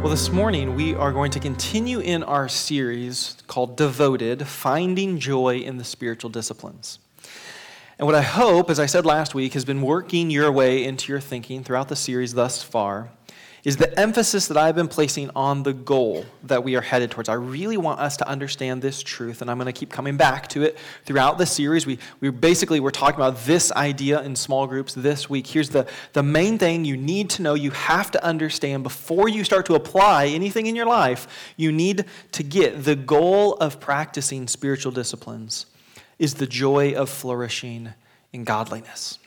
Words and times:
Well, 0.00 0.08
this 0.08 0.30
morning 0.30 0.76
we 0.76 0.94
are 0.94 1.12
going 1.12 1.30
to 1.32 1.38
continue 1.38 2.00
in 2.00 2.22
our 2.22 2.48
series 2.48 3.36
called 3.46 3.76
Devoted 3.76 4.48
Finding 4.48 5.18
Joy 5.18 5.58
in 5.58 5.76
the 5.76 5.84
Spiritual 5.84 6.30
Disciplines. 6.30 7.00
And 7.98 8.06
what 8.06 8.14
I 8.14 8.22
hope, 8.22 8.70
as 8.70 8.80
I 8.80 8.86
said 8.86 9.04
last 9.04 9.34
week, 9.34 9.52
has 9.52 9.66
been 9.66 9.82
working 9.82 10.30
your 10.30 10.50
way 10.50 10.84
into 10.84 11.12
your 11.12 11.20
thinking 11.20 11.62
throughout 11.62 11.88
the 11.88 11.96
series 11.96 12.32
thus 12.32 12.62
far 12.62 13.10
is 13.64 13.76
the 13.76 13.98
emphasis 13.98 14.48
that 14.48 14.56
I've 14.56 14.74
been 14.74 14.88
placing 14.88 15.30
on 15.36 15.62
the 15.62 15.72
goal 15.72 16.24
that 16.44 16.64
we 16.64 16.76
are 16.76 16.80
headed 16.80 17.10
towards. 17.10 17.28
I 17.28 17.34
really 17.34 17.76
want 17.76 18.00
us 18.00 18.16
to 18.18 18.28
understand 18.28 18.80
this 18.80 19.02
truth, 19.02 19.42
and 19.42 19.50
I'm 19.50 19.58
going 19.58 19.66
to 19.66 19.78
keep 19.78 19.90
coming 19.90 20.16
back 20.16 20.48
to 20.48 20.62
it 20.62 20.78
throughout 21.04 21.38
the 21.38 21.46
series. 21.46 21.86
We, 21.86 21.98
we 22.20 22.30
basically 22.30 22.80
we're 22.80 22.90
talking 22.90 23.16
about 23.16 23.38
this 23.44 23.70
idea 23.72 24.22
in 24.22 24.34
small 24.34 24.66
groups 24.66 24.94
this 24.94 25.28
week. 25.28 25.46
Here's 25.46 25.68
the, 25.68 25.86
the 26.12 26.22
main 26.22 26.58
thing 26.58 26.84
you 26.84 26.96
need 26.96 27.30
to 27.30 27.42
know, 27.42 27.54
you 27.54 27.70
have 27.72 28.10
to 28.12 28.24
understand 28.24 28.82
before 28.82 29.28
you 29.28 29.44
start 29.44 29.66
to 29.66 29.74
apply 29.74 30.26
anything 30.26 30.66
in 30.66 30.74
your 30.74 30.86
life, 30.86 31.52
you 31.56 31.70
need 31.72 32.06
to 32.32 32.42
get 32.42 32.84
the 32.84 32.96
goal 32.96 33.54
of 33.54 33.80
practicing 33.80 34.48
spiritual 34.48 34.92
disciplines 34.92 35.66
is 36.18 36.34
the 36.34 36.46
joy 36.46 36.92
of 36.92 37.08
flourishing 37.08 37.90
in 38.32 38.44
godliness. 38.44 39.18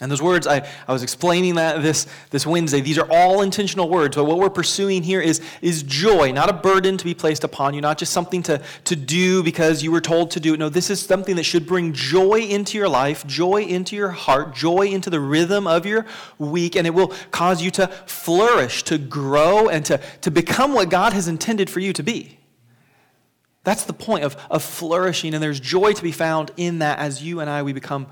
And 0.00 0.12
those 0.12 0.22
words, 0.22 0.46
I, 0.46 0.64
I 0.86 0.92
was 0.92 1.02
explaining 1.02 1.56
that 1.56 1.82
this, 1.82 2.06
this 2.30 2.46
Wednesday. 2.46 2.80
These 2.80 2.98
are 2.98 3.08
all 3.10 3.42
intentional 3.42 3.88
words, 3.88 4.14
but 4.14 4.26
what 4.26 4.38
we're 4.38 4.48
pursuing 4.48 5.02
here 5.02 5.20
is, 5.20 5.40
is 5.60 5.82
joy, 5.82 6.30
not 6.30 6.48
a 6.48 6.52
burden 6.52 6.96
to 6.98 7.04
be 7.04 7.14
placed 7.14 7.42
upon 7.42 7.74
you, 7.74 7.80
not 7.80 7.98
just 7.98 8.12
something 8.12 8.40
to, 8.44 8.62
to 8.84 8.94
do 8.94 9.42
because 9.42 9.82
you 9.82 9.90
were 9.90 10.00
told 10.00 10.30
to 10.32 10.40
do 10.40 10.54
it. 10.54 10.60
No, 10.60 10.68
this 10.68 10.88
is 10.88 11.00
something 11.00 11.34
that 11.34 11.42
should 11.42 11.66
bring 11.66 11.92
joy 11.92 12.42
into 12.42 12.78
your 12.78 12.88
life, 12.88 13.26
joy 13.26 13.62
into 13.62 13.96
your 13.96 14.10
heart, 14.10 14.54
joy 14.54 14.86
into 14.86 15.10
the 15.10 15.18
rhythm 15.18 15.66
of 15.66 15.84
your 15.84 16.06
week, 16.38 16.76
and 16.76 16.86
it 16.86 16.94
will 16.94 17.12
cause 17.32 17.60
you 17.60 17.72
to 17.72 17.88
flourish, 18.06 18.84
to 18.84 18.98
grow, 18.98 19.68
and 19.68 19.84
to, 19.86 20.00
to 20.20 20.30
become 20.30 20.74
what 20.74 20.90
God 20.90 21.12
has 21.12 21.26
intended 21.26 21.68
for 21.68 21.80
you 21.80 21.92
to 21.94 22.04
be. 22.04 22.38
That's 23.64 23.84
the 23.84 23.92
point 23.92 24.22
of, 24.22 24.36
of 24.48 24.62
flourishing, 24.62 25.34
and 25.34 25.42
there's 25.42 25.58
joy 25.58 25.92
to 25.92 26.02
be 26.04 26.12
found 26.12 26.52
in 26.56 26.78
that 26.78 27.00
as 27.00 27.20
you 27.20 27.40
and 27.40 27.50
I, 27.50 27.64
we 27.64 27.72
become 27.72 28.06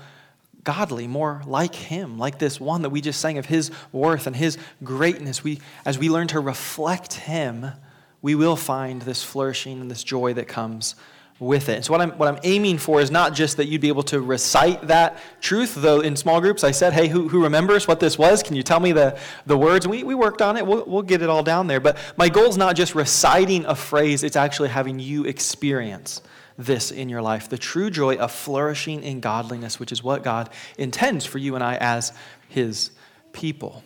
godly, 0.67 1.07
more 1.07 1.41
like 1.45 1.73
Him, 1.73 2.17
like 2.17 2.39
this 2.39 2.59
one 2.59 2.81
that 2.81 2.89
we 2.89 2.99
just 2.99 3.21
sang 3.21 3.37
of 3.37 3.45
His 3.45 3.71
worth 3.93 4.27
and 4.27 4.35
His 4.35 4.57
greatness. 4.83 5.41
We, 5.41 5.61
as 5.85 5.97
we 5.97 6.09
learn 6.09 6.27
to 6.27 6.41
reflect 6.41 7.13
Him, 7.13 7.67
we 8.21 8.35
will 8.35 8.57
find 8.57 9.01
this 9.01 9.23
flourishing 9.23 9.79
and 9.79 9.89
this 9.89 10.03
joy 10.03 10.33
that 10.33 10.49
comes 10.49 10.95
with 11.39 11.69
it. 11.69 11.75
And 11.75 11.85
so 11.85 11.93
what 11.93 12.01
I'm, 12.01 12.11
what 12.17 12.27
I'm 12.27 12.41
aiming 12.43 12.79
for 12.79 12.99
is 12.99 13.09
not 13.09 13.33
just 13.33 13.55
that 13.55 13.67
you'd 13.67 13.79
be 13.79 13.87
able 13.87 14.03
to 14.03 14.19
recite 14.19 14.87
that 14.87 15.19
truth, 15.39 15.73
though 15.73 16.01
in 16.01 16.17
small 16.17 16.41
groups 16.41 16.65
I 16.65 16.71
said, 16.71 16.91
hey, 16.91 17.07
who, 17.07 17.29
who 17.29 17.43
remembers 17.43 17.87
what 17.87 18.01
this 18.01 18.17
was? 18.17 18.43
Can 18.43 18.57
you 18.57 18.63
tell 18.63 18.81
me 18.81 18.91
the, 18.91 19.17
the 19.45 19.57
words? 19.57 19.87
We, 19.87 20.03
we 20.03 20.15
worked 20.15 20.41
on 20.41 20.57
it. 20.57 20.67
We'll, 20.67 20.83
we'll 20.85 21.01
get 21.01 21.21
it 21.21 21.29
all 21.29 21.43
down 21.43 21.67
there. 21.67 21.79
But 21.79 21.97
my 22.17 22.27
goal 22.27 22.49
is 22.49 22.57
not 22.57 22.75
just 22.75 22.93
reciting 22.93 23.63
a 23.63 23.75
phrase, 23.75 24.21
it's 24.21 24.35
actually 24.35 24.67
having 24.67 24.99
you 24.99 25.23
experience 25.23 26.21
this 26.57 26.91
in 26.91 27.07
your 27.09 27.21
life 27.21 27.49
the 27.49 27.57
true 27.57 27.89
joy 27.89 28.15
of 28.15 28.31
flourishing 28.31 29.03
in 29.03 29.19
godliness, 29.19 29.79
which 29.79 29.91
is 29.91 30.03
what 30.03 30.23
God 30.23 30.49
intends 30.77 31.25
for 31.25 31.37
you 31.37 31.55
and 31.55 31.63
I 31.63 31.75
as 31.75 32.13
His 32.49 32.91
people. 33.31 33.83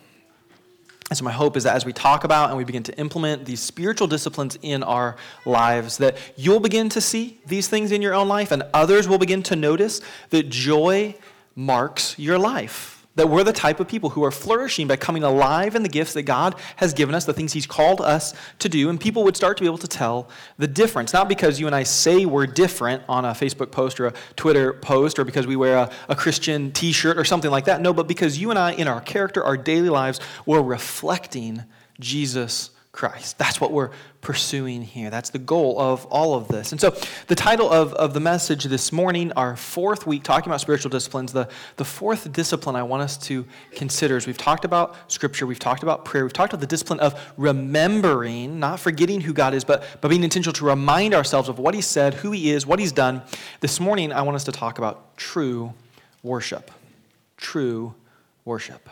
And 1.10 1.16
so, 1.18 1.24
my 1.24 1.32
hope 1.32 1.58
is 1.58 1.64
that 1.64 1.76
as 1.76 1.84
we 1.84 1.92
talk 1.92 2.24
about 2.24 2.48
and 2.48 2.56
we 2.56 2.64
begin 2.64 2.84
to 2.84 2.98
implement 2.98 3.44
these 3.44 3.60
spiritual 3.60 4.06
disciplines 4.06 4.58
in 4.62 4.82
our 4.82 5.16
lives, 5.44 5.98
that 5.98 6.16
you'll 6.36 6.60
begin 6.60 6.88
to 6.88 7.02
see 7.02 7.38
these 7.44 7.68
things 7.68 7.92
in 7.92 8.00
your 8.00 8.14
own 8.14 8.28
life, 8.28 8.50
and 8.50 8.62
others 8.72 9.06
will 9.06 9.18
begin 9.18 9.42
to 9.42 9.56
notice 9.56 10.00
that 10.30 10.48
joy 10.48 11.14
marks 11.54 12.18
your 12.18 12.38
life. 12.38 13.01
That 13.14 13.28
we're 13.28 13.44
the 13.44 13.52
type 13.52 13.78
of 13.78 13.88
people 13.88 14.10
who 14.10 14.24
are 14.24 14.30
flourishing 14.30 14.86
by 14.86 14.96
coming 14.96 15.22
alive 15.22 15.74
in 15.74 15.82
the 15.82 15.88
gifts 15.88 16.14
that 16.14 16.22
God 16.22 16.54
has 16.76 16.94
given 16.94 17.14
us, 17.14 17.26
the 17.26 17.34
things 17.34 17.52
He's 17.52 17.66
called 17.66 18.00
us 18.00 18.34
to 18.58 18.68
do, 18.68 18.88
and 18.88 18.98
people 18.98 19.22
would 19.24 19.36
start 19.36 19.58
to 19.58 19.62
be 19.62 19.66
able 19.66 19.78
to 19.78 19.88
tell 19.88 20.28
the 20.56 20.66
difference. 20.66 21.12
Not 21.12 21.28
because 21.28 21.60
you 21.60 21.66
and 21.66 21.76
I 21.76 21.82
say 21.82 22.24
we're 22.24 22.46
different 22.46 23.02
on 23.08 23.24
a 23.24 23.32
Facebook 23.32 23.70
post 23.70 24.00
or 24.00 24.06
a 24.06 24.14
Twitter 24.36 24.72
post, 24.72 25.18
or 25.18 25.24
because 25.24 25.46
we 25.46 25.56
wear 25.56 25.76
a, 25.76 25.90
a 26.08 26.16
Christian 26.16 26.72
t 26.72 26.92
shirt 26.92 27.18
or 27.18 27.24
something 27.24 27.50
like 27.50 27.66
that. 27.66 27.80
No, 27.80 27.92
but 27.92 28.08
because 28.08 28.38
you 28.38 28.50
and 28.50 28.58
I, 28.58 28.72
in 28.72 28.88
our 28.88 29.00
character, 29.00 29.44
our 29.44 29.56
daily 29.56 29.90
lives, 29.90 30.18
we're 30.46 30.62
reflecting 30.62 31.64
Jesus 32.00 32.70
Christ. 32.92 33.38
That's 33.38 33.58
what 33.58 33.72
we're 33.72 33.90
pursuing 34.20 34.82
here. 34.82 35.08
That's 35.08 35.30
the 35.30 35.38
goal 35.38 35.80
of 35.80 36.04
all 36.06 36.34
of 36.34 36.46
this. 36.48 36.72
And 36.72 36.80
so, 36.80 36.94
the 37.26 37.34
title 37.34 37.70
of, 37.70 37.94
of 37.94 38.12
the 38.12 38.20
message 38.20 38.64
this 38.64 38.92
morning, 38.92 39.32
our 39.32 39.56
fourth 39.56 40.06
week, 40.06 40.22
talking 40.22 40.50
about 40.50 40.60
spiritual 40.60 40.90
disciplines, 40.90 41.32
the, 41.32 41.48
the 41.76 41.86
fourth 41.86 42.30
discipline 42.34 42.76
I 42.76 42.82
want 42.82 43.02
us 43.02 43.16
to 43.28 43.46
consider 43.72 44.18
is 44.18 44.26
we've 44.26 44.36
talked 44.36 44.66
about 44.66 44.94
scripture, 45.10 45.46
we've 45.46 45.58
talked 45.58 45.82
about 45.82 46.04
prayer, 46.04 46.24
we've 46.24 46.34
talked 46.34 46.52
about 46.52 46.60
the 46.60 46.66
discipline 46.66 47.00
of 47.00 47.18
remembering, 47.38 48.60
not 48.60 48.78
forgetting 48.78 49.22
who 49.22 49.32
God 49.32 49.54
is, 49.54 49.64
but, 49.64 49.84
but 50.02 50.08
being 50.08 50.22
intentional 50.22 50.52
to 50.52 50.66
remind 50.66 51.14
ourselves 51.14 51.48
of 51.48 51.58
what 51.58 51.74
He 51.74 51.80
said, 51.80 52.12
who 52.12 52.30
He 52.30 52.50
is, 52.50 52.66
what 52.66 52.78
He's 52.78 52.92
done. 52.92 53.22
This 53.60 53.80
morning, 53.80 54.12
I 54.12 54.20
want 54.20 54.36
us 54.36 54.44
to 54.44 54.52
talk 54.52 54.76
about 54.76 55.16
true 55.16 55.72
worship. 56.22 56.70
True 57.38 57.94
worship. 58.44 58.86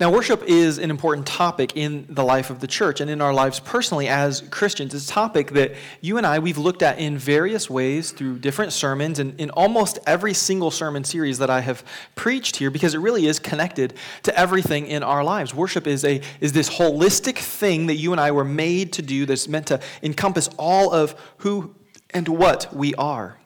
Now, 0.00 0.10
worship 0.10 0.42
is 0.44 0.78
an 0.78 0.90
important 0.90 1.26
topic 1.26 1.76
in 1.76 2.06
the 2.08 2.24
life 2.24 2.48
of 2.48 2.60
the 2.60 2.66
church 2.66 3.02
and 3.02 3.10
in 3.10 3.20
our 3.20 3.34
lives 3.34 3.60
personally 3.60 4.08
as 4.08 4.40
Christians. 4.48 4.94
It's 4.94 5.04
a 5.04 5.12
topic 5.12 5.50
that 5.50 5.74
you 6.00 6.16
and 6.16 6.26
I, 6.26 6.38
we've 6.38 6.56
looked 6.56 6.80
at 6.80 6.98
in 6.98 7.18
various 7.18 7.68
ways 7.68 8.10
through 8.10 8.38
different 8.38 8.72
sermons 8.72 9.18
and 9.18 9.38
in 9.38 9.50
almost 9.50 9.98
every 10.06 10.32
single 10.32 10.70
sermon 10.70 11.04
series 11.04 11.36
that 11.36 11.50
I 11.50 11.60
have 11.60 11.84
preached 12.14 12.56
here 12.56 12.70
because 12.70 12.94
it 12.94 12.98
really 13.00 13.26
is 13.26 13.38
connected 13.38 13.92
to 14.22 14.34
everything 14.34 14.86
in 14.86 15.02
our 15.02 15.22
lives. 15.22 15.54
Worship 15.54 15.86
is, 15.86 16.02
a, 16.02 16.22
is 16.40 16.54
this 16.54 16.70
holistic 16.70 17.36
thing 17.36 17.88
that 17.88 17.96
you 17.96 18.12
and 18.12 18.20
I 18.22 18.30
were 18.30 18.42
made 18.42 18.94
to 18.94 19.02
do 19.02 19.26
that's 19.26 19.48
meant 19.48 19.66
to 19.66 19.80
encompass 20.02 20.48
all 20.56 20.94
of 20.94 21.14
who 21.38 21.74
and 22.08 22.26
what 22.26 22.74
we 22.74 22.94
are. 22.94 23.36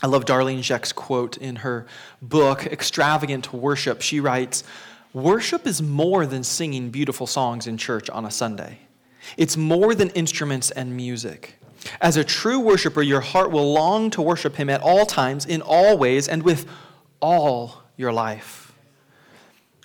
I 0.00 0.06
love 0.06 0.26
Darlene 0.26 0.60
Zschech's 0.60 0.92
quote 0.92 1.36
in 1.38 1.56
her 1.56 1.86
book, 2.20 2.66
Extravagant 2.66 3.52
Worship. 3.52 4.00
She 4.00 4.20
writes, 4.20 4.62
Worship 5.12 5.66
is 5.66 5.82
more 5.82 6.24
than 6.24 6.42
singing 6.42 6.90
beautiful 6.90 7.26
songs 7.26 7.66
in 7.66 7.76
church 7.76 8.08
on 8.08 8.24
a 8.24 8.30
Sunday. 8.30 8.78
It's 9.36 9.56
more 9.56 9.94
than 9.94 10.08
instruments 10.10 10.70
and 10.70 10.96
music. 10.96 11.56
As 12.00 12.16
a 12.16 12.24
true 12.24 12.60
worshiper, 12.60 13.02
your 13.02 13.20
heart 13.20 13.50
will 13.50 13.72
long 13.72 14.10
to 14.10 14.22
worship 14.22 14.56
Him 14.56 14.70
at 14.70 14.80
all 14.80 15.04
times, 15.04 15.44
in 15.44 15.60
all 15.60 15.98
ways, 15.98 16.28
and 16.28 16.42
with 16.42 16.66
all 17.20 17.82
your 17.96 18.12
life. 18.12 18.61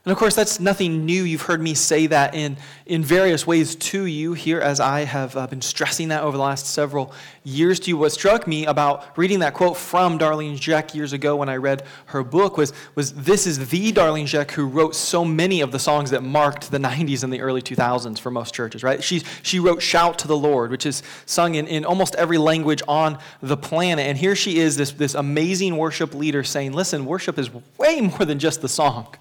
And 0.07 0.13
of 0.13 0.17
course, 0.19 0.35
that's 0.35 0.61
nothing 0.61 1.05
new. 1.05 1.23
You've 1.23 1.41
heard 1.41 1.59
me 1.59 1.73
say 1.73 2.07
that 2.07 2.33
in, 2.33 2.55
in 2.85 3.03
various 3.03 3.45
ways 3.45 3.75
to 3.75 4.05
you 4.05 4.31
here 4.31 4.61
as 4.61 4.79
I 4.79 5.01
have 5.01 5.35
uh, 5.35 5.47
been 5.47 5.61
stressing 5.61 6.07
that 6.07 6.23
over 6.23 6.37
the 6.37 6.43
last 6.43 6.67
several 6.67 7.11
years 7.43 7.77
to 7.81 7.89
you. 7.89 7.97
What 7.97 8.13
struck 8.13 8.47
me 8.47 8.65
about 8.65 9.17
reading 9.17 9.39
that 9.39 9.53
quote 9.53 9.75
from 9.75 10.17
Darlene 10.17 10.57
Zschech 10.57 10.95
years 10.95 11.11
ago 11.11 11.35
when 11.35 11.49
I 11.49 11.57
read 11.57 11.83
her 12.05 12.23
book 12.23 12.55
was, 12.55 12.71
was 12.95 13.15
this 13.15 13.45
is 13.45 13.67
the 13.67 13.91
Darlene 13.91 14.23
Zschech 14.23 14.51
who 14.51 14.65
wrote 14.65 14.95
so 14.95 15.25
many 15.25 15.59
of 15.59 15.73
the 15.73 15.77
songs 15.77 16.11
that 16.11 16.23
marked 16.23 16.71
the 16.71 16.77
90s 16.77 17.25
and 17.25 17.33
the 17.33 17.41
early 17.41 17.61
2000s 17.61 18.17
for 18.17 18.31
most 18.31 18.53
churches, 18.53 18.85
right? 18.85 19.03
She, 19.03 19.23
she 19.43 19.59
wrote 19.59 19.81
Shout 19.81 20.19
to 20.19 20.27
the 20.29 20.37
Lord, 20.37 20.71
which 20.71 20.85
is 20.85 21.03
sung 21.25 21.55
in, 21.55 21.67
in 21.67 21.83
almost 21.83 22.15
every 22.15 22.37
language 22.37 22.81
on 22.87 23.19
the 23.41 23.57
planet. 23.57 24.05
And 24.05 24.17
here 24.17 24.37
she 24.37 24.59
is, 24.59 24.77
this, 24.77 24.93
this 24.93 25.15
amazing 25.15 25.75
worship 25.75 26.13
leader 26.13 26.45
saying, 26.45 26.71
listen, 26.71 27.05
worship 27.05 27.37
is 27.37 27.49
way 27.77 27.99
more 28.17 28.23
than 28.23 28.39
just 28.39 28.61
the 28.61 28.69
song 28.69 29.13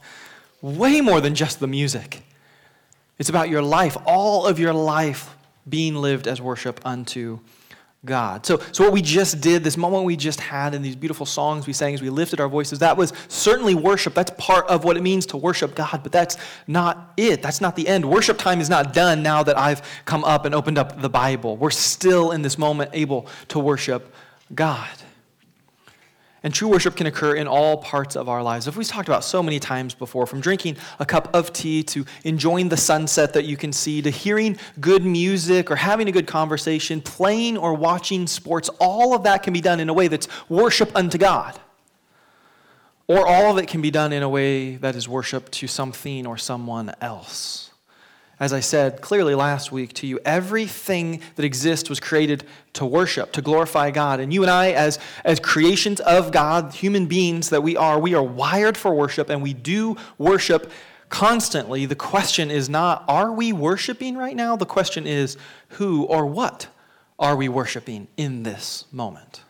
way 0.67 1.01
more 1.01 1.21
than 1.21 1.35
just 1.35 1.61
the 1.61 1.67
music. 1.67 2.23
It's 3.19 3.29
about 3.29 3.49
your 3.49 3.63
life, 3.63 3.97
all 4.05 4.47
of 4.47 4.59
your 4.59 4.73
life 4.73 5.35
being 5.69 5.95
lived 5.95 6.27
as 6.27 6.41
worship 6.41 6.81
unto 6.85 7.39
God. 8.05 8.47
So, 8.47 8.61
so 8.73 8.85
what 8.85 8.93
we 8.93 9.03
just 9.03 9.41
did, 9.41 9.65
this 9.65 9.77
moment 9.77 10.05
we 10.05 10.17
just 10.17 10.41
had 10.41 10.75
in 10.75 10.83
these 10.83 10.95
beautiful 10.95 11.27
songs 11.27 11.67
we 11.67 11.73
sang 11.73 11.95
as 11.95 12.03
we 12.03 12.11
lifted 12.11 12.41
our 12.41 12.49
voices, 12.49 12.79
that 12.81 12.97
was 12.97 13.13
certainly 13.29 13.75
worship. 13.75 14.15
That's 14.15 14.31
part 14.39 14.67
of 14.69 14.85
what 14.85 14.97
it 14.97 15.03
means 15.03 15.27
to 15.27 15.37
worship 15.37 15.75
God, 15.75 16.01
but 16.03 16.13
that's 16.13 16.37
not 16.67 17.13
it. 17.17 17.43
That's 17.43 17.61
not 17.61 17.75
the 17.75 17.89
end. 17.89 18.05
Worship 18.09 18.39
time 18.39 18.61
is 18.61 18.71
not 18.71 18.93
done 18.93 19.23
now 19.23 19.43
that 19.43 19.59
I've 19.59 19.83
come 20.05 20.25
up 20.25 20.45
and 20.45 20.55
opened 20.55 20.79
up 20.79 21.01
the 21.01 21.11
Bible. 21.11 21.57
We're 21.57 21.71
still 21.71 22.33
in 22.33 22.43
this 22.43 22.59
moment 22.59 22.91
able 22.93 23.27
to 23.49 23.59
worship 23.59 24.15
God. 24.55 24.89
And 26.43 26.55
true 26.55 26.69
worship 26.69 26.97
can 26.97 27.07
occur 27.07 27.35
in 27.35 27.49
all 27.49 27.79
parts 27.79 28.15
of 28.15 28.29
our 28.29 28.43
lives. 28.43 28.69
If 28.69 28.77
we've 28.77 28.87
talked 28.87 29.09
about 29.09 29.25
so 29.25 29.43
many 29.43 29.59
times 29.59 29.95
before, 29.95 30.27
from 30.27 30.41
drinking 30.41 30.77
a 30.99 31.07
cup 31.07 31.35
of 31.35 31.53
tea 31.53 31.83
to 31.85 32.05
enjoying 32.25 32.69
the 32.69 32.77
sunset 32.77 33.33
that 33.33 33.47
you 33.47 33.57
can 33.57 33.73
see, 33.73 34.03
to 34.03 34.11
hearing 34.11 34.59
good 34.79 35.05
music 35.05 35.71
or 35.71 35.77
having 35.77 36.09
a 36.09 36.13
good 36.13 36.27
conversation, 36.27 37.01
playing 37.01 37.57
or 37.57 37.75
watching 37.75 38.27
sports, 38.27 38.69
all 38.81 39.15
of 39.15 39.25
that 39.25 39.43
can 39.43 39.53
be 39.53 39.61
done 39.61 39.81
in 39.81 39.89
a 39.89 39.95
way 39.95 40.09
that's 40.09 40.29
worship 40.49 40.95
unto 40.95 41.19
God. 41.19 41.59
Or 43.09 43.27
all 43.27 43.51
of 43.51 43.59
it 43.59 43.69
can 43.69 43.81
be 43.81 43.91
done 43.91 44.13
in 44.13 44.23
a 44.23 44.29
way 44.29 44.77
that 44.77 44.97
is 44.97 45.09
worship 45.09 45.51
to 45.53 45.67
something 45.67 46.27
or 46.27 46.37
someone 46.37 46.93
else. 47.01 47.66
As 48.39 48.53
I 48.53 48.61
said 48.61 49.01
clearly 49.01 49.35
last 49.35 49.73
week 49.73 49.95
to 49.95 50.07
you, 50.07 50.21
everything 50.25 51.23
that 51.37 51.45
exists 51.45 51.89
was 51.89 52.01
created 52.01 52.45
to 52.75 52.85
worship, 52.85 53.33
to 53.33 53.41
glorify 53.41 53.91
God. 53.91 54.21
And 54.21 54.33
you 54.33 54.43
and 54.43 54.51
I, 54.51 54.73
as, 54.73 54.99
as 55.25 55.41
creations 55.41 56.01
of 56.01 56.33
God, 56.33 56.75
human 56.75 57.07
beings 57.07 57.49
that 57.49 57.63
we 57.63 57.79
are, 57.79 57.99
we 57.99 58.15
are 58.15 58.23
wired 58.23 58.77
for 58.77 58.95
worship, 58.95 59.31
and 59.31 59.43
we 59.43 59.55
do 59.55 59.97
worship 60.19 60.71
constantly, 61.09 61.87
the 61.87 61.95
question 61.95 62.51
is 62.51 62.69
not, 62.69 63.05
are 63.09 63.33
we 63.33 63.53
worshiping 63.53 64.17
right 64.17 64.37
now? 64.37 64.57
The 64.57 64.67
question 64.67 65.07
is, 65.07 65.39
who 65.71 66.05
or 66.05 66.27
what 66.27 66.69
are 67.19 67.37
we 67.37 67.49
worshiping 67.49 68.09
in 68.17 68.43
this 68.43 68.85
moment? 68.93 69.43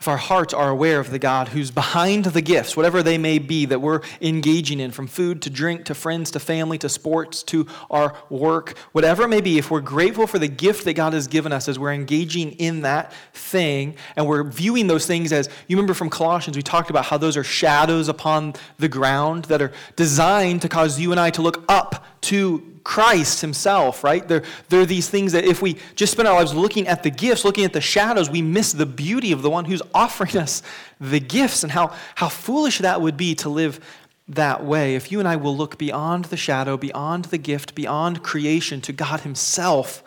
If 0.00 0.06
our 0.06 0.16
hearts 0.16 0.54
are 0.54 0.70
aware 0.70 1.00
of 1.00 1.10
the 1.10 1.18
God 1.18 1.48
who's 1.48 1.72
behind 1.72 2.26
the 2.26 2.40
gifts, 2.40 2.76
whatever 2.76 3.02
they 3.02 3.18
may 3.18 3.40
be 3.40 3.66
that 3.66 3.80
we're 3.80 4.00
engaging 4.20 4.78
in, 4.78 4.92
from 4.92 5.08
food 5.08 5.42
to 5.42 5.50
drink 5.50 5.84
to 5.86 5.94
friends 5.94 6.30
to 6.30 6.40
family 6.40 6.78
to 6.78 6.88
sports 6.88 7.42
to 7.44 7.66
our 7.90 8.14
work, 8.30 8.78
whatever 8.92 9.24
it 9.24 9.28
may 9.28 9.40
be, 9.40 9.58
if 9.58 9.72
we're 9.72 9.80
grateful 9.80 10.28
for 10.28 10.38
the 10.38 10.46
gift 10.46 10.84
that 10.84 10.94
God 10.94 11.14
has 11.14 11.26
given 11.26 11.52
us 11.52 11.68
as 11.68 11.80
we're 11.80 11.92
engaging 11.92 12.52
in 12.52 12.82
that 12.82 13.12
thing 13.32 13.96
and 14.14 14.26
we're 14.26 14.44
viewing 14.44 14.86
those 14.86 15.04
things 15.04 15.32
as, 15.32 15.48
you 15.66 15.76
remember 15.76 15.94
from 15.94 16.10
Colossians, 16.10 16.56
we 16.56 16.62
talked 16.62 16.90
about 16.90 17.06
how 17.06 17.18
those 17.18 17.36
are 17.36 17.44
shadows 17.44 18.08
upon 18.08 18.54
the 18.78 18.88
ground 18.88 19.46
that 19.46 19.60
are 19.60 19.72
designed 19.96 20.62
to 20.62 20.68
cause 20.68 21.00
you 21.00 21.10
and 21.10 21.18
I 21.18 21.30
to 21.30 21.42
look 21.42 21.64
up 21.68 22.04
to 22.22 22.77
Christ 22.88 23.42
himself, 23.42 24.02
right? 24.02 24.26
There, 24.26 24.42
there 24.70 24.80
are 24.80 24.86
these 24.86 25.10
things 25.10 25.32
that 25.32 25.44
if 25.44 25.60
we 25.60 25.76
just 25.94 26.10
spend 26.10 26.26
our 26.26 26.38
lives 26.38 26.54
looking 26.54 26.88
at 26.88 27.02
the 27.02 27.10
gifts, 27.10 27.44
looking 27.44 27.66
at 27.66 27.74
the 27.74 27.82
shadows, 27.82 28.30
we 28.30 28.40
miss 28.40 28.72
the 28.72 28.86
beauty 28.86 29.30
of 29.30 29.42
the 29.42 29.50
one 29.50 29.66
who's 29.66 29.82
offering 29.92 30.38
us 30.38 30.62
the 30.98 31.20
gifts 31.20 31.62
and 31.62 31.70
how, 31.70 31.94
how 32.14 32.30
foolish 32.30 32.78
that 32.78 33.02
would 33.02 33.18
be 33.18 33.34
to 33.34 33.50
live 33.50 33.78
that 34.26 34.64
way. 34.64 34.94
If 34.94 35.12
you 35.12 35.18
and 35.18 35.28
I 35.28 35.36
will 35.36 35.54
look 35.54 35.76
beyond 35.76 36.24
the 36.24 36.38
shadow, 36.38 36.78
beyond 36.78 37.26
the 37.26 37.36
gift, 37.36 37.74
beyond 37.74 38.22
creation 38.22 38.80
to 38.80 38.92
God 38.94 39.20
himself, 39.20 40.02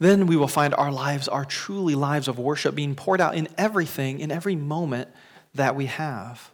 then 0.00 0.26
we 0.26 0.34
will 0.34 0.48
find 0.48 0.74
our 0.74 0.90
lives 0.90 1.28
are 1.28 1.44
truly 1.44 1.94
lives 1.94 2.26
of 2.26 2.40
worship 2.40 2.74
being 2.74 2.96
poured 2.96 3.20
out 3.20 3.36
in 3.36 3.46
everything, 3.56 4.18
in 4.18 4.32
every 4.32 4.56
moment 4.56 5.08
that 5.54 5.76
we 5.76 5.86
have. 5.86 6.50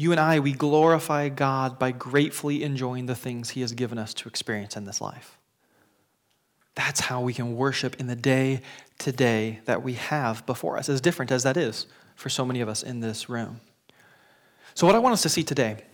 You 0.00 0.12
and 0.12 0.18
I, 0.18 0.40
we 0.40 0.52
glorify 0.52 1.28
God 1.28 1.78
by 1.78 1.92
gratefully 1.92 2.64
enjoying 2.64 3.04
the 3.04 3.14
things 3.14 3.50
He 3.50 3.60
has 3.60 3.72
given 3.72 3.98
us 3.98 4.14
to 4.14 4.30
experience 4.30 4.74
in 4.74 4.86
this 4.86 4.98
life. 4.98 5.36
That's 6.74 7.00
how 7.00 7.20
we 7.20 7.34
can 7.34 7.54
worship 7.54 8.00
in 8.00 8.06
the 8.06 8.16
day 8.16 8.62
to 9.00 9.12
day 9.12 9.60
that 9.66 9.82
we 9.82 9.92
have 9.92 10.46
before 10.46 10.78
us, 10.78 10.88
as 10.88 11.02
different 11.02 11.30
as 11.30 11.42
that 11.42 11.58
is 11.58 11.86
for 12.14 12.30
so 12.30 12.46
many 12.46 12.62
of 12.62 12.68
us 12.70 12.82
in 12.82 13.00
this 13.00 13.28
room. 13.28 13.60
So, 14.72 14.86
what 14.86 14.96
I 14.96 15.00
want 15.00 15.12
us 15.12 15.20
to 15.20 15.28
see 15.28 15.42
today 15.42 15.84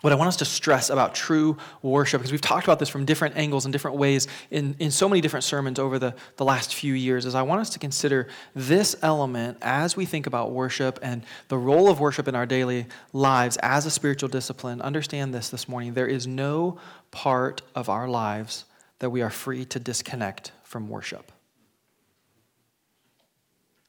what 0.00 0.12
I 0.12 0.16
want 0.16 0.28
us 0.28 0.36
to 0.36 0.44
stress 0.44 0.90
about 0.90 1.14
true 1.14 1.56
worship, 1.82 2.20
because 2.20 2.32
we've 2.32 2.40
talked 2.40 2.64
about 2.66 2.78
this 2.78 2.88
from 2.88 3.04
different 3.04 3.36
angles 3.36 3.66
and 3.66 3.72
different 3.72 3.96
ways 3.98 4.28
in, 4.50 4.74
in 4.78 4.90
so 4.90 5.08
many 5.08 5.20
different 5.20 5.44
sermons 5.44 5.78
over 5.78 5.98
the, 5.98 6.14
the 6.36 6.44
last 6.44 6.74
few 6.74 6.94
years, 6.94 7.26
is 7.26 7.34
I 7.34 7.42
want 7.42 7.60
us 7.60 7.70
to 7.70 7.78
consider 7.78 8.28
this 8.54 8.96
element 9.02 9.58
as 9.60 9.96
we 9.96 10.06
think 10.06 10.26
about 10.26 10.52
worship 10.52 10.98
and 11.02 11.22
the 11.48 11.58
role 11.58 11.90
of 11.90 12.00
worship 12.00 12.28
in 12.28 12.34
our 12.34 12.46
daily 12.46 12.86
lives 13.12 13.56
as 13.58 13.86
a 13.86 13.90
spiritual 13.90 14.28
discipline. 14.28 14.80
Understand 14.80 15.34
this 15.34 15.50
this 15.50 15.68
morning. 15.68 15.94
There 15.94 16.06
is 16.06 16.26
no 16.26 16.78
part 17.10 17.62
of 17.74 17.88
our 17.88 18.08
lives 18.08 18.64
that 19.00 19.10
we 19.10 19.22
are 19.22 19.30
free 19.30 19.64
to 19.66 19.78
disconnect 19.78 20.52
from 20.62 20.88
worship. 20.88 21.32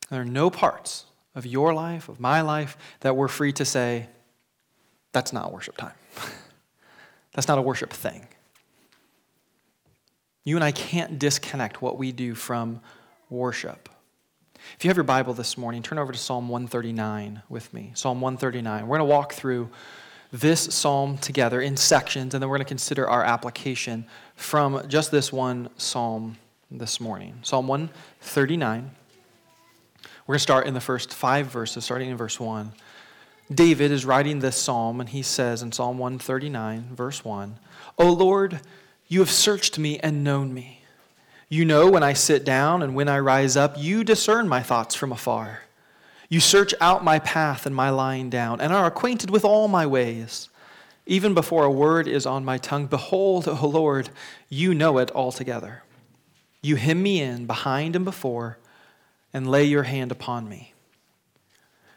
There 0.10 0.22
are 0.22 0.25
no 0.25 0.50
parts 0.50 1.06
of 1.36 1.46
your 1.46 1.74
life, 1.74 2.10
of 2.10 2.19
my 2.19 2.42
life, 2.42 2.78
that 3.00 3.16
we're 3.16 3.30
free 3.30 3.54
to 3.54 3.63
say, 3.63 4.08
that's 5.13 5.31
not 5.31 5.54
worship 5.54 5.78
time. 5.78 5.94
That's 7.34 7.48
not 7.48 7.58
a 7.58 7.62
worship 7.62 7.92
thing. 7.92 8.28
You 10.44 10.56
and 10.56 10.63
I 10.63 10.72
can't 10.72 11.19
disconnect 11.19 11.81
what 11.81 11.98
we 11.98 12.12
do 12.12 12.36
from 12.36 12.81
worship. 13.30 13.90
If 14.75 14.84
you 14.84 14.90
have 14.90 14.98
your 14.98 15.04
Bible 15.04 15.34
this 15.34 15.58
morning, 15.58 15.81
turn 15.81 15.98
over 15.98 16.12
to 16.12 16.18
Psalm 16.18 16.50
139 16.50 17.44
with 17.50 17.74
me. 17.74 17.92
Psalm 17.94 18.22
139. 18.22 18.88
We're 18.88 18.98
going 18.98 19.08
to 19.08 19.13
walk 19.13 19.34
through 19.34 19.69
this 20.31 20.62
psalm 20.74 21.18
together 21.18 21.62
in 21.62 21.75
sections, 21.75 22.34
and 22.34 22.42
then 22.42 22.50
we're 22.50 22.58
going 22.58 22.66
to 22.66 22.69
consider 22.69 23.08
our 23.08 23.24
application 23.24 24.06
from 24.36 24.88
just 24.88 25.12
this 25.12 25.31
one 25.31 25.69
psalm 25.78 26.38
this 26.69 27.00
morning. 27.00 27.38
Psalm 27.42 27.68
139. 27.68 28.92
We're 30.25 30.34
going 30.34 30.38
to 30.38 30.40
start 30.40 30.68
in 30.68 30.74
the 30.74 30.81
first 30.81 31.13
five 31.13 31.48
verses, 31.48 31.84
starting 31.84 32.10
in 32.10 32.18
verse 32.18 32.40
1. 32.40 32.72
David 33.53 33.92
is 33.92 34.06
writing 34.06 34.39
this 34.39 34.56
psalm, 34.56 35.01
and 35.01 35.09
he 35.09 35.21
says 35.21 35.62
in 35.62 35.71
Psalm 35.71 35.98
139, 35.98 36.95
verse 36.95 37.25
1 37.25 37.57
O 37.98 38.12
Lord, 38.12 38.62
you 39.07 39.19
have 39.19 39.30
searched 39.30 39.77
me 39.77 40.00
and 40.00 40.24
known 40.24 40.53
me. 40.53 40.83
You 41.50 41.65
know 41.65 41.89
when 41.89 42.01
I 42.03 42.13
sit 42.13 42.45
down 42.45 42.81
and 42.81 42.95
when 42.95 43.09
I 43.09 43.19
rise 43.19 43.57
up, 43.57 43.75
you 43.77 44.06
discern 44.06 44.48
my 44.48 44.63
thoughts 44.63 44.95
from 44.95 45.12
afar. 45.12 45.63
You 46.30 46.39
search 46.39 46.74
out 46.80 47.03
my 47.03 47.19
path 47.19 47.65
and 47.65 47.75
my 47.75 47.89
lying 47.89 48.30
down, 48.30 48.62
and 48.62 48.71
are 48.71 48.86
acquainted 48.86 49.30
with 49.30 49.44
all 49.44 49.68
my 49.68 49.86
ways. 49.86 50.48
Even 51.06 51.33
before 51.33 51.65
a 51.65 51.71
word 51.71 52.07
is 52.07 52.25
on 52.25 52.45
my 52.45 52.57
tongue, 52.57 52.86
behold, 52.86 53.50
O 53.50 53.68
Lord, 53.68 54.09
you 54.48 54.74
know 54.74 54.98
it 54.98 55.12
altogether. 55.12 55.83
You 56.62 56.77
hem 56.77 57.03
me 57.03 57.21
in 57.21 57.48
behind 57.48 57.98
and 57.98 58.06
before, 58.06 58.59
and 59.33 59.51
lay 59.51 59.65
your 59.65 59.83
hand 59.83 60.09
upon 60.09 60.48
me. 60.48 60.74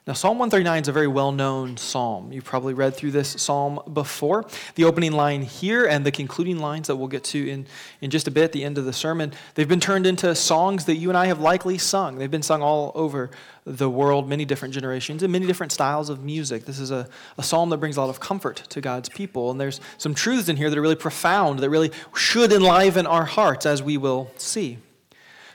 Now, 0.06 0.12
Psalm 0.12 0.39
139 0.39 0.83
is 0.83 0.89
a 0.89 0.93
very 0.93 1.06
well 1.06 1.33
known 1.33 1.79
psalm. 1.79 2.31
You've 2.31 2.45
probably 2.45 2.75
read 2.75 2.95
through 2.95 3.12
this 3.12 3.41
psalm 3.41 3.81
before. 3.91 4.45
The 4.75 4.85
opening 4.85 5.12
line 5.12 5.41
here 5.41 5.87
and 5.87 6.05
the 6.05 6.11
concluding 6.11 6.59
lines 6.59 6.89
that 6.89 6.97
we'll 6.97 7.09
get 7.09 7.25
to 7.25 7.49
in, 7.49 7.67
in 8.03 8.11
just 8.11 8.29
a 8.29 8.31
bit 8.31 8.45
at 8.45 8.53
the 8.53 8.65
end 8.65 8.77
of 8.77 8.85
the 8.85 8.93
sermon, 8.93 9.33
they've 9.55 9.67
been 9.67 9.81
turned 9.81 10.06
into 10.06 10.35
songs 10.35 10.85
that 10.85 10.97
you 10.97 11.09
and 11.09 11.17
I 11.17 11.25
have 11.25 11.41
likely 11.41 11.79
sung. 11.79 12.19
They've 12.19 12.31
been 12.31 12.43
sung 12.43 12.61
all 12.61 12.93
over 12.95 13.31
the 13.65 13.89
world, 13.89 14.29
many 14.29 14.45
different 14.45 14.75
generations, 14.75 15.23
and 15.23 15.33
many 15.33 15.47
different 15.47 15.73
styles 15.73 16.11
of 16.11 16.23
music. 16.23 16.67
This 16.67 16.81
is 16.81 16.91
a, 16.91 17.09
a 17.39 17.43
psalm 17.43 17.71
that 17.71 17.79
brings 17.79 17.97
a 17.97 18.03
lot 18.03 18.11
of 18.11 18.21
comfort 18.21 18.56
to 18.56 18.83
God's 18.83 19.09
people. 19.09 19.51
And 19.51 19.59
there's 19.59 19.81
some 19.97 20.15
truths 20.15 20.51
in 20.51 20.59
here 20.59 20.69
that 20.69 20.77
are 20.77 20.83
really 20.83 20.97
profound, 20.97 21.61
that 21.61 21.71
really 21.71 21.93
should 22.15 22.53
enliven 22.53 23.06
our 23.06 23.25
hearts, 23.25 23.65
as 23.65 23.83
we 23.83 23.97
will 23.97 24.31
see. 24.37 24.77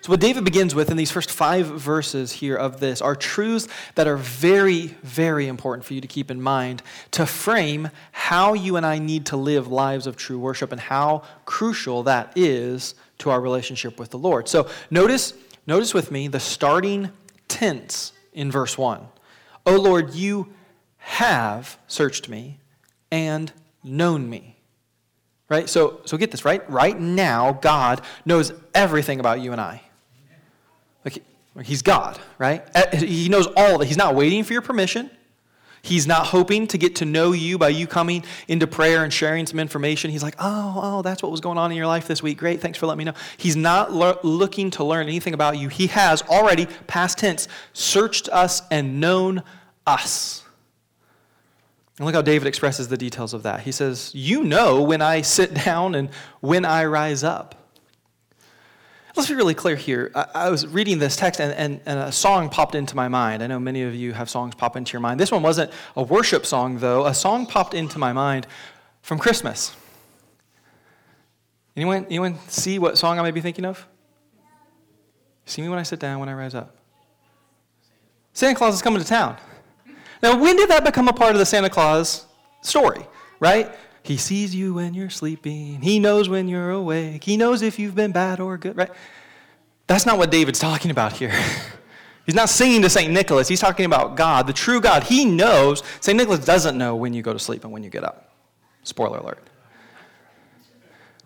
So, 0.01 0.11
what 0.11 0.21
David 0.21 0.45
begins 0.45 0.73
with 0.73 0.91
in 0.91 0.97
these 0.97 1.11
first 1.11 1.29
five 1.29 1.65
verses 1.65 2.31
here 2.31 2.55
of 2.55 2.79
this 2.79 3.01
are 3.01 3.15
truths 3.15 3.67
that 3.95 4.07
are 4.07 4.15
very, 4.15 4.95
very 5.03 5.47
important 5.47 5.83
for 5.83 5.93
you 5.93 5.99
to 5.99 6.07
keep 6.07 6.31
in 6.31 6.41
mind 6.41 6.81
to 7.11 7.25
frame 7.25 7.89
how 8.13 8.53
you 8.53 8.77
and 8.77 8.85
I 8.85 8.99
need 8.99 9.25
to 9.27 9.37
live 9.37 9.67
lives 9.67 10.07
of 10.07 10.15
true 10.15 10.39
worship 10.39 10.71
and 10.71 10.79
how 10.79 11.23
crucial 11.43 12.03
that 12.03 12.31
is 12.37 12.95
to 13.19 13.29
our 13.29 13.41
relationship 13.41 13.99
with 13.99 14.11
the 14.11 14.17
Lord. 14.17 14.47
So, 14.47 14.69
notice, 14.89 15.33
notice 15.67 15.93
with 15.93 16.11
me 16.11 16.29
the 16.29 16.39
starting 16.39 17.11
tense 17.49 18.13
in 18.31 18.51
verse 18.51 18.77
1. 18.77 19.05
O 19.65 19.75
Lord, 19.75 20.13
you 20.13 20.47
have 20.97 21.77
searched 21.87 22.29
me 22.29 22.59
and 23.11 23.51
known 23.83 24.29
me. 24.29 24.55
Right? 25.49 25.67
So, 25.67 26.01
so 26.05 26.15
get 26.15 26.31
this, 26.31 26.45
right? 26.45 26.67
Right 26.69 26.97
now, 26.97 27.53
God 27.53 28.01
knows 28.23 28.53
everything 28.73 29.19
about 29.19 29.41
you 29.41 29.51
and 29.51 29.59
I. 29.59 29.81
He's 31.63 31.81
God, 31.81 32.19
right? 32.37 32.63
Uh, 32.75 32.95
he 32.97 33.29
knows 33.29 33.47
all 33.57 33.81
it. 33.81 33.87
He's 33.87 33.97
not 33.97 34.15
waiting 34.15 34.43
for 34.43 34.53
your 34.53 34.61
permission. 34.61 35.09
He's 35.81 36.05
not 36.05 36.27
hoping 36.27 36.67
to 36.67 36.77
get 36.77 36.97
to 36.97 37.05
know 37.05 37.31
you 37.31 37.57
by 37.57 37.69
you 37.69 37.87
coming 37.87 38.23
into 38.47 38.67
prayer 38.67 39.03
and 39.03 39.13
sharing 39.13 39.45
some 39.45 39.59
information. 39.59 40.11
He's 40.11 40.23
like, 40.23 40.35
oh, 40.37 40.79
oh, 40.81 41.01
that's 41.01 41.23
what 41.23 41.31
was 41.31 41.39
going 41.39 41.57
on 41.57 41.71
in 41.71 41.77
your 41.77 41.87
life 41.87 42.07
this 42.07 42.21
week. 42.21 42.37
Great, 42.37 42.61
thanks 42.61 42.77
for 42.77 42.85
letting 42.85 42.99
me 42.99 43.03
know. 43.05 43.13
He's 43.37 43.55
not 43.55 43.93
lo- 43.93 44.19
looking 44.23 44.71
to 44.71 44.83
learn 44.83 45.07
anything 45.07 45.33
about 45.33 45.57
you. 45.57 45.69
He 45.69 45.87
has 45.87 46.21
already, 46.23 46.67
past 46.87 47.17
tense, 47.17 47.47
searched 47.73 48.27
us 48.29 48.61
and 48.71 48.99
known 48.99 49.41
us. 49.87 50.43
And 51.97 52.05
look 52.05 52.15
how 52.15 52.21
David 52.21 52.47
expresses 52.47 52.87
the 52.87 52.97
details 52.97 53.33
of 53.33 53.43
that. 53.43 53.61
He 53.61 53.71
says, 53.71 54.11
You 54.13 54.43
know 54.43 54.81
when 54.81 55.01
I 55.01 55.21
sit 55.21 55.53
down 55.65 55.95
and 55.95 56.09
when 56.41 56.65
I 56.65 56.85
rise 56.85 57.23
up. 57.23 57.55
Let's 59.15 59.27
be 59.27 59.35
really 59.35 59.55
clear 59.55 59.75
here. 59.75 60.11
I, 60.13 60.25
I 60.35 60.49
was 60.49 60.67
reading 60.67 60.99
this 60.99 61.15
text 61.15 61.41
and, 61.41 61.53
and, 61.53 61.81
and, 61.85 61.99
a 61.99 62.11
song 62.11 62.49
popped 62.49 62.75
into 62.75 62.95
my 62.95 63.07
mind. 63.07 63.41
I 63.41 63.47
know 63.47 63.59
many 63.59 63.81
of 63.83 63.95
you 63.95 64.13
have 64.13 64.29
songs 64.29 64.55
pop 64.55 64.75
into 64.75 64.93
your 64.93 65.01
mind. 65.01 65.19
This 65.19 65.31
one 65.31 65.41
wasn't 65.41 65.71
a 65.95 66.03
worship 66.03 66.45
song, 66.45 66.79
though. 66.79 67.05
A 67.05 67.13
song 67.13 67.45
popped 67.45 67.73
into 67.73 67.97
my 67.97 68.13
mind 68.13 68.45
from 69.01 69.17
Christmas. 69.17 69.75
Anyone, 71.75 72.05
anyone 72.05 72.37
see 72.47 72.77
what 72.77 72.97
song 72.97 73.19
I 73.19 73.23
may 73.23 73.31
be 73.31 73.41
thinking 73.41 73.65
of? 73.65 73.87
See 75.45 75.61
me 75.61 75.69
when 75.69 75.79
I 75.79 75.83
sit 75.83 75.99
down, 75.99 76.19
when 76.19 76.29
I 76.29 76.33
rise 76.33 76.53
up. 76.53 76.75
Santa 78.33 78.55
Claus 78.55 78.75
is 78.75 78.81
coming 78.81 79.01
to 79.01 79.07
town. 79.07 79.37
Now, 80.21 80.39
when 80.39 80.55
did 80.55 80.69
that 80.69 80.83
become 80.83 81.07
a 81.07 81.13
part 81.13 81.31
of 81.31 81.39
the 81.39 81.45
Santa 81.45 81.69
Claus 81.69 82.25
story, 82.61 83.05
right? 83.39 83.73
He 84.03 84.17
sees 84.17 84.55
you 84.55 84.73
when 84.73 84.93
you're 84.93 85.09
sleeping. 85.09 85.81
He 85.81 85.99
knows 85.99 86.29
when 86.29 86.47
you're 86.47 86.71
awake. 86.71 87.23
He 87.23 87.37
knows 87.37 87.61
if 87.61 87.77
you've 87.77 87.95
been 87.95 88.11
bad 88.11 88.39
or 88.39 88.57
good, 88.57 88.77
right? 88.77 88.91
That's 89.87 90.05
not 90.05 90.17
what 90.17 90.31
David's 90.31 90.59
talking 90.59 90.91
about 90.91 91.13
here. 91.13 91.33
He's 92.25 92.35
not 92.35 92.49
singing 92.49 92.83
to 92.83 92.89
St. 92.89 93.11
Nicholas. 93.11 93.47
He's 93.47 93.59
talking 93.59 93.85
about 93.85 94.15
God, 94.15 94.45
the 94.45 94.53
true 94.53 94.79
God. 94.79 95.03
He 95.03 95.25
knows. 95.25 95.81
St. 95.99 96.15
Nicholas 96.15 96.45
doesn't 96.45 96.77
know 96.77 96.95
when 96.95 97.11
you 97.11 97.23
go 97.23 97.33
to 97.33 97.39
sleep 97.39 97.63
and 97.63 97.73
when 97.73 97.83
you 97.83 97.89
get 97.89 98.03
up. 98.03 98.33
Spoiler 98.83 99.17
alert. 99.17 99.39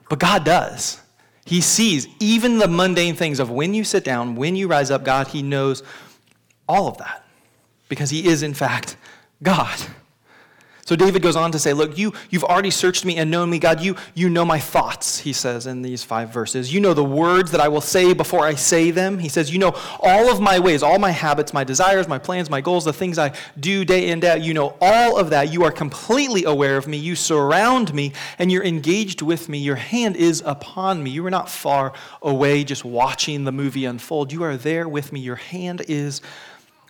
But 0.10 0.20
God 0.20 0.46
does. 0.46 1.02
He 1.46 1.60
sees 1.60 2.08
even 2.20 2.58
the 2.58 2.68
mundane 2.68 3.16
things 3.16 3.40
of 3.40 3.50
when 3.50 3.74
you 3.74 3.84
sit 3.84 4.04
down, 4.04 4.36
when 4.36 4.56
you 4.56 4.68
rise 4.68 4.92
up, 4.92 5.04
God, 5.04 5.28
He 5.28 5.42
knows 5.42 5.84
all 6.70 6.88
of 6.88 6.98
that 7.00 7.26
because 7.90 8.10
He 8.10 8.26
is, 8.28 8.44
in 8.44 8.54
fact, 8.54 8.96
God. 9.42 9.78
So 10.86 10.98
David 10.98 11.22
goes 11.22 11.38
on 11.38 11.54
to 11.54 11.60
say, 11.60 11.72
Look, 11.72 11.98
you, 11.98 12.14
you've 12.30 12.44
already 12.44 12.70
searched 12.70 13.06
me 13.06 13.16
and 13.16 13.32
known 13.32 13.50
me, 13.50 13.58
God. 13.58 13.80
You, 13.80 13.96
you 14.16 14.30
know 14.30 14.44
my 14.44 14.60
thoughts, 14.60 15.20
he 15.20 15.32
says 15.32 15.66
in 15.66 15.82
these 15.82 16.04
five 16.04 16.34
verses. 16.34 16.74
You 16.74 16.82
know 16.82 16.94
the 16.94 17.04
words 17.04 17.52
that 17.52 17.62
I 17.62 17.70
will 17.70 17.82
say 17.82 18.14
before 18.14 18.46
I 18.46 18.56
say 18.56 18.92
them. 18.92 19.18
He 19.18 19.30
says, 19.30 19.54
You 19.54 19.60
know 19.60 19.74
all 20.02 20.30
of 20.30 20.42
my 20.42 20.60
ways, 20.60 20.84
all 20.84 21.00
my 21.00 21.12
habits, 21.12 21.54
my 21.54 21.64
desires, 21.64 22.10
my 22.10 22.20
plans, 22.20 22.50
my 22.50 22.60
goals, 22.60 22.84
the 22.84 22.92
things 22.92 23.18
I 23.18 23.34
do 23.58 23.86
day 23.86 24.10
in, 24.10 24.20
day 24.20 24.32
out. 24.32 24.42
You 24.42 24.54
know 24.54 24.76
all 24.82 25.18
of 25.18 25.30
that. 25.30 25.54
You 25.54 25.64
are 25.64 25.72
completely 25.72 26.44
aware 26.44 26.76
of 26.76 26.86
me. 26.86 26.98
You 26.98 27.16
surround 27.16 27.94
me 27.94 28.12
and 28.38 28.52
you're 28.52 28.66
engaged 28.66 29.22
with 29.22 29.48
me. 29.48 29.60
Your 29.60 29.78
hand 29.78 30.18
is 30.18 30.44
upon 30.46 31.02
me. 31.02 31.12
You 31.12 31.26
are 31.26 31.32
not 31.32 31.50
far 31.50 31.94
away 32.22 32.66
just 32.66 32.84
watching 32.84 33.46
the 33.46 33.54
movie 33.54 33.86
unfold. 33.86 34.34
You 34.34 34.44
are 34.44 34.58
there 34.58 34.90
with 34.90 35.14
me. 35.14 35.22
Your 35.22 35.38
hand 35.38 35.82
is 35.88 36.20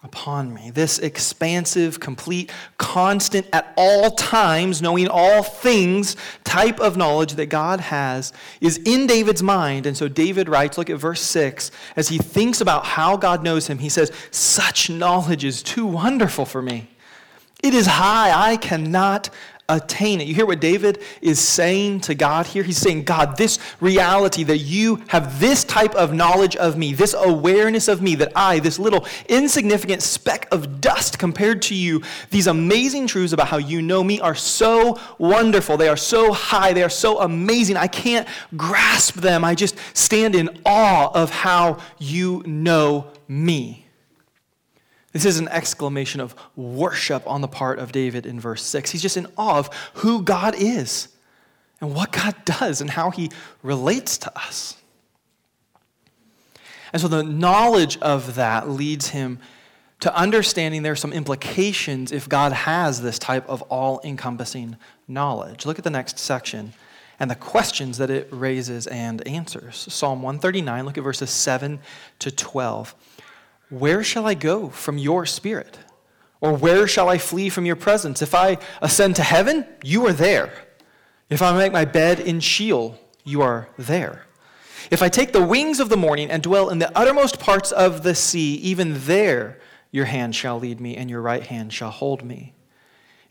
upon 0.04 0.54
me. 0.54 0.70
This 0.70 1.00
expansive, 1.00 2.00
complete, 2.00 2.52
constant, 2.78 3.48
at 3.54 3.74
all 3.78 4.12
times, 4.12 4.82
knowing 4.82 5.08
all 5.08 5.44
things 5.44 6.18
type 6.44 6.80
of 6.80 6.98
knowledge 6.98 7.34
that 7.34 7.46
God 7.48 7.80
has 7.80 8.34
is 8.60 8.78
in 8.80 9.08
David's 9.08 9.42
mind. 9.42 9.86
And 9.86 9.96
so 9.96 10.08
David 10.08 10.50
writes, 10.50 10.78
look 10.78 10.90
at 10.90 10.98
verse 10.98 11.22
6, 11.22 11.72
as 11.96 12.10
he 12.10 12.18
thinks 12.18 12.60
about 12.60 12.86
how 12.86 13.16
God 13.16 13.44
knows 13.44 13.68
him, 13.68 13.80
he 13.80 13.90
says, 13.90 14.12
Such 14.30 14.90
knowledge 14.90 15.46
is 15.46 15.64
too 15.64 15.86
wonderful 15.86 16.46
for 16.46 16.62
me. 16.62 16.90
It 17.64 17.74
is 17.74 17.86
high, 17.86 18.52
I 18.52 18.58
cannot 18.58 19.30
attain 19.70 20.20
it. 20.20 20.27
You 20.27 20.36
hear 20.36 20.46
what 20.46 20.60
David 20.60 21.01
is 21.22 21.39
saying 21.39 22.01
to 22.01 22.15
God 22.15 22.46
here? 22.46 22.63
He's 22.63 22.77
saying, 22.77 23.03
God, 23.03 23.38
this 23.38 23.60
reality 23.79 24.43
that 24.43 24.58
you 24.58 25.01
have 25.08 25.39
this 25.39 25.63
type 25.63 25.96
of 25.96 26.13
knowledge 26.13 26.55
of 26.58 26.77
me, 26.77 26.93
this 26.93 27.15
awareness 27.17 27.88
of 27.88 28.01
me, 28.01 28.15
that 28.15 28.34
I, 28.36 28.60
this 28.60 28.77
little 28.77 29.05
insignificant 29.29 30.01
speck 30.01 30.48
of 30.51 30.82
dust 30.82 31.17
compared 31.17 31.62
to 31.63 31.75
you, 31.75 32.01
these 32.29 32.48
amazing 32.48 33.08
truths 33.08 33.32
about 33.32 33.48
how 33.48 33.58
you 33.58 33.82
know 33.82 34.03
me 34.03 34.20
are 34.20 34.36
so 34.36 35.00
wonderful. 35.17 35.77
They 35.77 35.89
are 35.89 35.98
so 35.98 36.34
high. 36.34 36.74
They 36.74 36.84
are 36.84 36.89
so 36.89 37.22
amazing. 37.22 37.77
I 37.77 37.88
can't 37.88 38.27
grasp 38.58 39.15
them. 39.15 39.46
I 39.46 39.55
just 39.55 39.77
stand 39.93 40.36
in 40.36 40.60
awe 40.65 41.10
of 41.13 41.29
how 41.29 41.79
you 42.00 42.43
know 42.46 43.08
me. 43.27 43.83
This 45.13 45.25
is 45.25 45.39
an 45.39 45.48
exclamation 45.48 46.20
of 46.20 46.36
worship 46.55 47.25
on 47.27 47.41
the 47.41 47.48
part 47.48 47.79
of 47.79 47.91
David 47.91 48.25
in 48.25 48.39
verse 48.39 48.63
6. 48.63 48.89
He's 48.89 49.01
just 49.01 49.15
in 49.15 49.27
awe 49.38 49.60
of 49.60 49.70
who 49.96 50.24
God 50.24 50.55
is 50.58 51.08
and 51.79 51.93
what 51.93 52.12
God 52.12 52.36
does 52.46 52.82
and 52.82 52.89
how 52.89 53.12
he 53.12 53.29
relates 53.62 54.17
to 54.20 54.38
us. 54.38 54.75
And 56.91 57.01
so 57.01 57.08
the 57.08 57.24
knowledge 57.24 57.98
of 58.00 58.36
that 58.36 58.70
leads 58.70 59.10
him 59.10 59.39
to 60.00 60.15
understanding 60.15 60.84
there 60.84 60.91
are 60.91 60.98
some 60.98 61.13
implications 61.13 62.12
if 62.12 62.27
God 62.27 62.51
has 62.51 63.01
this 63.01 63.17
type 63.17 63.48
of 63.48 63.62
all 63.63 64.01
encompassing 64.03 64.77
knowledge. 65.08 65.65
Look 65.65 65.77
at 65.77 65.84
the 65.84 65.89
next 65.89 66.20
section 66.20 66.74
and 67.20 67.32
the 67.32 67.36
questions 67.36 68.00
that 68.00 68.10
it 68.10 68.27
raises 68.32 68.86
and 68.88 69.25
answers. 69.27 69.88
Psalm 69.89 70.22
139, 70.22 70.86
look 70.86 70.98
at 70.98 71.03
verses 71.03 71.29
7 71.29 71.79
to 72.20 72.32
12. 72.32 72.96
Where 73.74 74.03
shall 74.03 74.27
I 74.27 74.36
go 74.36 74.70
from 74.70 75.00
your 75.00 75.25
spirit? 75.25 75.80
Or 76.42 76.53
where 76.56 76.88
shall 76.88 77.10
I 77.10 77.18
flee 77.18 77.50
from 77.50 77.65
your 77.65 77.75
presence? 77.75 78.22
If 78.22 78.36
I 78.36 78.60
ascend 78.84 79.15
to 79.15 79.24
heaven, 79.24 79.65
you 79.84 80.06
are 80.06 80.13
there. 80.13 80.53
If 81.27 81.42
I 81.42 81.58
make 81.58 81.74
my 81.74 81.84
bed 81.84 82.20
in 82.20 82.39
Sheol, 82.39 83.00
you 83.24 83.42
are 83.42 83.70
there. 83.75 84.27
If 84.92 85.01
I 85.01 85.10
take 85.10 85.32
the 85.32 85.44
wings 85.44 85.80
of 85.80 85.89
the 85.89 85.98
morning 85.98 86.30
and 86.30 86.44
dwell 86.44 86.70
in 86.70 86.77
the 86.77 86.96
uttermost 86.96 87.39
parts 87.39 87.72
of 87.72 88.03
the 88.03 88.13
sea, 88.13 88.56
even 88.58 89.06
there 89.06 89.60
your 89.89 90.06
hand 90.06 90.36
shall 90.36 90.60
lead 90.60 90.80
me, 90.80 90.96
and 90.96 91.10
your 91.10 91.22
right 91.22 91.44
hand 91.44 91.74
shall 91.74 91.89
hold 91.89 92.24
me. 92.24 92.53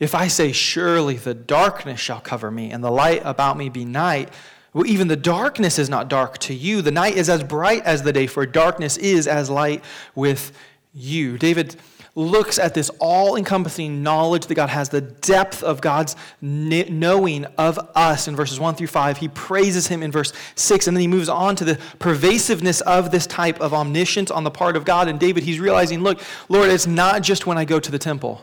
If 0.01 0.13
I 0.13 0.27
say, 0.27 0.51
Surely 0.51 1.17
the 1.19 1.35
darkness 1.35 2.01
shall 2.01 2.21
cover 2.21 2.51
me, 2.51 2.73
and 2.73 2.83
the 2.83 2.91
light 2.91 3.23
about 3.25 3.57
me 3.57 3.69
be 3.69 3.85
night, 3.85 4.33
well, 4.73 4.87
even 4.87 5.09
the 5.09 5.17
darkness 5.17 5.79
is 5.79 5.91
not 5.91 6.09
dark 6.09 6.39
to 6.39 6.55
you. 6.55 6.81
The 6.81 6.91
night 6.91 7.17
is 7.17 7.29
as 7.29 7.43
bright 7.45 7.83
as 7.85 8.03
the 8.03 8.13
day, 8.13 8.27
for 8.27 8.47
darkness 8.47 8.97
is 8.97 9.27
as 9.27 9.51
light 9.51 9.85
with 10.15 10.53
you. 10.95 11.37
David 11.37 11.77
looks 12.15 12.59
at 12.59 12.75
this 12.75 12.91
all 12.99 13.37
encompassing 13.37 14.03
knowledge 14.03 14.47
that 14.47 14.55
God 14.55 14.69
has, 14.69 14.91
the 14.91 15.01
depth 15.01 15.63
of 15.63 15.81
God's 15.81 16.15
knowing 16.41 17.45
of 17.57 17.79
us 17.95 18.29
in 18.29 18.37
verses 18.37 18.61
1 18.61 18.75
through 18.75 18.87
5. 18.87 19.19
He 19.19 19.29
praises 19.29 19.87
him 19.87 20.03
in 20.03 20.13
verse 20.13 20.33
6, 20.55 20.87
and 20.87 20.97
then 20.97 21.01
he 21.01 21.09
moves 21.09 21.29
on 21.29 21.57
to 21.57 21.65
the 21.65 21.79
pervasiveness 21.99 22.81
of 22.83 23.11
this 23.11 23.27
type 23.27 23.61
of 23.61 23.73
omniscience 23.73 24.31
on 24.31 24.45
the 24.45 24.51
part 24.51 24.77
of 24.77 24.85
God. 24.85 25.09
And 25.09 25.19
David, 25.19 25.45
he's 25.45 25.61
realizing, 25.61 26.03
look, 26.03 26.21
Lord, 26.49 26.71
it's 26.71 26.87
not 26.87 27.23
just 27.23 27.47
when 27.47 27.57
I 27.57 27.65
go 27.65 27.81
to 27.81 27.91
the 27.91 27.99
temple 27.99 28.43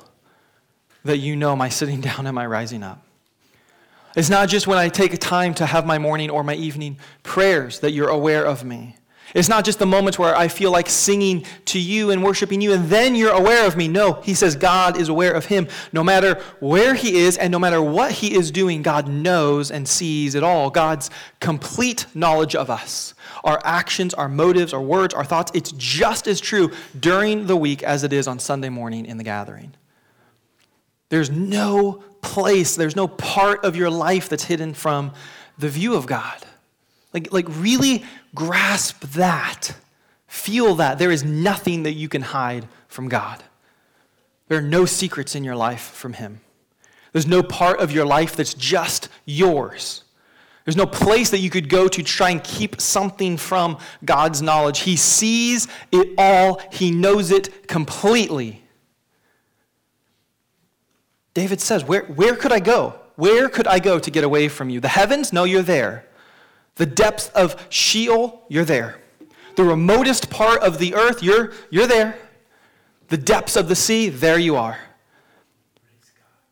that 1.03 1.17
you 1.17 1.35
know 1.35 1.55
my 1.55 1.69
sitting 1.69 2.01
down 2.09 2.25
and 2.25 2.35
my 2.35 2.45
rising 2.45 2.83
up. 2.83 3.03
It's 4.15 4.29
not 4.29 4.49
just 4.49 4.67
when 4.67 4.77
I 4.77 4.89
take 4.89 5.17
time 5.19 5.53
to 5.55 5.65
have 5.65 5.85
my 5.85 5.97
morning 5.97 6.29
or 6.29 6.43
my 6.43 6.55
evening 6.55 6.97
prayers 7.23 7.79
that 7.79 7.91
you're 7.91 8.09
aware 8.09 8.45
of 8.45 8.63
me. 8.63 8.95
It's 9.35 9.49
not 9.49 9.63
just 9.63 9.77
the 9.77 9.85
moments 9.85 10.17
where 10.17 10.35
I 10.35 10.47
feel 10.47 10.71
like 10.71 10.89
singing 10.89 11.45
to 11.65 11.79
you 11.79 12.09
and 12.09 12.23
worshiping 12.23 12.61
you, 12.61 12.73
and 12.73 12.89
then 12.89 13.13
you're 13.13 13.31
aware 13.31 13.67
of 13.67 13.77
me. 13.77 13.87
No, 13.87 14.13
he 14.13 14.33
says 14.33 14.55
God 14.55 14.97
is 14.97 15.07
aware 15.07 15.33
of 15.33 15.45
him. 15.45 15.67
No 15.93 16.03
matter 16.03 16.41
where 16.59 16.95
he 16.95 17.17
is 17.17 17.37
and 17.37 17.51
no 17.51 17.59
matter 17.59 17.81
what 17.81 18.11
he 18.11 18.35
is 18.35 18.49
doing, 18.49 18.81
God 18.81 19.07
knows 19.07 19.69
and 19.69 19.87
sees 19.87 20.33
it 20.33 20.43
all. 20.43 20.71
God's 20.71 21.11
complete 21.39 22.07
knowledge 22.15 22.55
of 22.55 22.71
us, 22.71 23.13
our 23.43 23.61
actions, 23.63 24.15
our 24.15 24.29
motives, 24.29 24.73
our 24.73 24.81
words, 24.81 25.13
our 25.13 25.25
thoughts, 25.25 25.51
it's 25.53 25.71
just 25.73 26.27
as 26.27 26.41
true 26.41 26.71
during 26.99 27.45
the 27.45 27.55
week 27.55 27.83
as 27.83 28.03
it 28.03 28.11
is 28.11 28.27
on 28.27 28.39
Sunday 28.39 28.69
morning 28.69 29.05
in 29.05 29.17
the 29.17 29.23
gathering. 29.23 29.73
There's 31.09 31.29
no 31.29 32.03
place, 32.21 32.75
there's 32.75 32.95
no 32.95 33.07
part 33.07 33.63
of 33.63 33.75
your 33.75 33.89
life 33.89 34.29
that's 34.29 34.45
hidden 34.45 34.73
from 34.73 35.11
the 35.57 35.69
view 35.69 35.95
of 35.95 36.05
God. 36.05 36.37
Like, 37.13 37.31
like 37.33 37.45
really 37.49 38.03
grasp 38.35 39.01
that. 39.13 39.75
Feel 40.27 40.75
that. 40.75 40.99
There 40.99 41.11
is 41.11 41.23
nothing 41.23 41.83
that 41.83 41.93
you 41.93 42.07
can 42.07 42.21
hide 42.21 42.67
from 42.87 43.09
God. 43.09 43.43
There 44.47 44.57
are 44.57 44.63
no 44.63 44.85
secrets 44.85 45.35
in 45.35 45.43
your 45.43 45.55
life 45.55 45.81
from 45.81 46.13
Him. 46.13 46.41
There's 47.11 47.27
no 47.27 47.41
part 47.41 47.79
of 47.79 47.91
your 47.91 48.05
life 48.05 48.35
that's 48.35 48.53
just 48.53 49.09
yours. 49.25 50.03
There's 50.65 50.77
no 50.77 50.85
place 50.85 51.31
that 51.31 51.39
you 51.39 51.49
could 51.49 51.69
go 51.69 51.87
to 51.87 52.03
try 52.03 52.29
and 52.29 52.43
keep 52.43 52.79
something 52.79 53.37
from 53.37 53.79
God's 54.05 54.41
knowledge. 54.41 54.81
He 54.81 54.95
sees 54.95 55.67
it 55.91 56.13
all, 56.17 56.61
He 56.71 56.91
knows 56.91 57.31
it 57.31 57.67
completely. 57.67 58.63
David 61.39 61.61
says, 61.61 61.85
where, 61.85 62.03
where 62.03 62.35
could 62.35 62.51
I 62.51 62.59
go? 62.59 62.99
Where 63.15 63.47
could 63.47 63.65
I 63.65 63.79
go 63.79 63.97
to 63.97 64.11
get 64.11 64.25
away 64.25 64.49
from 64.49 64.69
you? 64.69 64.81
The 64.81 64.89
heavens? 64.89 65.31
No, 65.31 65.45
you're 65.45 65.61
there. 65.61 66.05
The 66.75 66.85
depths 66.85 67.29
of 67.29 67.55
Sheol? 67.69 68.43
You're 68.49 68.65
there. 68.65 68.99
The 69.55 69.63
remotest 69.63 70.29
part 70.29 70.61
of 70.61 70.79
the 70.79 70.95
earth? 70.95 71.23
You're, 71.23 71.53
you're 71.69 71.87
there. 71.87 72.19
The 73.07 73.15
depths 73.15 73.55
of 73.55 73.69
the 73.69 73.75
sea? 73.77 74.09
There 74.09 74.37
you 74.37 74.57
are. 74.57 74.79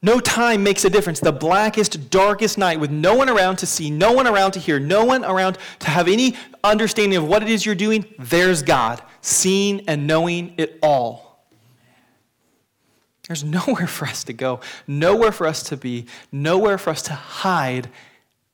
No 0.01 0.21
time 0.21 0.63
makes 0.63 0.85
a 0.85 0.89
difference. 0.89 1.19
The 1.19 1.33
blackest, 1.33 2.09
darkest 2.09 2.57
night 2.57 2.79
with 2.79 2.89
no 2.89 3.13
one 3.13 3.27
around 3.27 3.57
to 3.57 3.65
see, 3.65 3.91
no 3.91 4.13
one 4.13 4.25
around 4.25 4.51
to 4.51 4.59
hear, 4.59 4.79
no 4.79 5.03
one 5.03 5.25
around 5.25 5.57
to 5.79 5.89
have 5.89 6.07
any 6.07 6.33
understanding 6.63 7.17
of 7.17 7.27
what 7.27 7.43
it 7.43 7.49
is 7.49 7.65
you're 7.65 7.75
doing, 7.75 8.05
there's 8.19 8.61
God, 8.61 9.01
seeing 9.19 9.81
and 9.89 10.07
knowing 10.07 10.53
it 10.57 10.79
all. 10.81 11.26
There's 13.27 13.43
nowhere 13.43 13.87
for 13.87 14.05
us 14.05 14.23
to 14.25 14.33
go, 14.33 14.61
nowhere 14.87 15.31
for 15.31 15.47
us 15.47 15.61
to 15.63 15.77
be, 15.77 16.05
nowhere 16.31 16.77
for 16.77 16.89
us 16.91 17.01
to 17.03 17.13
hide 17.13 17.89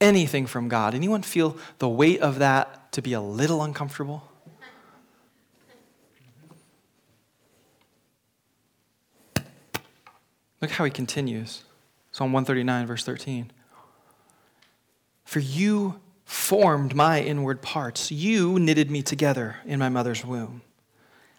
anything 0.01 0.47
from 0.47 0.67
God. 0.67 0.95
Anyone 0.95 1.21
feel 1.21 1.57
the 1.79 1.87
weight 1.87 2.19
of 2.21 2.39
that 2.39 2.91
to 2.93 3.01
be 3.01 3.13
a 3.13 3.21
little 3.21 3.63
uncomfortable? 3.63 4.23
Look 10.61 10.71
how 10.71 10.85
he 10.85 10.91
continues. 10.91 11.63
Psalm 12.11 12.31
139, 12.31 12.87
verse 12.87 13.03
13. 13.03 13.51
For 15.25 15.39
you 15.39 15.99
formed 16.25 16.95
my 16.95 17.21
inward 17.21 17.61
parts, 17.61 18.11
you 18.11 18.57
knitted 18.59 18.89
me 18.89 19.01
together 19.01 19.57
in 19.65 19.77
my 19.77 19.89
mother's 19.89 20.25
womb. 20.25 20.61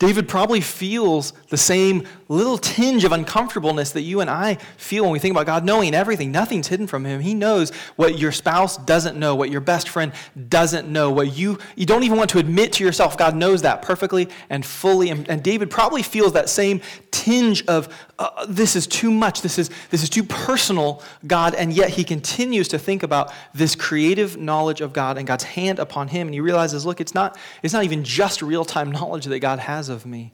David 0.00 0.28
probably 0.28 0.62
feels 0.62 1.34
the 1.50 1.58
same 1.58 2.08
little 2.28 2.56
tinge 2.56 3.04
of 3.04 3.12
uncomfortableness 3.12 3.90
that 3.92 4.00
you 4.00 4.22
and 4.22 4.30
I 4.30 4.54
feel 4.78 5.02
when 5.02 5.12
we 5.12 5.18
think 5.18 5.32
about 5.34 5.44
God 5.44 5.62
knowing 5.62 5.94
everything. 5.94 6.32
Nothing's 6.32 6.68
hidden 6.68 6.86
from 6.86 7.04
him. 7.04 7.20
He 7.20 7.34
knows 7.34 7.70
what 7.96 8.18
your 8.18 8.32
spouse 8.32 8.78
doesn't 8.78 9.18
know, 9.18 9.34
what 9.34 9.50
your 9.50 9.60
best 9.60 9.90
friend 9.90 10.12
doesn't 10.48 10.88
know, 10.88 11.10
what 11.10 11.36
you 11.36 11.58
you 11.76 11.84
don't 11.84 12.02
even 12.02 12.16
want 12.16 12.30
to 12.30 12.38
admit 12.38 12.72
to 12.74 12.84
yourself. 12.84 13.18
God 13.18 13.36
knows 13.36 13.60
that 13.60 13.82
perfectly 13.82 14.30
and 14.48 14.64
fully. 14.64 15.10
And, 15.10 15.28
and 15.28 15.42
David 15.42 15.70
probably 15.70 16.02
feels 16.02 16.32
that 16.32 16.48
same 16.48 16.80
tinge 17.10 17.62
of 17.66 17.94
uh, 18.20 18.44
this 18.46 18.76
is 18.76 18.86
too 18.86 19.10
much. 19.10 19.40
This 19.40 19.58
is 19.58 19.70
this 19.88 20.02
is 20.02 20.10
too 20.10 20.22
personal, 20.22 21.02
God, 21.26 21.54
and 21.54 21.72
yet 21.72 21.88
he 21.88 22.04
continues 22.04 22.68
to 22.68 22.78
think 22.78 23.02
about 23.02 23.32
this 23.54 23.74
creative 23.74 24.36
knowledge 24.36 24.82
of 24.82 24.92
God 24.92 25.16
and 25.16 25.26
God's 25.26 25.44
hand 25.44 25.78
upon 25.78 26.08
him 26.08 26.28
and 26.28 26.34
he 26.34 26.40
realizes, 26.40 26.84
look, 26.84 27.00
it's 27.00 27.14
not 27.14 27.38
it's 27.62 27.72
not 27.72 27.84
even 27.84 28.04
just 28.04 28.42
real-time 28.42 28.92
knowledge 28.92 29.24
that 29.24 29.40
God 29.40 29.58
has 29.58 29.88
of 29.88 30.04
me. 30.04 30.32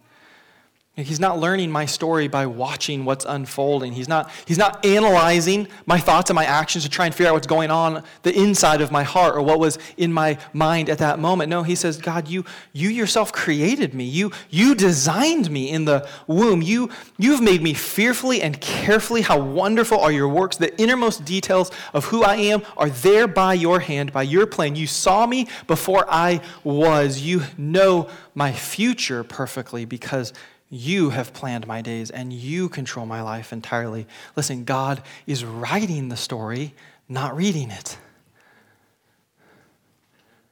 He's 0.99 1.21
not 1.21 1.39
learning 1.39 1.71
my 1.71 1.85
story 1.85 2.27
by 2.27 2.47
watching 2.47 3.05
what's 3.05 3.27
unfolding. 3.27 3.93
He's 3.93 4.09
not, 4.09 4.31
he's 4.47 4.57
not 4.57 4.83
analyzing 4.83 5.69
my 5.85 5.99
thoughts 5.99 6.31
and 6.31 6.35
my 6.35 6.47
actions 6.47 6.85
to 6.85 6.91
try 6.91 7.05
and 7.05 7.15
figure 7.15 7.29
out 7.29 7.35
what's 7.35 7.47
going 7.47 7.71
on 7.71 8.03
the 8.23 8.35
inside 8.35 8.81
of 8.81 8.91
my 8.91 9.03
heart 9.03 9.35
or 9.35 9.43
what 9.43 9.59
was 9.59 9.79
in 9.99 10.11
my 10.11 10.39
mind 10.55 10.89
at 10.89 10.97
that 10.99 11.19
moment. 11.19 11.51
No, 11.51 11.63
he 11.63 11.75
says, 11.75 11.99
God, 11.99 12.29
you, 12.29 12.47
you 12.73 12.89
yourself 12.89 13.31
created 13.31 13.93
me. 13.93 14.05
You, 14.05 14.33
you 14.49 14.75
designed 14.75 15.51
me 15.51 15.69
in 15.69 15.85
the 15.85 16.09
womb. 16.27 16.63
You, 16.63 16.89
you've 17.19 17.43
made 17.43 17.61
me 17.61 17.75
fearfully 17.75 18.41
and 18.41 18.59
carefully. 18.63 19.21
How 19.21 19.39
wonderful 19.39 20.01
are 20.01 20.13
your 20.13 20.29
works. 20.29 20.57
The 20.57 20.75
innermost 20.81 21.27
details 21.27 21.71
of 21.93 22.07
who 22.07 22.23
I 22.23 22.37
am 22.37 22.63
are 22.79 22.89
there 22.89 23.29
by 23.29 23.53
your 23.53 23.81
hand, 23.81 24.15
by 24.15 24.23
your 24.23 24.47
plan. 24.47 24.77
You 24.77 24.87
saw 24.87 25.27
me 25.27 25.47
before 25.67 26.07
I 26.09 26.41
was. 26.65 27.21
You 27.21 27.43
know 27.59 28.09
my 28.35 28.53
future 28.53 29.23
perfectly 29.23 29.85
because 29.85 30.33
you 30.69 31.11
have 31.11 31.33
planned 31.33 31.67
my 31.67 31.81
days 31.81 32.11
and 32.11 32.33
you 32.33 32.69
control 32.69 33.07
my 33.07 33.23
life 33.23 33.53
entirely. 33.53 34.07
Listen, 34.35 34.65
God 34.65 35.03
is 35.27 35.45
writing 35.45 36.09
the 36.09 36.17
story, 36.17 36.75
not 37.09 37.37
reading 37.37 37.71
it. 37.71 37.99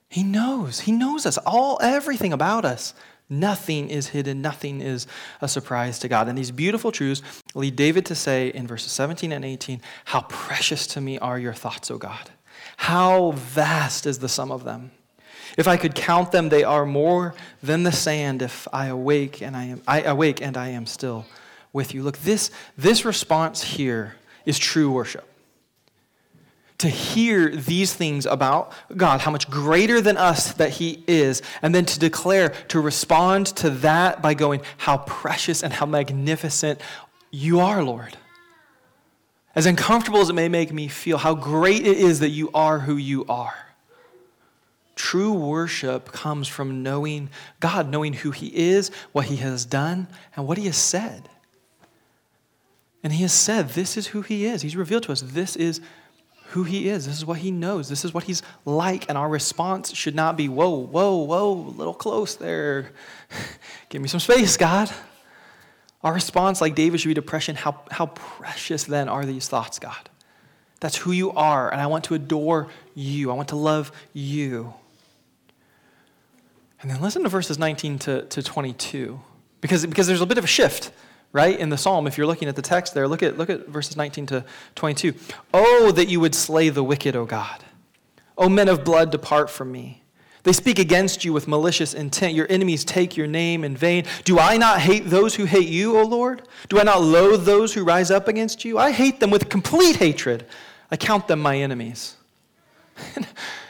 He 0.08 0.22
knows. 0.22 0.80
He 0.80 0.92
knows 0.92 1.26
us, 1.26 1.38
all 1.38 1.78
everything 1.82 2.32
about 2.32 2.64
us. 2.64 2.94
Nothing 3.28 3.88
is 3.88 4.08
hidden, 4.08 4.42
nothing 4.42 4.80
is 4.80 5.06
a 5.40 5.48
surprise 5.48 5.98
to 6.00 6.08
God. 6.08 6.28
And 6.28 6.36
these 6.36 6.50
beautiful 6.50 6.92
truths 6.92 7.22
lead 7.54 7.74
David 7.74 8.06
to 8.06 8.14
say 8.14 8.48
in 8.48 8.66
verses 8.66 8.92
17 8.92 9.32
and 9.32 9.44
18, 9.44 9.80
How 10.04 10.20
precious 10.22 10.86
to 10.88 11.00
me 11.00 11.18
are 11.18 11.38
your 11.38 11.54
thoughts, 11.54 11.90
O 11.90 11.98
God. 11.98 12.30
How 12.76 13.32
vast 13.32 14.06
is 14.06 14.18
the 14.18 14.28
sum 14.28 14.52
of 14.52 14.64
them. 14.64 14.92
If 15.56 15.68
I 15.68 15.76
could 15.76 15.94
count 15.94 16.32
them, 16.32 16.48
they 16.48 16.64
are 16.64 16.84
more 16.84 17.34
than 17.62 17.84
the 17.84 17.92
sand. 17.92 18.42
If 18.42 18.66
I 18.72 18.86
awake 18.86 19.40
and 19.40 19.56
I 19.56 19.64
am 19.64 19.82
I 19.86 20.02
awake 20.02 20.40
and 20.42 20.56
I 20.56 20.68
am 20.68 20.86
still 20.86 21.26
with 21.72 21.92
you. 21.92 22.02
Look, 22.02 22.18
this, 22.18 22.50
this 22.78 23.04
response 23.04 23.62
here 23.62 24.14
is 24.46 24.58
true 24.58 24.90
worship. 24.90 25.28
To 26.78 26.88
hear 26.88 27.48
these 27.48 27.92
things 27.92 28.26
about 28.26 28.72
God, 28.96 29.20
how 29.20 29.30
much 29.30 29.48
greater 29.48 30.00
than 30.00 30.16
us 30.16 30.52
that 30.54 30.70
He 30.70 31.04
is, 31.06 31.42
and 31.62 31.74
then 31.74 31.84
to 31.86 31.98
declare, 31.98 32.50
to 32.68 32.80
respond 32.80 33.46
to 33.56 33.70
that 33.70 34.22
by 34.22 34.34
going, 34.34 34.60
How 34.78 34.98
precious 34.98 35.62
and 35.62 35.72
how 35.72 35.86
magnificent 35.86 36.80
you 37.30 37.60
are, 37.60 37.82
Lord. 37.82 38.16
As 39.54 39.66
uncomfortable 39.66 40.20
as 40.20 40.30
it 40.30 40.34
may 40.34 40.48
make 40.48 40.72
me 40.72 40.88
feel, 40.88 41.16
how 41.16 41.34
great 41.34 41.86
it 41.86 41.96
is 41.96 42.20
that 42.20 42.30
you 42.30 42.50
are 42.54 42.80
who 42.80 42.96
you 42.96 43.24
are. 43.28 43.54
True 44.94 45.32
worship 45.32 46.12
comes 46.12 46.46
from 46.46 46.82
knowing 46.82 47.30
God, 47.60 47.88
knowing 47.88 48.12
who 48.12 48.30
He 48.30 48.48
is, 48.54 48.90
what 49.12 49.26
He 49.26 49.36
has 49.36 49.64
done, 49.64 50.06
and 50.36 50.46
what 50.46 50.58
He 50.58 50.66
has 50.66 50.76
said. 50.76 51.28
And 53.02 53.12
He 53.12 53.22
has 53.22 53.32
said, 53.32 53.70
This 53.70 53.96
is 53.96 54.08
who 54.08 54.22
He 54.22 54.46
is. 54.46 54.62
He's 54.62 54.76
revealed 54.76 55.02
to 55.04 55.12
us, 55.12 55.20
This 55.20 55.56
is 55.56 55.80
who 56.48 56.62
He 56.62 56.88
is. 56.88 57.06
This 57.06 57.16
is 57.16 57.26
what 57.26 57.38
He 57.38 57.50
knows. 57.50 57.88
This 57.88 58.04
is 58.04 58.14
what 58.14 58.24
He's 58.24 58.42
like. 58.64 59.08
And 59.08 59.18
our 59.18 59.28
response 59.28 59.92
should 59.94 60.14
not 60.14 60.36
be, 60.36 60.48
Whoa, 60.48 60.76
whoa, 60.76 61.16
whoa, 61.16 61.52
a 61.52 61.74
little 61.76 61.94
close 61.94 62.36
there. 62.36 62.92
Give 63.88 64.00
me 64.00 64.08
some 64.08 64.20
space, 64.20 64.56
God. 64.56 64.90
Our 66.04 66.12
response, 66.12 66.60
like 66.60 66.74
David, 66.74 67.00
should 67.00 67.08
be 67.08 67.14
depression. 67.14 67.56
How, 67.56 67.80
how 67.90 68.06
precious 68.06 68.84
then 68.84 69.08
are 69.08 69.24
these 69.24 69.48
thoughts, 69.48 69.78
God? 69.78 70.10
That's 70.80 70.96
who 70.96 71.12
you 71.12 71.32
are, 71.32 71.72
and 71.72 71.80
I 71.80 71.86
want 71.86 72.04
to 72.04 72.14
adore 72.14 72.68
you. 72.94 73.30
I 73.30 73.34
want 73.34 73.48
to 73.48 73.56
love 73.56 73.90
you. 74.12 74.74
And 76.84 76.90
then 76.90 77.00
listen 77.00 77.22
to 77.22 77.30
verses 77.30 77.58
19 77.58 77.98
to, 78.00 78.22
to 78.26 78.42
22, 78.42 79.18
because, 79.62 79.86
because 79.86 80.06
there's 80.06 80.20
a 80.20 80.26
bit 80.26 80.36
of 80.36 80.44
a 80.44 80.46
shift, 80.46 80.90
right, 81.32 81.58
in 81.58 81.70
the 81.70 81.78
psalm. 81.78 82.06
If 82.06 82.18
you're 82.18 82.26
looking 82.26 82.46
at 82.46 82.56
the 82.56 82.62
text 82.62 82.92
there, 82.92 83.08
look 83.08 83.22
at, 83.22 83.38
look 83.38 83.48
at 83.48 83.68
verses 83.68 83.96
19 83.96 84.26
to 84.26 84.44
22. 84.74 85.14
Oh, 85.54 85.92
that 85.92 86.10
you 86.10 86.20
would 86.20 86.34
slay 86.34 86.68
the 86.68 86.84
wicked, 86.84 87.16
O 87.16 87.24
God. 87.24 87.64
O 88.36 88.50
men 88.50 88.68
of 88.68 88.84
blood, 88.84 89.10
depart 89.10 89.48
from 89.48 89.72
me. 89.72 90.02
They 90.42 90.52
speak 90.52 90.78
against 90.78 91.24
you 91.24 91.32
with 91.32 91.48
malicious 91.48 91.94
intent. 91.94 92.34
Your 92.34 92.46
enemies 92.50 92.84
take 92.84 93.16
your 93.16 93.28
name 93.28 93.64
in 93.64 93.78
vain. 93.78 94.04
Do 94.24 94.38
I 94.38 94.58
not 94.58 94.78
hate 94.78 95.08
those 95.08 95.34
who 95.34 95.46
hate 95.46 95.68
you, 95.68 95.98
O 95.98 96.02
Lord? 96.02 96.42
Do 96.68 96.78
I 96.78 96.82
not 96.82 97.00
loathe 97.00 97.46
those 97.46 97.72
who 97.72 97.82
rise 97.82 98.10
up 98.10 98.28
against 98.28 98.62
you? 98.62 98.76
I 98.76 98.90
hate 98.90 99.20
them 99.20 99.30
with 99.30 99.48
complete 99.48 99.96
hatred. 99.96 100.44
I 100.90 100.98
count 100.98 101.28
them 101.28 101.40
my 101.40 101.56
enemies. 101.56 102.16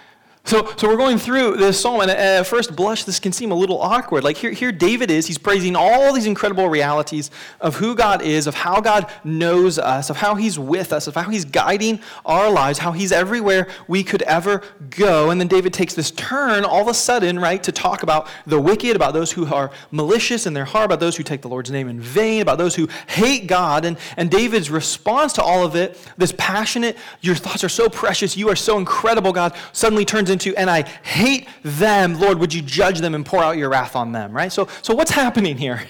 So, 0.46 0.70
so 0.76 0.88
we're 0.88 0.98
going 0.98 1.16
through 1.16 1.56
this 1.56 1.80
psalm, 1.80 2.02
and 2.02 2.10
at 2.10 2.46
first 2.46 2.76
blush, 2.76 3.04
this 3.04 3.18
can 3.18 3.32
seem 3.32 3.50
a 3.50 3.54
little 3.54 3.80
awkward. 3.80 4.24
Like 4.24 4.36
here, 4.36 4.50
here 4.50 4.72
David 4.72 5.10
is, 5.10 5.26
he's 5.26 5.38
praising 5.38 5.74
all 5.74 6.12
these 6.12 6.26
incredible 6.26 6.68
realities 6.68 7.30
of 7.62 7.76
who 7.76 7.94
God 7.94 8.20
is, 8.20 8.46
of 8.46 8.54
how 8.54 8.82
God 8.82 9.10
knows 9.24 9.78
us, 9.78 10.10
of 10.10 10.18
how 10.18 10.34
he's 10.34 10.58
with 10.58 10.92
us, 10.92 11.06
of 11.06 11.14
how 11.14 11.30
he's 11.30 11.46
guiding 11.46 11.98
our 12.26 12.50
lives, 12.50 12.78
how 12.78 12.92
he's 12.92 13.10
everywhere 13.10 13.68
we 13.88 14.04
could 14.04 14.20
ever 14.22 14.60
go. 14.90 15.30
And 15.30 15.40
then 15.40 15.48
David 15.48 15.72
takes 15.72 15.94
this 15.94 16.10
turn 16.10 16.66
all 16.66 16.82
of 16.82 16.88
a 16.88 16.94
sudden, 16.94 17.38
right, 17.38 17.62
to 17.62 17.72
talk 17.72 18.02
about 18.02 18.28
the 18.46 18.60
wicked, 18.60 18.96
about 18.96 19.14
those 19.14 19.32
who 19.32 19.46
are 19.46 19.70
malicious 19.92 20.46
in 20.46 20.52
their 20.52 20.66
heart, 20.66 20.84
about 20.84 21.00
those 21.00 21.16
who 21.16 21.22
take 21.22 21.40
the 21.40 21.48
Lord's 21.48 21.70
name 21.70 21.88
in 21.88 22.02
vain, 22.02 22.42
about 22.42 22.58
those 22.58 22.74
who 22.74 22.86
hate 23.06 23.46
God. 23.46 23.86
And, 23.86 23.96
and 24.18 24.30
David's 24.30 24.68
response 24.70 25.32
to 25.34 25.42
all 25.42 25.64
of 25.64 25.74
it, 25.74 25.98
this 26.18 26.34
passionate, 26.36 26.98
your 27.22 27.34
thoughts 27.34 27.64
are 27.64 27.70
so 27.70 27.88
precious, 27.88 28.36
you 28.36 28.50
are 28.50 28.56
so 28.56 28.76
incredible, 28.76 29.32
God, 29.32 29.56
suddenly 29.72 30.04
turns 30.04 30.33
into, 30.34 30.54
and 30.56 30.68
I 30.68 30.82
hate 31.02 31.48
them, 31.62 32.20
Lord, 32.20 32.38
would 32.38 32.52
you 32.52 32.60
judge 32.60 32.98
them 33.00 33.14
and 33.14 33.24
pour 33.24 33.42
out 33.42 33.56
your 33.56 33.70
wrath 33.70 33.96
on 33.96 34.12
them, 34.12 34.32
right? 34.32 34.52
So, 34.52 34.68
so 34.82 34.94
what's 34.94 35.10
happening 35.10 35.56
here? 35.56 35.82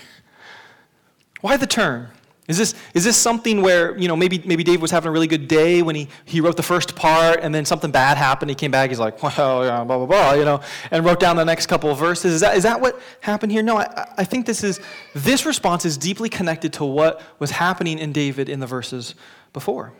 Why 1.40 1.56
the 1.56 1.66
turn? 1.66 2.10
Is 2.46 2.58
this, 2.58 2.74
is 2.92 3.04
this 3.04 3.16
something 3.16 3.62
where, 3.62 3.96
you 3.96 4.06
know, 4.06 4.16
maybe, 4.16 4.42
maybe 4.44 4.62
Dave 4.62 4.82
was 4.82 4.90
having 4.90 5.08
a 5.08 5.10
really 5.10 5.26
good 5.26 5.48
day 5.48 5.80
when 5.80 5.96
he, 5.96 6.08
he 6.26 6.42
wrote 6.42 6.58
the 6.58 6.62
first 6.62 6.94
part 6.94 7.40
and 7.40 7.54
then 7.54 7.64
something 7.64 7.90
bad 7.90 8.18
happened? 8.18 8.50
He 8.50 8.54
came 8.54 8.70
back, 8.70 8.90
he's 8.90 8.98
like, 8.98 9.22
well, 9.22 9.64
yeah, 9.64 9.82
blah, 9.82 9.96
blah, 9.96 10.06
blah, 10.06 10.32
you 10.34 10.44
know, 10.44 10.60
and 10.90 11.06
wrote 11.06 11.20
down 11.20 11.36
the 11.36 11.44
next 11.44 11.66
couple 11.66 11.90
of 11.90 11.98
verses. 11.98 12.34
Is 12.34 12.40
that, 12.42 12.54
is 12.54 12.62
that 12.64 12.78
what 12.82 13.00
happened 13.20 13.50
here? 13.50 13.62
No, 13.62 13.78
I, 13.78 14.12
I 14.18 14.24
think 14.24 14.44
this 14.44 14.62
is, 14.62 14.78
this 15.14 15.46
response 15.46 15.86
is 15.86 15.96
deeply 15.96 16.28
connected 16.28 16.74
to 16.74 16.84
what 16.84 17.22
was 17.38 17.50
happening 17.50 17.98
in 17.98 18.12
David 18.12 18.50
in 18.50 18.60
the 18.60 18.66
verses 18.66 19.14
before. 19.54 19.94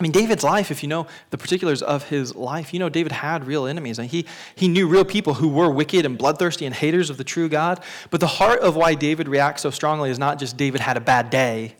I 0.00 0.02
mean, 0.02 0.12
David's 0.12 0.42
life, 0.42 0.70
if 0.70 0.82
you 0.82 0.88
know 0.88 1.06
the 1.28 1.36
particulars 1.36 1.82
of 1.82 2.08
his 2.08 2.34
life, 2.34 2.72
you 2.72 2.80
know 2.80 2.88
David 2.88 3.12
had 3.12 3.46
real 3.46 3.66
enemies. 3.66 3.98
And 3.98 4.08
he, 4.08 4.24
he 4.54 4.66
knew 4.66 4.88
real 4.88 5.04
people 5.04 5.34
who 5.34 5.48
were 5.48 5.70
wicked 5.70 6.06
and 6.06 6.16
bloodthirsty 6.16 6.64
and 6.64 6.74
haters 6.74 7.10
of 7.10 7.18
the 7.18 7.24
true 7.24 7.50
God. 7.50 7.82
But 8.08 8.20
the 8.20 8.26
heart 8.26 8.60
of 8.60 8.76
why 8.76 8.94
David 8.94 9.28
reacts 9.28 9.60
so 9.60 9.70
strongly 9.70 10.08
is 10.08 10.18
not 10.18 10.38
just 10.38 10.56
David 10.56 10.80
had 10.80 10.96
a 10.96 11.02
bad 11.02 11.28
day 11.28 11.76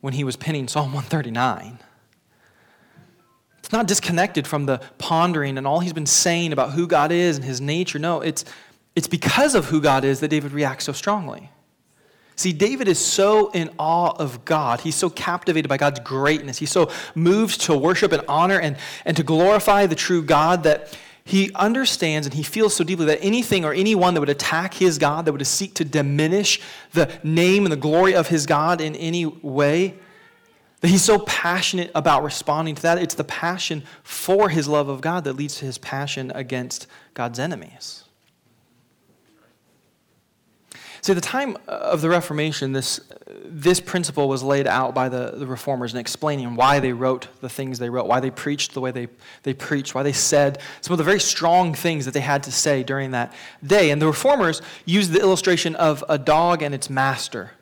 when 0.00 0.14
he 0.14 0.24
was 0.24 0.36
penning 0.36 0.68
Psalm 0.68 0.94
139. 0.94 1.78
It's 3.58 3.72
not 3.72 3.86
disconnected 3.86 4.46
from 4.46 4.64
the 4.64 4.80
pondering 4.96 5.58
and 5.58 5.66
all 5.66 5.80
he's 5.80 5.92
been 5.92 6.06
saying 6.06 6.54
about 6.54 6.72
who 6.72 6.86
God 6.86 7.12
is 7.12 7.36
and 7.36 7.44
his 7.44 7.60
nature. 7.60 7.98
No, 7.98 8.22
it's, 8.22 8.46
it's 8.96 9.06
because 9.06 9.54
of 9.54 9.66
who 9.66 9.82
God 9.82 10.02
is 10.02 10.20
that 10.20 10.28
David 10.28 10.52
reacts 10.52 10.86
so 10.86 10.92
strongly. 10.92 11.50
See, 12.40 12.54
David 12.54 12.88
is 12.88 12.98
so 12.98 13.50
in 13.50 13.68
awe 13.78 14.12
of 14.18 14.46
God. 14.46 14.80
He's 14.80 14.94
so 14.94 15.10
captivated 15.10 15.68
by 15.68 15.76
God's 15.76 16.00
greatness. 16.00 16.56
He's 16.56 16.70
so 16.70 16.90
moved 17.14 17.60
to 17.62 17.76
worship 17.76 18.12
and 18.12 18.22
honor 18.28 18.58
and, 18.58 18.78
and 19.04 19.14
to 19.18 19.22
glorify 19.22 19.84
the 19.84 19.94
true 19.94 20.22
God 20.22 20.62
that 20.62 20.96
he 21.22 21.52
understands 21.54 22.26
and 22.26 22.32
he 22.32 22.42
feels 22.42 22.74
so 22.74 22.82
deeply 22.82 23.04
that 23.04 23.18
anything 23.20 23.66
or 23.66 23.74
anyone 23.74 24.14
that 24.14 24.20
would 24.20 24.30
attack 24.30 24.72
his 24.72 24.96
God, 24.96 25.26
that 25.26 25.32
would 25.32 25.46
seek 25.46 25.74
to 25.74 25.84
diminish 25.84 26.62
the 26.92 27.12
name 27.22 27.66
and 27.66 27.72
the 27.72 27.76
glory 27.76 28.14
of 28.14 28.28
his 28.28 28.46
God 28.46 28.80
in 28.80 28.96
any 28.96 29.26
way, 29.26 29.96
that 30.80 30.88
he's 30.88 31.04
so 31.04 31.18
passionate 31.18 31.90
about 31.94 32.22
responding 32.22 32.74
to 32.74 32.80
that. 32.80 32.96
It's 32.96 33.16
the 33.16 33.22
passion 33.22 33.82
for 34.02 34.48
his 34.48 34.66
love 34.66 34.88
of 34.88 35.02
God 35.02 35.24
that 35.24 35.34
leads 35.34 35.56
to 35.56 35.66
his 35.66 35.76
passion 35.76 36.32
against 36.34 36.86
God's 37.12 37.38
enemies. 37.38 38.04
See, 41.02 41.14
the 41.14 41.20
time 41.20 41.56
of 41.66 42.02
the 42.02 42.10
Reformation, 42.10 42.72
this, 42.72 43.00
this 43.44 43.80
principle 43.80 44.28
was 44.28 44.42
laid 44.42 44.66
out 44.66 44.94
by 44.94 45.08
the, 45.08 45.32
the 45.34 45.46
reformers 45.46 45.94
in 45.94 45.98
explaining 45.98 46.56
why 46.56 46.78
they 46.78 46.92
wrote 46.92 47.28
the 47.40 47.48
things 47.48 47.78
they 47.78 47.88
wrote, 47.88 48.06
why 48.06 48.20
they 48.20 48.30
preached 48.30 48.74
the 48.74 48.80
way 48.80 48.90
they, 48.90 49.08
they 49.42 49.54
preached, 49.54 49.94
why 49.94 50.02
they 50.02 50.12
said 50.12 50.58
some 50.82 50.92
of 50.92 50.98
the 50.98 51.04
very 51.04 51.20
strong 51.20 51.72
things 51.72 52.04
that 52.04 52.12
they 52.12 52.20
had 52.20 52.42
to 52.42 52.52
say 52.52 52.82
during 52.82 53.12
that 53.12 53.32
day. 53.64 53.90
And 53.90 54.00
the 54.00 54.06
reformers 54.06 54.60
used 54.84 55.12
the 55.12 55.20
illustration 55.20 55.74
of 55.76 56.04
a 56.08 56.18
dog 56.18 56.62
and 56.62 56.74
its 56.74 56.90
master 56.90 57.52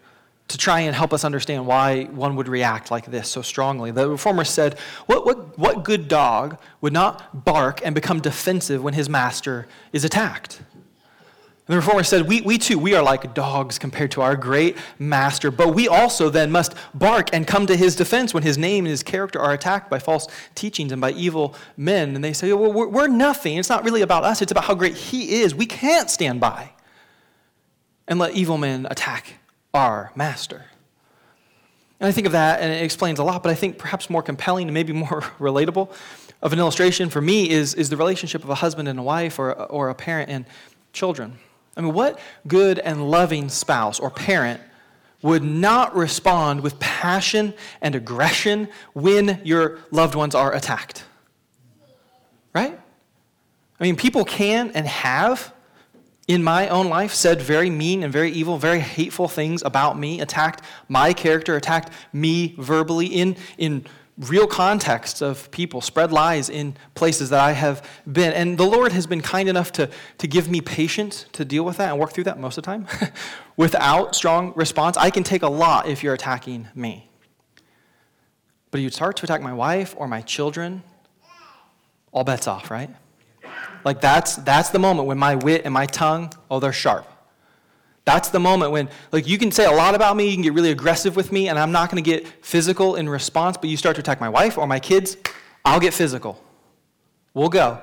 to 0.48 0.57
try 0.57 0.81
and 0.81 0.96
help 0.96 1.12
us 1.12 1.24
understand 1.24 1.66
why 1.66 2.05
one 2.05 2.35
would 2.35 2.48
react 2.48 2.90
like 2.90 3.07
this 3.07 3.29
so 3.29 3.42
strongly. 3.42 3.90
The 3.90 4.09
reformers 4.09 4.48
said, 4.48 4.79
what, 5.07 5.27
what, 5.27 5.59
what 5.59 5.85
good 5.85 6.09
dog 6.09 6.59
would 6.81 6.92
not 6.92 7.44
bark 7.44 7.81
and 7.85 7.94
become 7.94 8.20
defensive 8.20 8.83
when 8.83 8.94
his 8.94 9.09
master 9.09 9.68
is 9.92 10.05
attacked? 10.05 10.62
The 11.68 11.76
reformer 11.76 12.02
said, 12.02 12.26
we, 12.26 12.40
we 12.40 12.57
too, 12.57 12.78
we 12.78 12.94
are 12.94 13.02
like 13.02 13.35
dogs 13.35 13.78
compared 13.78 14.11
to 14.12 14.22
our 14.22 14.37
great 14.37 14.78
master, 14.98 15.50
but 15.50 15.74
we 15.74 15.87
also 15.87 16.31
then 16.31 16.50
must 16.50 16.74
bark 16.94 17.28
and 17.35 17.46
come 17.46 17.66
to 17.66 17.76
his 17.76 17.94
defense 17.94 18.33
when 18.33 18.42
his 18.42 18.57
name 18.57 18.87
and 18.87 18.90
his 18.90 19.02
character 19.02 19.38
are 19.38 19.52
attacked 19.52 19.90
by 19.90 19.98
false 19.98 20.28
teachings 20.54 20.92
and 20.92 21.00
by 21.00 21.11
evil 21.11 21.54
men. 21.76 22.14
And 22.14 22.24
they 22.24 22.33
say, 22.33 22.54
well, 22.54 22.72
we're, 22.72 22.88
we're 22.88 23.07
nothing. 23.07 23.59
It's 23.59 23.68
not 23.68 23.85
really 23.85 24.00
about 24.00 24.24
us, 24.24 24.40
it's 24.40 24.50
about 24.50 24.64
how 24.64 24.74
great 24.74 24.96
he 24.96 25.42
is. 25.42 25.54
We 25.54 25.66
can't 25.66 26.09
stand 26.09 26.40
by 26.40 26.72
and 28.09 28.18
let 28.18 28.33
evil 28.33 28.57
men 28.57 28.87
attack 28.90 29.35
our 29.74 30.11
master. 30.16 30.64
And 32.00 32.09
I 32.09 32.12
think 32.12 32.26
of 32.26 32.33
that, 32.33 32.61
and 32.61 32.72
it 32.72 32.83
explains 32.83 33.18
a 33.18 33.24
lot, 33.24 33.42
but 33.42 33.50
I 33.50 33.54
think 33.54 33.76
perhaps 33.76 34.09
more 34.09 34.22
compelling 34.22 34.68
and 34.68 34.74
maybe 34.74 34.94
more 34.94 35.20
relatable 35.38 35.92
of 36.40 36.54
an 36.54 36.61
illustration 36.61 37.11
for 37.11 37.20
me 37.20 37.50
is, 37.50 37.74
is 37.74 37.90
the 37.90 37.96
relationship 37.98 38.42
of 38.42 38.48
a 38.48 38.54
husband 38.54 38.88
and 38.88 38.98
a 38.98 39.02
wife 39.02 39.38
or, 39.38 39.52
or 39.52 39.90
a 39.90 39.94
parent 39.94 40.31
and 40.31 40.46
children. 40.94 41.38
I 41.79 41.81
mean, 41.81 41.95
what 41.95 42.19
good 42.47 42.81
and 42.81 43.09
loving 43.09 43.49
spouse 43.49 44.01
or 44.01 44.11
parent 44.11 44.61
would 45.23 45.45
not 45.45 45.95
respond 45.97 46.61
with 46.61 46.79
passion 46.81 47.55
and 47.81 47.95
aggression 47.95 48.69
when 48.95 49.41
your 49.45 49.79
loved 49.93 50.17
ones 50.17 50.35
are 50.35 50.53
attacked? 50.53 51.05
Right? 52.53 52.79
I 53.79 53.85
mean, 53.85 53.95
people 53.95 54.25
can 54.25 54.73
and 54.73 54.88
have 54.88 55.55
in 56.27 56.43
my 56.43 56.69
own 56.69 56.88
life 56.88 57.14
said 57.14 57.41
very 57.41 57.71
mean 57.71 58.03
and 58.03 58.12
very 58.12 58.33
evil, 58.33 58.59
very 58.59 58.81
hateful 58.81 59.29
things 59.29 59.62
about 59.62 59.99
me, 59.99 60.21
attacked 60.21 60.62
my 60.88 61.12
character, 61.12 61.57
attacked 61.57 61.93
me 62.12 62.55
verbally 62.59 63.07
in, 63.07 63.37
in 63.57 63.87
real 64.18 64.46
contexts 64.46 65.22
of 65.22 65.50
people, 65.50 65.81
spread 65.81 66.11
lies 66.12 66.50
in 66.50 66.76
places 66.94 67.31
that 67.31 67.40
I 67.40 67.52
have 67.52 67.87
been. 68.11 68.33
And 68.33 68.59
the 68.59 68.66
Lord 68.66 68.92
has 68.92 69.07
been 69.07 69.20
kind 69.20 69.48
enough 69.48 69.72
to, 69.72 69.88
to 70.18 70.26
give 70.26 70.50
me 70.50 70.61
patience 70.61 71.26
to 71.33 71.44
deal 71.44 71.64
with 71.64 71.76
that 71.76 71.90
and 71.90 71.98
work 72.00 72.12
through 72.12 72.24
that 72.24 72.38
most 72.38 72.59
of 72.59 72.64
the 72.64 72.66
time 72.66 72.87
without 73.57 74.14
strong 74.14 74.52
response. 74.57 74.96
I 74.96 75.11
can 75.11 75.22
take 75.22 75.42
a 75.42 75.48
lot 75.48 75.88
if 75.88 76.02
you're 76.02 76.14
attacking 76.14 76.68
me. 76.74 77.09
But 78.70 78.81
if 78.81 78.85
you 78.85 78.90
start 78.90 79.16
to 79.18 79.24
attack 79.24 79.40
my 79.40 79.52
wife 79.52 79.94
or 79.96 80.09
my 80.09 80.20
children, 80.20 80.83
all 82.12 82.24
bets 82.24 82.46
off, 82.46 82.70
right? 82.70 82.90
Like 83.85 84.00
that's 84.00 84.37
that's 84.37 84.70
the 84.70 84.78
moment 84.78 85.07
when 85.07 85.18
my 85.18 85.37
wit 85.37 85.62
and 85.64 85.72
my 85.72 85.87
tongue, 85.87 86.33
oh, 86.50 86.61
they're 86.61 86.72
sharp. 86.72 87.07
That's 88.09 88.31
the 88.31 88.40
moment 88.40 88.73
when 88.73 88.88
like 89.12 89.29
you 89.29 89.37
can 89.37 89.53
say 89.53 89.66
a 89.66 89.71
lot 89.71 89.94
about 89.94 90.16
me, 90.16 90.31
you 90.31 90.35
can 90.35 90.40
get 90.42 90.55
really 90.55 90.71
aggressive 90.71 91.14
with 91.14 91.31
me, 91.31 91.51
and 91.51 91.59
I'm 91.59 91.73
not 91.73 91.90
going 91.90 92.03
to 92.03 92.11
get 92.11 92.27
physical 92.42 92.94
in 92.94 93.07
response, 93.07 93.59
but 93.59 93.68
you 93.68 93.77
start 93.77 93.97
to 93.97 94.01
attack 94.01 94.18
my 94.18 94.31
wife 94.31 94.57
or 94.57 94.66
my 94.66 94.81
kids, 94.81 95.18
I'll 95.62 95.79
get 95.79 95.92
physical. 95.92 96.42
We'll 97.35 97.51
go 97.51 97.83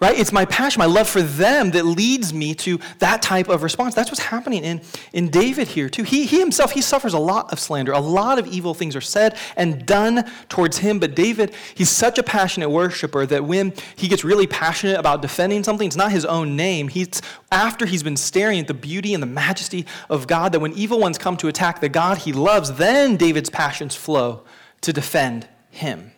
right? 0.00 0.18
It's 0.18 0.32
my 0.32 0.46
passion, 0.46 0.80
my 0.80 0.86
love 0.86 1.08
for 1.08 1.20
them 1.20 1.72
that 1.72 1.84
leads 1.84 2.32
me 2.32 2.54
to 2.54 2.80
that 3.00 3.20
type 3.20 3.50
of 3.50 3.62
response. 3.62 3.94
That's 3.94 4.10
what's 4.10 4.22
happening 4.22 4.64
in, 4.64 4.80
in 5.12 5.28
David 5.28 5.68
here, 5.68 5.90
too. 5.90 6.04
He, 6.04 6.24
he 6.24 6.40
himself, 6.40 6.72
he 6.72 6.80
suffers 6.80 7.12
a 7.12 7.18
lot 7.18 7.52
of 7.52 7.60
slander. 7.60 7.92
A 7.92 8.00
lot 8.00 8.38
of 8.38 8.46
evil 8.46 8.72
things 8.72 8.96
are 8.96 9.02
said 9.02 9.36
and 9.56 9.84
done 9.84 10.24
towards 10.48 10.78
him. 10.78 11.00
But 11.00 11.14
David, 11.14 11.54
he's 11.74 11.90
such 11.90 12.18
a 12.18 12.22
passionate 12.22 12.70
worshiper 12.70 13.26
that 13.26 13.44
when 13.44 13.74
he 13.94 14.08
gets 14.08 14.24
really 14.24 14.46
passionate 14.46 14.98
about 14.98 15.20
defending 15.20 15.62
something, 15.62 15.86
it's 15.86 15.96
not 15.96 16.12
his 16.12 16.24
own 16.24 16.56
name. 16.56 16.88
He's 16.88 17.20
after 17.52 17.84
he's 17.84 18.02
been 18.02 18.16
staring 18.16 18.60
at 18.60 18.68
the 18.68 18.74
beauty 18.74 19.12
and 19.12 19.22
the 19.22 19.26
majesty 19.26 19.84
of 20.08 20.26
God, 20.26 20.52
that 20.52 20.60
when 20.60 20.72
evil 20.72 20.98
ones 20.98 21.18
come 21.18 21.36
to 21.38 21.48
attack 21.48 21.80
the 21.80 21.90
God 21.90 22.18
he 22.18 22.32
loves, 22.32 22.72
then 22.72 23.16
David's 23.16 23.50
passions 23.50 23.94
flow 23.94 24.44
to 24.80 24.94
defend 24.94 25.46
him, 25.68 26.12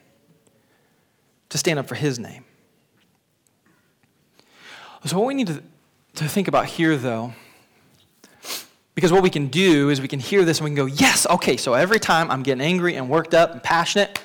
to 1.48 1.58
stand 1.58 1.80
up 1.80 1.88
for 1.88 1.96
his 1.96 2.20
name. 2.20 2.44
So, 5.04 5.18
what 5.18 5.26
we 5.26 5.34
need 5.34 5.48
to, 5.48 5.62
to 6.14 6.28
think 6.28 6.46
about 6.46 6.66
here, 6.66 6.96
though, 6.96 7.32
because 8.94 9.10
what 9.10 9.22
we 9.22 9.30
can 9.30 9.48
do 9.48 9.88
is 9.90 10.00
we 10.00 10.06
can 10.06 10.20
hear 10.20 10.44
this 10.44 10.58
and 10.58 10.64
we 10.64 10.70
can 10.70 10.76
go, 10.76 10.86
yes, 10.86 11.26
okay, 11.28 11.56
so 11.56 11.74
every 11.74 11.98
time 11.98 12.30
I'm 12.30 12.42
getting 12.42 12.60
angry 12.60 12.94
and 12.94 13.08
worked 13.08 13.34
up 13.34 13.50
and 13.52 13.62
passionate, 13.62 14.20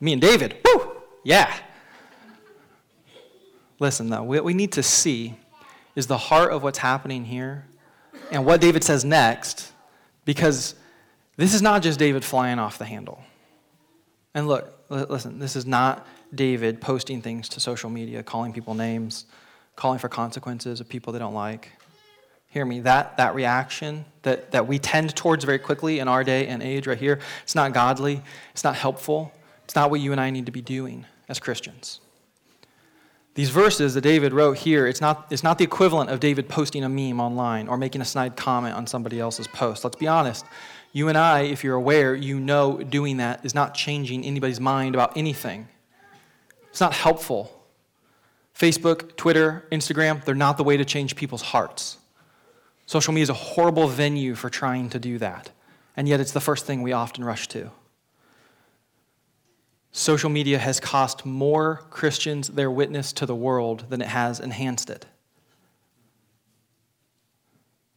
me 0.00 0.12
and 0.12 0.22
David, 0.22 0.56
whoo, 0.64 0.92
yeah. 1.22 1.54
Listen, 3.78 4.08
though, 4.08 4.22
what 4.22 4.42
we 4.42 4.54
need 4.54 4.72
to 4.72 4.82
see 4.82 5.34
is 5.94 6.06
the 6.06 6.16
heart 6.16 6.50
of 6.50 6.62
what's 6.62 6.78
happening 6.78 7.24
here 7.24 7.66
and 8.30 8.46
what 8.46 8.62
David 8.62 8.84
says 8.84 9.04
next, 9.04 9.70
because 10.24 10.74
this 11.36 11.52
is 11.52 11.60
not 11.60 11.82
just 11.82 11.98
David 11.98 12.24
flying 12.24 12.58
off 12.58 12.78
the 12.78 12.86
handle. 12.86 13.20
And 14.34 14.48
look, 14.48 14.72
listen, 14.88 15.38
this 15.38 15.56
is 15.56 15.66
not 15.66 16.06
David 16.34 16.80
posting 16.80 17.20
things 17.20 17.50
to 17.50 17.60
social 17.60 17.90
media, 17.90 18.22
calling 18.22 18.54
people 18.54 18.72
names 18.74 19.26
calling 19.76 19.98
for 19.98 20.08
consequences 20.08 20.80
of 20.80 20.88
people 20.88 21.12
they 21.12 21.18
don't 21.18 21.34
like. 21.34 21.70
Hear 22.48 22.64
me, 22.64 22.80
that, 22.80 23.18
that 23.18 23.34
reaction 23.34 24.06
that, 24.22 24.50
that 24.52 24.66
we 24.66 24.78
tend 24.78 25.14
towards 25.14 25.44
very 25.44 25.58
quickly 25.58 25.98
in 25.98 26.08
our 26.08 26.24
day 26.24 26.46
and 26.46 26.62
age 26.62 26.86
right 26.86 26.98
here, 26.98 27.20
it's 27.42 27.54
not 27.54 27.72
godly, 27.72 28.22
it's 28.52 28.64
not 28.64 28.74
helpful, 28.74 29.32
it's 29.64 29.76
not 29.76 29.90
what 29.90 30.00
you 30.00 30.12
and 30.12 30.20
I 30.20 30.30
need 30.30 30.46
to 30.46 30.52
be 30.52 30.62
doing 30.62 31.04
as 31.28 31.38
Christians. 31.38 32.00
These 33.34 33.50
verses 33.50 33.92
that 33.92 34.00
David 34.00 34.32
wrote 34.32 34.56
here, 34.56 34.86
it's 34.86 35.02
not, 35.02 35.26
it's 35.30 35.42
not 35.42 35.58
the 35.58 35.64
equivalent 35.64 36.08
of 36.08 36.20
David 36.20 36.48
posting 36.48 36.82
a 36.84 36.88
meme 36.88 37.20
online 37.20 37.68
or 37.68 37.76
making 37.76 38.00
a 38.00 38.04
snide 38.06 38.34
comment 38.34 38.74
on 38.74 38.86
somebody 38.86 39.20
else's 39.20 39.46
post. 39.46 39.84
Let's 39.84 39.96
be 39.96 40.08
honest. 40.08 40.46
You 40.92 41.08
and 41.08 41.18
I, 41.18 41.40
if 41.42 41.62
you're 41.62 41.74
aware, 41.74 42.14
you 42.14 42.40
know 42.40 42.78
doing 42.78 43.18
that 43.18 43.44
is 43.44 43.54
not 43.54 43.74
changing 43.74 44.24
anybody's 44.24 44.60
mind 44.60 44.94
about 44.94 45.14
anything. 45.18 45.68
It's 46.70 46.80
not 46.80 46.94
helpful. 46.94 47.55
Facebook, 48.56 49.16
Twitter, 49.16 49.66
Instagram, 49.70 50.24
they're 50.24 50.34
not 50.34 50.56
the 50.56 50.64
way 50.64 50.76
to 50.76 50.84
change 50.84 51.14
people's 51.14 51.42
hearts. 51.42 51.98
Social 52.86 53.12
media 53.12 53.24
is 53.24 53.30
a 53.30 53.34
horrible 53.34 53.86
venue 53.86 54.34
for 54.34 54.48
trying 54.48 54.88
to 54.90 54.98
do 54.98 55.18
that, 55.18 55.50
and 55.96 56.08
yet 56.08 56.20
it's 56.20 56.32
the 56.32 56.40
first 56.40 56.64
thing 56.64 56.80
we 56.80 56.92
often 56.92 57.22
rush 57.22 57.48
to. 57.48 57.70
Social 59.92 60.30
media 60.30 60.58
has 60.58 60.80
cost 60.80 61.26
more 61.26 61.82
Christians 61.90 62.48
their 62.48 62.70
witness 62.70 63.12
to 63.14 63.26
the 63.26 63.34
world 63.34 63.86
than 63.90 64.00
it 64.00 64.08
has 64.08 64.40
enhanced 64.40 64.88
it. 64.88 65.06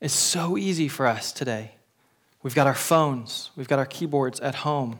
It's 0.01 0.13
so 0.13 0.57
easy 0.57 0.87
for 0.87 1.05
us 1.05 1.31
today. 1.31 1.71
We've 2.41 2.55
got 2.55 2.67
our 2.67 2.75
phones, 2.75 3.51
we've 3.55 3.67
got 3.67 3.79
our 3.79 3.85
keyboards 3.85 4.39
at 4.39 4.55
home. 4.55 4.99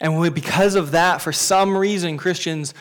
And 0.00 0.34
because 0.34 0.74
of 0.74 0.90
that, 0.90 1.22
for 1.22 1.32
some 1.32 1.76
reason, 1.76 2.18
Christians 2.18 2.74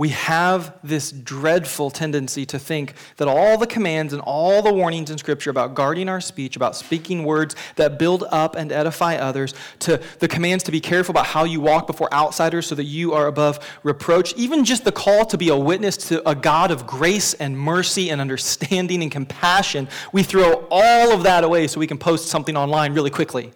we 0.00 0.08
have 0.08 0.78
this 0.82 1.12
dreadful 1.12 1.90
tendency 1.90 2.46
to 2.46 2.58
think 2.58 2.94
that 3.18 3.28
all 3.28 3.58
the 3.58 3.66
commands 3.66 4.14
and 4.14 4.22
all 4.22 4.62
the 4.62 4.72
warnings 4.72 5.10
in 5.10 5.18
Scripture 5.18 5.50
about 5.50 5.74
guarding 5.74 6.08
our 6.08 6.22
speech, 6.22 6.56
about 6.56 6.74
speaking 6.74 7.22
words 7.22 7.54
that 7.76 7.98
build 7.98 8.24
up 8.30 8.56
and 8.56 8.72
edify 8.72 9.16
others, 9.16 9.52
to 9.78 10.00
the 10.20 10.26
commands 10.26 10.64
to 10.64 10.72
be 10.72 10.80
careful 10.80 11.12
about 11.12 11.26
how 11.26 11.44
you 11.44 11.60
walk 11.60 11.86
before 11.86 12.08
outsiders 12.14 12.66
so 12.66 12.74
that 12.74 12.84
you 12.84 13.12
are 13.12 13.26
above 13.26 13.58
reproach, 13.82 14.32
even 14.36 14.64
just 14.64 14.84
the 14.84 14.90
call 14.90 15.26
to 15.26 15.36
be 15.36 15.50
a 15.50 15.56
witness 15.56 15.98
to 15.98 16.26
a 16.26 16.34
God 16.34 16.70
of 16.70 16.86
grace 16.86 17.34
and 17.34 17.58
mercy 17.58 18.08
and 18.08 18.22
understanding 18.22 19.02
and 19.02 19.12
compassion, 19.12 19.86
we 20.14 20.22
throw 20.22 20.66
all 20.70 21.12
of 21.12 21.24
that 21.24 21.44
away 21.44 21.66
so 21.66 21.78
we 21.78 21.86
can 21.86 21.98
post 21.98 22.28
something 22.28 22.56
online 22.56 22.94
really 22.94 23.10
quickly 23.10 23.52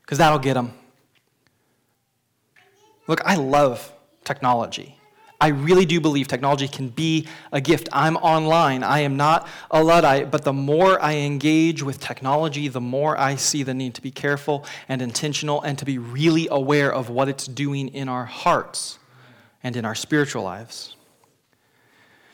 because 0.00 0.16
that'll 0.16 0.38
get 0.38 0.54
them. 0.54 0.72
Look, 3.06 3.20
I 3.26 3.34
love 3.34 3.92
technology. 4.24 4.96
I 5.40 5.48
really 5.48 5.86
do 5.86 6.00
believe 6.00 6.28
technology 6.28 6.68
can 6.68 6.88
be 6.88 7.26
a 7.50 7.60
gift. 7.60 7.88
I'm 7.92 8.16
online. 8.16 8.82
I 8.82 9.00
am 9.00 9.16
not 9.16 9.48
a 9.70 9.82
Luddite, 9.82 10.30
but 10.30 10.44
the 10.44 10.52
more 10.52 11.02
I 11.02 11.14
engage 11.14 11.82
with 11.82 11.98
technology, 11.98 12.68
the 12.68 12.80
more 12.80 13.18
I 13.18 13.36
see 13.36 13.62
the 13.62 13.72
need 13.72 13.94
to 13.94 14.02
be 14.02 14.10
careful 14.10 14.66
and 14.86 15.00
intentional 15.00 15.62
and 15.62 15.78
to 15.78 15.86
be 15.86 15.96
really 15.96 16.46
aware 16.50 16.92
of 16.92 17.08
what 17.08 17.28
it's 17.28 17.46
doing 17.46 17.88
in 17.88 18.08
our 18.08 18.26
hearts 18.26 18.98
and 19.62 19.76
in 19.76 19.86
our 19.86 19.94
spiritual 19.94 20.42
lives. 20.42 20.94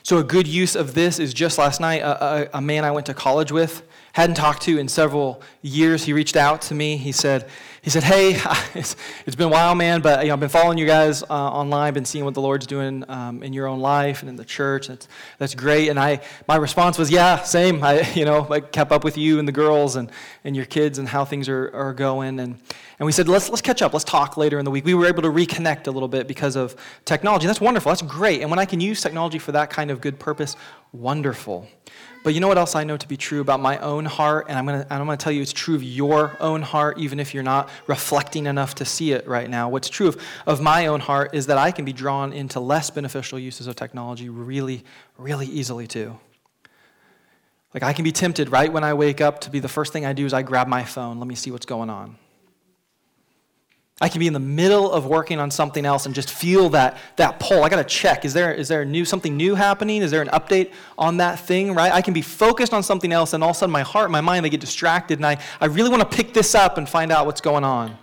So, 0.03 0.17
a 0.17 0.23
good 0.23 0.47
use 0.47 0.75
of 0.75 0.93
this 0.93 1.19
is 1.19 1.33
just 1.33 1.57
last 1.57 1.81
night, 1.81 2.01
a, 2.01 2.23
a, 2.23 2.49
a 2.55 2.61
man 2.61 2.85
I 2.85 2.91
went 2.91 3.05
to 3.07 3.13
college 3.13 3.51
with 3.51 3.83
hadn't 4.17 4.33
talked 4.33 4.63
to 4.63 4.79
in 4.79 4.87
several 4.87 5.43
years. 5.61 6.03
He 6.03 6.11
reached 6.11 6.35
out 6.35 6.63
to 6.63 6.73
me. 6.73 6.97
He 6.97 7.11
said, 7.11 7.47
he 7.83 7.91
said, 7.91 8.01
hey, 8.01 8.31
it's, 8.73 8.95
it's 9.27 9.35
been 9.35 9.45
a 9.45 9.51
while, 9.51 9.75
man, 9.75 10.01
but 10.01 10.23
you 10.23 10.29
know, 10.29 10.33
I've 10.33 10.39
been 10.39 10.49
following 10.49 10.79
you 10.79 10.87
guys 10.87 11.21
uh, 11.21 11.25
online, 11.29 11.93
been 11.93 12.03
seeing 12.03 12.25
what 12.25 12.33
the 12.33 12.41
Lord's 12.41 12.65
doing 12.65 13.05
um, 13.09 13.43
in 13.43 13.53
your 13.53 13.67
own 13.67 13.79
life 13.79 14.21
and 14.21 14.29
in 14.29 14.35
the 14.35 14.43
church. 14.43 14.87
That's, 14.87 15.07
that's 15.37 15.53
great. 15.53 15.89
And 15.89 15.99
I, 15.99 16.21
my 16.47 16.55
response 16.55 16.97
was, 16.97 17.11
yeah, 17.11 17.43
same. 17.43 17.83
I, 17.83 18.11
you 18.15 18.25
know, 18.25 18.47
I 18.49 18.59
kept 18.59 18.91
up 18.91 19.03
with 19.03 19.19
you 19.19 19.37
and 19.37 19.47
the 19.47 19.51
girls 19.51 19.97
and, 19.97 20.09
and 20.43 20.55
your 20.55 20.65
kids 20.65 20.97
and 20.97 21.07
how 21.07 21.23
things 21.23 21.47
are, 21.47 21.69
are 21.71 21.93
going. 21.93 22.39
And, 22.39 22.59
and 22.97 23.05
we 23.05 23.11
said, 23.11 23.27
let's, 23.27 23.51
let's 23.51 23.61
catch 23.61 23.83
up. 23.83 23.93
Let's 23.93 24.03
talk 24.03 24.35
later 24.35 24.57
in 24.57 24.65
the 24.65 24.71
week. 24.71 24.83
We 24.83 24.95
were 24.95 25.05
able 25.05 25.21
to 25.21 25.29
reconnect 25.29 25.85
a 25.85 25.91
little 25.91 26.09
bit 26.09 26.27
because 26.27 26.55
of 26.55 26.75
technology. 27.05 27.45
That's 27.45 27.61
wonderful. 27.61 27.91
That's 27.91 28.01
great. 28.01 28.41
And 28.41 28.49
when 28.49 28.57
I 28.57 28.65
can 28.65 28.81
use 28.81 28.99
technology 28.99 29.37
for 29.37 29.51
that 29.51 29.69
kind 29.69 29.91
of 29.91 30.01
good 30.01 30.17
purpose, 30.17 30.55
wonderful. 30.91 31.67
But 32.27 32.33
you 32.33 32.41
know 32.41 32.49
what 32.49 32.57
else 32.57 32.75
I 32.75 32.83
know 32.83 32.97
to 32.97 33.07
be 33.07 33.15
true 33.15 33.39
about 33.39 33.61
my 33.61 33.77
own 33.77 34.03
heart? 34.03 34.47
And 34.49 34.57
I'm 34.57 34.65
going 34.65 34.83
to 34.83 34.93
I'm 34.93 35.05
going 35.05 35.17
to 35.17 35.23
tell 35.23 35.31
you 35.31 35.41
it's 35.41 35.53
true 35.53 35.75
of 35.75 35.81
your 35.81 36.35
own 36.41 36.61
heart, 36.61 36.97
even 36.97 37.21
if 37.21 37.33
you're 37.33 37.41
not 37.41 37.69
reflecting 37.87 38.47
enough 38.47 38.75
to 38.75 38.83
see 38.83 39.13
it 39.13 39.25
right 39.29 39.49
now. 39.49 39.69
What's 39.69 39.87
true 39.87 40.09
of, 40.09 40.21
of 40.45 40.59
my 40.59 40.87
own 40.87 40.99
heart 40.99 41.33
is 41.33 41.45
that 41.45 41.57
I 41.57 41.71
can 41.71 41.85
be 41.85 41.93
drawn 41.93 42.33
into 42.33 42.59
less 42.59 42.89
beneficial 42.89 43.39
uses 43.39 43.65
of 43.65 43.77
technology 43.77 44.27
really, 44.27 44.83
really 45.17 45.45
easily 45.45 45.87
too. 45.87 46.19
Like 47.73 47.83
I 47.83 47.93
can 47.93 48.03
be 48.03 48.11
tempted 48.11 48.49
right 48.49 48.73
when 48.73 48.83
I 48.83 48.93
wake 48.93 49.21
up 49.21 49.39
to 49.39 49.49
be 49.49 49.61
the 49.61 49.69
first 49.69 49.93
thing 49.93 50.05
I 50.05 50.11
do 50.11 50.25
is 50.25 50.33
I 50.33 50.41
grab 50.41 50.67
my 50.67 50.83
phone. 50.83 51.19
Let 51.19 51.29
me 51.29 51.35
see 51.35 51.51
what's 51.51 51.65
going 51.65 51.89
on. 51.89 52.17
I 53.99 54.09
can 54.09 54.19
be 54.19 54.27
in 54.27 54.33
the 54.33 54.39
middle 54.39 54.91
of 54.91 55.07
working 55.07 55.39
on 55.39 55.49
something 55.49 55.83
else 55.83 56.05
and 56.05 56.13
just 56.13 56.29
feel 56.29 56.69
that, 56.69 56.97
that 57.15 57.39
pull. 57.39 57.63
I 57.63 57.69
got 57.69 57.77
to 57.77 57.83
check. 57.83 58.25
Is 58.25 58.33
there, 58.33 58.53
is 58.53 58.67
there 58.67 58.85
new, 58.85 59.05
something 59.05 59.35
new 59.35 59.55
happening? 59.55 60.03
Is 60.03 60.11
there 60.11 60.21
an 60.21 60.27
update 60.27 60.71
on 60.99 61.17
that 61.17 61.39
thing, 61.39 61.73
right? 61.73 61.91
I 61.91 62.03
can 62.03 62.13
be 62.13 62.21
focused 62.21 62.73
on 62.73 62.83
something 62.83 63.11
else, 63.11 63.33
and 63.33 63.43
all 63.43 63.49
of 63.49 63.55
a 63.55 63.59
sudden 63.59 63.73
my 63.73 63.81
heart, 63.81 64.11
my 64.11 64.21
mind, 64.21 64.45
they 64.45 64.51
get 64.51 64.61
distracted, 64.61 65.17
and 65.17 65.25
I, 65.25 65.39
I 65.59 65.65
really 65.65 65.89
want 65.89 66.09
to 66.09 66.15
pick 66.15 66.31
this 66.31 66.53
up 66.53 66.77
and 66.77 66.87
find 66.87 67.11
out 67.11 67.25
what's 67.25 67.41
going 67.41 67.63
on. 67.63 67.97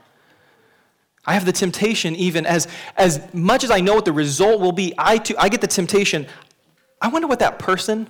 I 1.24 1.34
have 1.34 1.46
the 1.46 1.52
temptation, 1.52 2.16
even 2.16 2.44
as, 2.44 2.66
as 2.96 3.32
much 3.32 3.62
as 3.62 3.70
I 3.70 3.80
know 3.80 3.94
what 3.94 4.04
the 4.04 4.12
result 4.12 4.60
will 4.60 4.72
be, 4.72 4.94
I, 4.98 5.18
too, 5.18 5.36
I 5.38 5.48
get 5.48 5.60
the 5.60 5.68
temptation. 5.68 6.26
I 7.00 7.08
wonder 7.08 7.28
what 7.28 7.38
that 7.38 7.60
person 7.60 8.08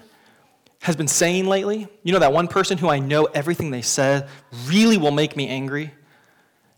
has 0.80 0.96
been 0.96 1.06
saying 1.06 1.46
lately. 1.46 1.86
You 2.02 2.12
know, 2.12 2.18
that 2.18 2.32
one 2.32 2.48
person 2.48 2.78
who 2.78 2.88
I 2.88 2.98
know 2.98 3.26
everything 3.26 3.70
they 3.70 3.82
said 3.82 4.28
really 4.66 4.96
will 4.96 5.10
make 5.10 5.36
me 5.36 5.48
angry. 5.48 5.92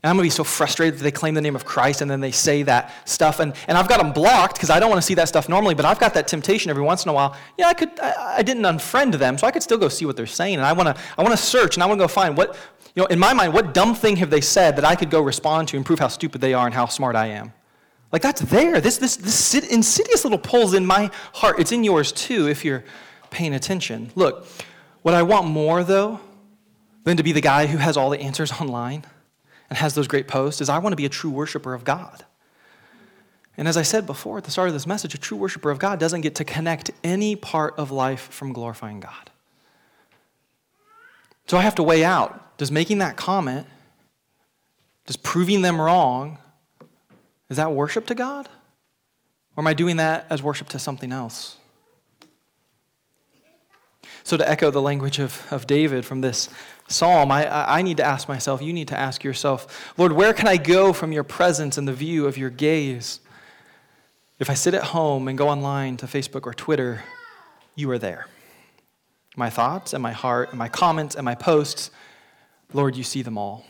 And 0.06 0.10
I'm 0.10 0.16
going 0.18 0.22
to 0.22 0.32
be 0.32 0.36
so 0.36 0.44
frustrated 0.44 1.00
that 1.00 1.02
they 1.02 1.10
claim 1.10 1.34
the 1.34 1.40
name 1.40 1.56
of 1.56 1.64
Christ 1.64 2.00
and 2.00 2.08
then 2.08 2.20
they 2.20 2.30
say 2.30 2.62
that 2.62 2.92
stuff. 3.08 3.40
And, 3.40 3.52
and 3.66 3.76
I've 3.76 3.88
got 3.88 3.98
them 3.98 4.12
blocked 4.12 4.54
because 4.54 4.70
I 4.70 4.78
don't 4.78 4.88
want 4.88 5.02
to 5.02 5.04
see 5.04 5.14
that 5.14 5.26
stuff 5.26 5.48
normally, 5.48 5.74
but 5.74 5.84
I've 5.84 5.98
got 5.98 6.14
that 6.14 6.28
temptation 6.28 6.70
every 6.70 6.84
once 6.84 7.04
in 7.04 7.08
a 7.08 7.12
while. 7.12 7.34
Yeah, 7.58 7.66
I, 7.66 7.74
could, 7.74 7.98
I, 7.98 8.36
I 8.36 8.42
didn't 8.44 8.62
unfriend 8.62 9.18
them, 9.18 9.36
so 9.36 9.48
I 9.48 9.50
could 9.50 9.64
still 9.64 9.78
go 9.78 9.88
see 9.88 10.06
what 10.06 10.16
they're 10.16 10.24
saying. 10.28 10.58
And 10.58 10.64
I 10.64 10.74
want 10.74 10.94
to 10.94 11.02
I 11.18 11.24
want 11.24 11.36
to 11.36 11.42
search 11.44 11.74
and 11.74 11.82
I 11.82 11.86
want 11.86 11.98
to 11.98 12.04
go 12.04 12.06
find 12.06 12.36
what, 12.36 12.54
you 12.94 13.02
know, 13.02 13.06
in 13.06 13.18
my 13.18 13.32
mind, 13.32 13.52
what 13.52 13.74
dumb 13.74 13.96
thing 13.96 14.14
have 14.18 14.30
they 14.30 14.40
said 14.40 14.76
that 14.76 14.84
I 14.84 14.94
could 14.94 15.10
go 15.10 15.20
respond 15.20 15.66
to 15.70 15.76
and 15.76 15.84
prove 15.84 15.98
how 15.98 16.06
stupid 16.06 16.40
they 16.40 16.54
are 16.54 16.66
and 16.66 16.72
how 16.72 16.86
smart 16.86 17.16
I 17.16 17.26
am? 17.26 17.52
Like 18.12 18.22
that's 18.22 18.42
there. 18.42 18.80
This, 18.80 18.98
this, 18.98 19.16
this 19.16 19.54
insidious 19.54 20.22
little 20.22 20.38
pull's 20.38 20.74
in 20.74 20.86
my 20.86 21.10
heart. 21.32 21.58
It's 21.58 21.72
in 21.72 21.82
yours 21.82 22.12
too 22.12 22.46
if 22.46 22.64
you're 22.64 22.84
paying 23.30 23.54
attention. 23.54 24.12
Look, 24.14 24.46
what 25.02 25.16
I 25.16 25.24
want 25.24 25.48
more 25.48 25.82
though 25.82 26.20
than 27.02 27.16
to 27.16 27.24
be 27.24 27.32
the 27.32 27.40
guy 27.40 27.66
who 27.66 27.78
has 27.78 27.96
all 27.96 28.10
the 28.10 28.20
answers 28.20 28.52
online 28.60 29.04
and 29.68 29.78
has 29.78 29.94
those 29.94 30.08
great 30.08 30.28
posts 30.28 30.60
is 30.60 30.68
I 30.68 30.78
want 30.78 30.92
to 30.92 30.96
be 30.96 31.06
a 31.06 31.10
true 31.10 31.30
worshiper 31.30 31.74
of 31.74 31.84
God. 31.84 32.24
And 33.56 33.66
as 33.66 33.76
I 33.76 33.82
said 33.82 34.06
before 34.06 34.38
at 34.38 34.44
the 34.44 34.50
start 34.50 34.68
of 34.68 34.74
this 34.74 34.86
message, 34.86 35.14
a 35.14 35.18
true 35.18 35.38
worshiper 35.38 35.70
of 35.70 35.78
God 35.78 35.98
doesn't 35.98 36.20
get 36.20 36.34
to 36.36 36.44
connect 36.44 36.90
any 37.02 37.36
part 37.36 37.74
of 37.78 37.90
life 37.90 38.28
from 38.30 38.52
glorifying 38.52 39.00
God. 39.00 39.30
So 41.46 41.56
I 41.56 41.62
have 41.62 41.74
to 41.76 41.82
weigh 41.82 42.04
out 42.04 42.42
does 42.58 42.70
making 42.70 42.98
that 42.98 43.16
comment, 43.16 43.66
does 45.06 45.16
proving 45.16 45.62
them 45.62 45.80
wrong, 45.80 46.38
is 47.48 47.58
that 47.58 47.72
worship 47.72 48.06
to 48.06 48.14
God? 48.14 48.48
Or 49.56 49.62
am 49.62 49.66
I 49.66 49.74
doing 49.74 49.96
that 49.96 50.26
as 50.30 50.42
worship 50.42 50.68
to 50.70 50.78
something 50.78 51.12
else? 51.12 51.56
So, 54.24 54.36
to 54.36 54.48
echo 54.48 54.70
the 54.70 54.82
language 54.82 55.18
of, 55.20 55.46
of 55.52 55.66
David 55.66 56.04
from 56.04 56.20
this 56.20 56.48
psalm, 56.88 57.30
I, 57.30 57.78
I 57.78 57.82
need 57.82 57.96
to 57.98 58.04
ask 58.04 58.28
myself, 58.28 58.62
you 58.62 58.72
need 58.72 58.88
to 58.88 58.98
ask 58.98 59.24
yourself, 59.24 59.92
Lord, 59.98 60.12
where 60.12 60.32
can 60.32 60.48
I 60.48 60.56
go 60.56 60.92
from 60.92 61.12
your 61.12 61.24
presence 61.24 61.78
and 61.78 61.86
the 61.86 61.92
view 61.92 62.26
of 62.26 62.38
your 62.38 62.50
gaze? 62.50 63.20
If 64.38 64.50
I 64.50 64.54
sit 64.54 64.74
at 64.74 64.84
home 64.84 65.28
and 65.28 65.38
go 65.38 65.48
online 65.48 65.96
to 65.98 66.06
Facebook 66.06 66.46
or 66.46 66.54
Twitter, 66.54 67.02
you 67.74 67.90
are 67.90 67.98
there. 67.98 68.26
My 69.36 69.50
thoughts 69.50 69.92
and 69.92 70.02
my 70.02 70.12
heart 70.12 70.50
and 70.50 70.58
my 70.58 70.68
comments 70.68 71.14
and 71.14 71.24
my 71.24 71.34
posts, 71.34 71.90
Lord, 72.72 72.96
you 72.96 73.02
see 73.02 73.22
them 73.22 73.38
all. 73.38 73.64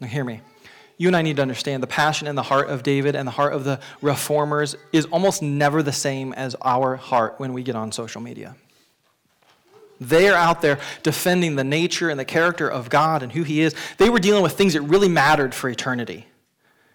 Now, 0.00 0.06
hear 0.06 0.24
me. 0.24 0.40
You 0.96 1.08
and 1.08 1.16
I 1.16 1.22
need 1.22 1.36
to 1.36 1.42
understand 1.42 1.82
the 1.82 1.86
passion 1.86 2.26
in 2.26 2.34
the 2.34 2.42
heart 2.42 2.68
of 2.68 2.82
David 2.82 3.16
and 3.16 3.26
the 3.26 3.32
heart 3.32 3.52
of 3.52 3.64
the 3.64 3.80
reformers 4.02 4.76
is 4.92 5.06
almost 5.06 5.42
never 5.42 5.82
the 5.82 5.92
same 5.92 6.32
as 6.34 6.54
our 6.62 6.96
heart 6.96 7.34
when 7.38 7.52
we 7.52 7.62
get 7.62 7.74
on 7.74 7.90
social 7.90 8.20
media. 8.20 8.54
They 10.00 10.28
are 10.28 10.36
out 10.36 10.62
there 10.62 10.78
defending 11.02 11.56
the 11.56 11.64
nature 11.64 12.08
and 12.08 12.18
the 12.18 12.24
character 12.24 12.68
of 12.68 12.88
God 12.88 13.22
and 13.22 13.30
who 13.32 13.42
He 13.42 13.60
is. 13.60 13.74
They 13.98 14.08
were 14.08 14.18
dealing 14.18 14.42
with 14.42 14.52
things 14.52 14.72
that 14.72 14.82
really 14.82 15.08
mattered 15.08 15.54
for 15.54 15.68
eternity. 15.68 16.26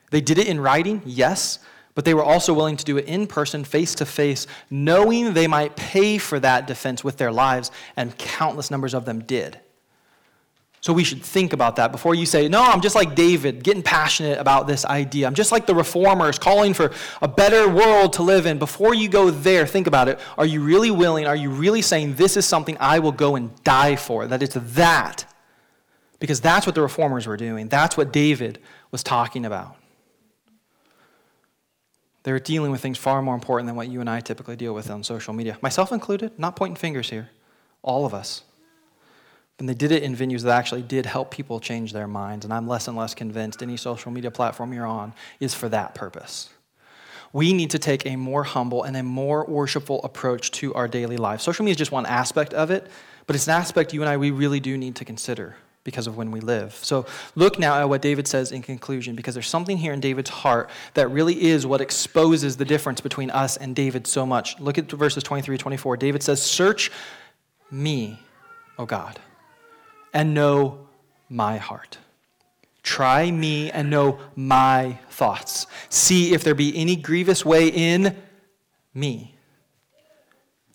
They 0.10 0.22
did 0.22 0.38
it 0.38 0.48
in 0.48 0.60
writing, 0.60 1.02
yes, 1.06 1.60
but 1.94 2.04
they 2.04 2.13
were 2.13 2.24
also 2.24 2.54
willing 2.54 2.78
to 2.78 2.86
do 2.86 2.98
it 2.98 3.06
in 3.06 3.28
person, 3.28 3.63
face 3.63 3.96
to 3.96 4.06
face, 4.06 4.48
knowing 4.70 5.34
they 5.34 5.48
might 5.48 5.76
pay 5.76 6.18
for 6.18 6.39
that 6.39 6.68
defense 6.68 7.04
with 7.04 7.18
their 7.18 7.32
lives, 7.32 7.72
and 7.96 8.18
countless 8.18 8.70
numbers 8.72 8.94
of 8.94 9.06
them 9.06 9.22
did. 9.22 9.60
So 10.86 10.93
we 10.93 11.04
should 11.04 11.24
think 11.24 11.52
about 11.52 11.78
that 11.78 11.91
before 11.91 12.13
you 12.13 12.28
say, 12.28 12.48
No, 12.48 12.62
I'm 12.62 12.80
just 12.80 12.93
like 12.93 13.15
David, 13.15 13.63
getting 13.63 13.82
passionate 13.82 14.38
about 14.38 14.67
this 14.67 14.86
idea. 14.86 15.26
I'm 15.26 15.34
just 15.34 15.52
like 15.52 15.65
the 15.65 15.74
reformers, 15.74 16.38
calling 16.38 16.76
for 16.76 16.91
a 17.24 17.28
better 17.28 17.67
world 17.67 18.13
to 18.13 18.21
live 18.21 18.45
in. 18.45 18.60
Before 18.60 18.93
you 18.93 19.10
go 19.10 19.32
there, 19.32 19.65
think 19.65 19.88
about 19.88 20.10
it. 20.10 20.19
Are 20.38 20.45
you 20.45 20.62
really 20.62 20.91
willing? 20.91 21.26
Are 21.26 21.36
you 21.36 21.50
really 21.50 21.82
saying, 21.82 22.13
This 22.13 22.38
is 22.38 22.45
something 22.45 22.78
I 22.80 23.00
will 23.00 23.12
go 23.12 23.36
and 23.36 23.52
die 23.63 23.95
for? 23.95 24.28
That 24.28 24.43
it's 24.43 24.54
that. 24.54 25.26
Because 26.19 26.39
that's 26.39 26.67
what 26.67 26.76
the 26.76 26.84
reformers 26.84 27.26
were 27.26 27.36
doing. 27.36 27.67
That's 27.67 27.98
what 27.98 28.13
David 28.13 28.60
was 28.91 29.02
talking 29.02 29.43
about. 29.43 29.76
They 32.21 32.32
were 32.32 32.38
dealing 32.38 32.69
with 32.69 32.82
things 32.82 33.00
far 33.00 33.24
more 33.24 33.34
important 33.34 33.65
than 33.65 33.76
what 33.76 33.88
you 33.88 34.02
and 34.02 34.10
I 34.10 34.19
typically 34.19 34.56
deal 34.56 34.76
with 34.76 34.91
on 34.91 35.04
social 35.04 35.34
media, 35.34 35.58
myself 35.63 35.91
included, 35.91 36.38
not 36.38 36.56
pointing 36.56 36.76
fingers 36.76 37.10
here. 37.10 37.32
All 37.82 38.06
of 38.06 38.13
us. 38.13 38.43
And 39.60 39.70
they 39.70 39.74
did 39.74 39.91
it 39.91 40.04
in 40.04 40.15
venues 40.15 40.41
that 40.41 40.58
actually 40.58 40.82
did 40.82 41.06
help 41.06 41.32
people 41.32 41.60
change 41.60 41.94
their 41.94 42.08
minds. 42.08 42.44
And 42.44 42.54
I'm 42.54 42.68
less 42.68 42.88
and 42.88 42.98
less 42.98 43.13
convinced 43.13 43.62
any 43.62 43.78
social 43.78 44.12
media 44.12 44.32
platform 44.32 44.74
you're 44.74 44.86
on 44.86 45.13
is 45.39 45.54
for 45.54 45.70
that 45.70 45.96
purpose. 45.96 46.50
We 47.32 47.54
need 47.54 47.72
to 47.72 47.80
take 47.80 48.06
a 48.06 48.15
more 48.15 48.44
humble 48.44 48.84
and 48.84 48.96
a 48.98 49.04
more 49.04 49.46
worshipful 49.46 50.02
approach 50.04 50.52
to 50.52 50.74
our 50.74 50.88
daily 50.88 51.18
life. 51.18 51.41
Social 51.41 51.63
media 51.63 51.74
is 51.74 51.78
just 51.78 51.91
one 51.91 52.06
aspect 52.06 52.54
of 52.54 52.70
it, 52.70 52.88
but 53.28 53.36
it's 53.36 53.48
an 53.48 53.54
aspect 53.54 53.94
you 53.94 54.02
and 54.02 54.10
I 54.10 54.18
we 54.18 54.32
really 54.32 54.60
do 54.60 54.78
need 54.78 54.96
to 54.98 55.06
consider 55.06 55.56
because 55.84 56.08
of 56.08 56.18
when 56.18 56.32
we 56.32 56.39
live. 56.39 56.74
So 56.74 57.06
look 57.36 57.60
now 57.60 57.80
at 57.80 57.88
what 57.88 58.02
David 58.02 58.28
says 58.28 58.52
in 58.52 58.62
conclusion, 58.62 59.15
because 59.15 59.36
there's 59.36 59.48
something 59.48 59.78
here 59.78 59.94
in 59.94 60.00
David's 60.00 60.32
heart 60.32 60.70
that 60.96 61.10
really 61.10 61.41
is 61.44 61.65
what 61.65 61.80
exposes 61.80 62.58
the 62.58 62.65
difference 62.65 63.02
between 63.02 63.30
us 63.30 63.56
and 63.56 63.76
David 63.76 64.08
so 64.08 64.26
much. 64.26 64.60
Look 64.60 64.78
at 64.78 64.91
verses 64.91 65.24
23 65.24 65.58
24. 65.58 65.98
David 65.98 66.24
says, 66.24 66.41
Search 66.41 66.91
me, 67.70 68.20
O 68.80 68.86
God 68.86 69.20
and 70.15 70.34
know 70.34 70.88
my 71.30 71.58
heart. 71.58 71.99
Try 72.82 73.30
me 73.30 73.69
and 73.69 73.89
know 73.89 74.17
my 74.36 74.97
thoughts. 75.10 75.67
See 75.89 76.34
if 76.34 76.43
there 76.43 76.56
be 76.56 76.75
any 76.75 76.95
grievous 76.95 77.45
way 77.45 77.67
in 77.67 78.15
me, 78.93 79.36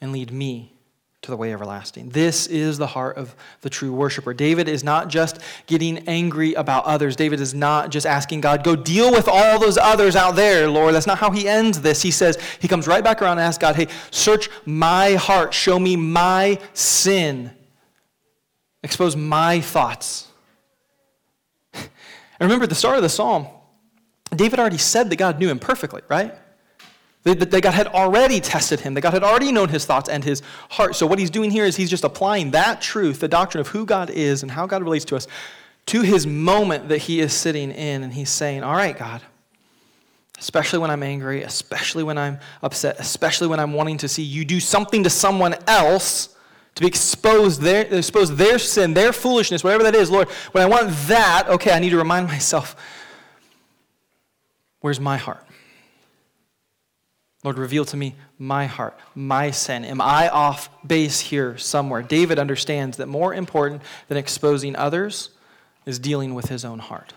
and 0.01 0.13
lead 0.13 0.31
me 0.31 0.75
to 1.23 1.31
the 1.31 1.37
way 1.37 1.53
everlasting. 1.53 2.11
This 2.11 2.47
is 2.47 2.79
the 2.79 2.89
heart 2.89 3.17
of 3.17 3.35
the 3.61 3.71
true 3.71 3.93
worshiper. 3.93 4.35
David 4.35 4.69
is 4.69 4.83
not 4.83 5.09
just 5.09 5.39
getting 5.67 5.99
angry 6.09 6.55
about 6.55 6.85
others. 6.85 7.17
David 7.17 7.41
is 7.41 7.55
not 7.55 7.91
just 7.91 8.07
asking 8.07 8.41
God, 8.41 8.65
go 8.65 8.75
deal 8.75 9.11
with 9.11 9.29
all 9.29 9.59
those 9.59 9.79
others 9.79 10.17
out 10.17 10.35
there, 10.37 10.69
Lord. 10.69 10.95
That's 10.95 11.07
not 11.07 11.19
how 11.19 11.31
he 11.31 11.49
ends 11.49 11.81
this. 11.81 12.03
He 12.03 12.11
says, 12.11 12.39
he 12.61 12.69
comes 12.69 12.87
right 12.87 13.05
back 13.05 13.23
around 13.23 13.39
and 13.39 13.47
asks 13.47 13.61
God, 13.61 13.77
hey, 13.77 13.89
search 14.11 14.49
my 14.67 15.15
heart, 15.15 15.55
show 15.55 15.79
me 15.79 15.97
my 15.97 16.59
sin 16.73 17.51
expose 18.83 19.17
my 19.17 19.61
thoughts. 19.61 20.29
And 22.41 22.49
remember, 22.49 22.65
at 22.65 22.71
the 22.71 22.75
start 22.75 22.97
of 22.97 23.03
the 23.03 23.09
psalm, 23.11 23.47
David 24.35 24.59
already 24.59 24.79
said 24.79 25.11
that 25.11 25.17
God 25.17 25.39
knew 25.39 25.49
him 25.49 25.59
perfectly, 25.59 26.01
right? 26.09 26.35
That 27.25 27.51
God 27.63 27.75
had 27.75 27.89
already 27.89 28.41
tested 28.41 28.81
him, 28.81 28.95
that 28.95 29.03
God 29.03 29.13
had 29.13 29.23
already 29.23 29.53
known 29.53 29.69
his 29.69 29.85
thoughts 29.85 30.09
and 30.09 30.25
his 30.25 30.41
heart. 30.71 30.97
So, 30.97 31.07
what 31.07 31.19
he's 31.19 31.29
doing 31.29 31.51
here 31.51 31.67
is 31.67 31.77
he's 31.77 31.91
just 31.91 32.05
applying 32.05 32.53
that 32.53 32.81
truth, 32.81 33.21
the 33.21 33.29
doctrine 33.29 33.61
of 33.61 33.69
who 33.69 33.85
God 33.85 34.09
is 34.09 34.43
and 34.43 34.51
how 34.51 34.67
God 34.67 34.83
relates 34.83 35.05
to 35.07 35.17
us, 35.17 35.27
to 35.87 36.01
his 36.01 36.27
moment 36.27 36.89
that 36.89 36.99
he 36.99 37.21
is 37.21 37.35
sitting 37.35 37.73
in. 37.73 38.03
And 38.03 38.15
he's 38.15 38.31
saying, 38.31 38.63
All 38.63 38.75
right, 38.75 38.97
God, 38.97 39.21
especially 40.39 40.79
when 40.79 40.91
I'm 40.91 41.03
angry, 41.03 41.43
especially 41.43 42.05
when 42.05 42.17
I'm 42.17 42.39
upset, 42.63 42.99
especially 42.99 43.49
when 43.49 43.61
I'm 43.61 43.75
wanting 43.75 43.99
to 43.99 44.09
see 44.09 44.23
you 44.23 44.47
do 44.47 44.59
something 44.59 45.05
to 45.05 45.11
someone 45.11 45.57
else 45.67 46.35
to 46.75 46.81
be 46.81 46.87
exposed 46.87 47.61
their, 47.61 47.83
expose 47.87 48.35
their 48.37 48.59
sin, 48.59 48.95
their 48.95 49.13
foolishness, 49.13 49.65
whatever 49.65 49.83
that 49.85 49.95
is, 49.95 50.11
Lord, 50.11 50.29
when 50.53 50.63
I 50.63 50.67
want 50.67 50.91
that, 51.09 51.47
okay, 51.49 51.73
I 51.73 51.79
need 51.79 51.91
to 51.91 51.97
remind 51.97 52.27
myself, 52.27 52.77
where's 54.81 55.01
my 55.01 55.17
heart? 55.17 55.45
Lord, 57.43 57.59
reveal 57.59 57.85
to 57.87 57.97
me 57.97 58.17
my 58.39 58.67
heart, 58.67 58.99
my 59.15 59.51
sin. 59.51 59.85
Am 59.85 60.01
I 60.01 60.29
off 60.29 60.69
base 60.87 61.21
here 61.21 61.57
somewhere? 61.57 62.03
David 62.03 62.39
understands 62.39 62.99
that 62.99 63.07
more 63.07 63.33
important 63.33 63.83
than 64.09 64.19
exposing 64.19 64.77
others 64.77 65.31
is 65.87 65.99
dealing 65.99 66.35
with 66.35 66.47
his 66.47 66.65
own 66.65 66.79
heart. 66.79 67.15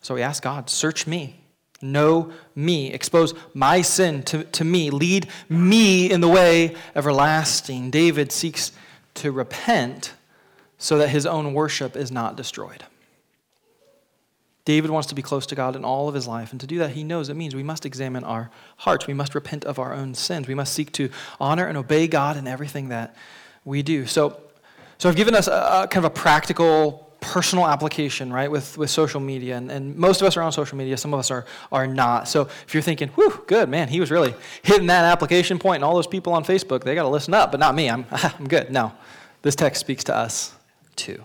So 0.00 0.14
he 0.14 0.22
asks 0.22 0.40
God, 0.40 0.70
Search 0.70 1.06
me, 1.06 1.40
know 1.82 2.32
me, 2.54 2.92
expose 2.92 3.34
my 3.54 3.82
sin 3.82 4.22
to, 4.24 4.44
to 4.44 4.64
me, 4.64 4.90
lead 4.90 5.28
me 5.48 6.10
in 6.10 6.20
the 6.20 6.28
way 6.28 6.74
everlasting. 6.94 7.90
David 7.90 8.32
seeks 8.32 8.72
to 9.14 9.32
repent 9.32 10.14
so 10.78 10.98
that 10.98 11.08
his 11.08 11.26
own 11.26 11.54
worship 11.54 11.96
is 11.96 12.10
not 12.10 12.36
destroyed. 12.36 12.84
David 14.66 14.90
wants 14.90 15.06
to 15.08 15.14
be 15.14 15.22
close 15.22 15.46
to 15.46 15.54
God 15.54 15.76
in 15.76 15.84
all 15.84 16.08
of 16.08 16.14
his 16.14 16.26
life, 16.26 16.50
and 16.50 16.60
to 16.60 16.66
do 16.66 16.78
that, 16.78 16.90
he 16.90 17.04
knows 17.04 17.28
it 17.28 17.34
means 17.34 17.54
we 17.54 17.62
must 17.62 17.86
examine 17.86 18.24
our 18.24 18.50
hearts. 18.78 19.06
We 19.06 19.14
must 19.14 19.34
repent 19.34 19.64
of 19.64 19.78
our 19.78 19.94
own 19.94 20.14
sins. 20.14 20.48
We 20.48 20.56
must 20.56 20.72
seek 20.72 20.90
to 20.92 21.08
honor 21.38 21.66
and 21.66 21.78
obey 21.78 22.08
God 22.08 22.36
in 22.36 22.48
everything 22.48 22.88
that 22.88 23.14
we 23.64 23.82
do. 23.82 24.06
So, 24.06 24.40
so 24.98 25.08
I've 25.08 25.14
given 25.14 25.36
us 25.36 25.46
a, 25.46 25.82
a 25.84 25.88
kind 25.88 26.04
of 26.04 26.10
a 26.10 26.14
practical, 26.14 27.05
personal 27.26 27.66
application, 27.66 28.32
right, 28.32 28.50
with, 28.50 28.78
with 28.78 28.88
social 28.88 29.20
media. 29.20 29.56
And, 29.56 29.70
and 29.70 29.96
most 29.96 30.20
of 30.20 30.26
us 30.26 30.36
are 30.36 30.42
on 30.42 30.52
social 30.52 30.78
media, 30.78 30.96
some 30.96 31.12
of 31.12 31.20
us 31.20 31.30
are, 31.30 31.44
are 31.72 31.86
not. 31.86 32.28
So 32.28 32.42
if 32.42 32.72
you're 32.72 32.82
thinking, 32.82 33.08
whew, 33.10 33.42
good, 33.46 33.68
man, 33.68 33.88
he 33.88 34.00
was 34.00 34.10
really 34.10 34.34
hitting 34.62 34.86
that 34.86 35.04
application 35.04 35.58
point, 35.58 35.76
and 35.76 35.84
all 35.84 35.94
those 35.94 36.06
people 36.06 36.32
on 36.32 36.44
Facebook, 36.44 36.84
they 36.84 36.94
got 36.94 37.02
to 37.02 37.08
listen 37.08 37.34
up, 37.34 37.50
but 37.50 37.60
not 37.60 37.74
me. 37.74 37.90
I'm, 37.90 38.06
I'm 38.10 38.48
good. 38.48 38.70
No, 38.70 38.92
this 39.42 39.56
text 39.56 39.80
speaks 39.80 40.04
to 40.04 40.16
us 40.16 40.54
too. 40.94 41.24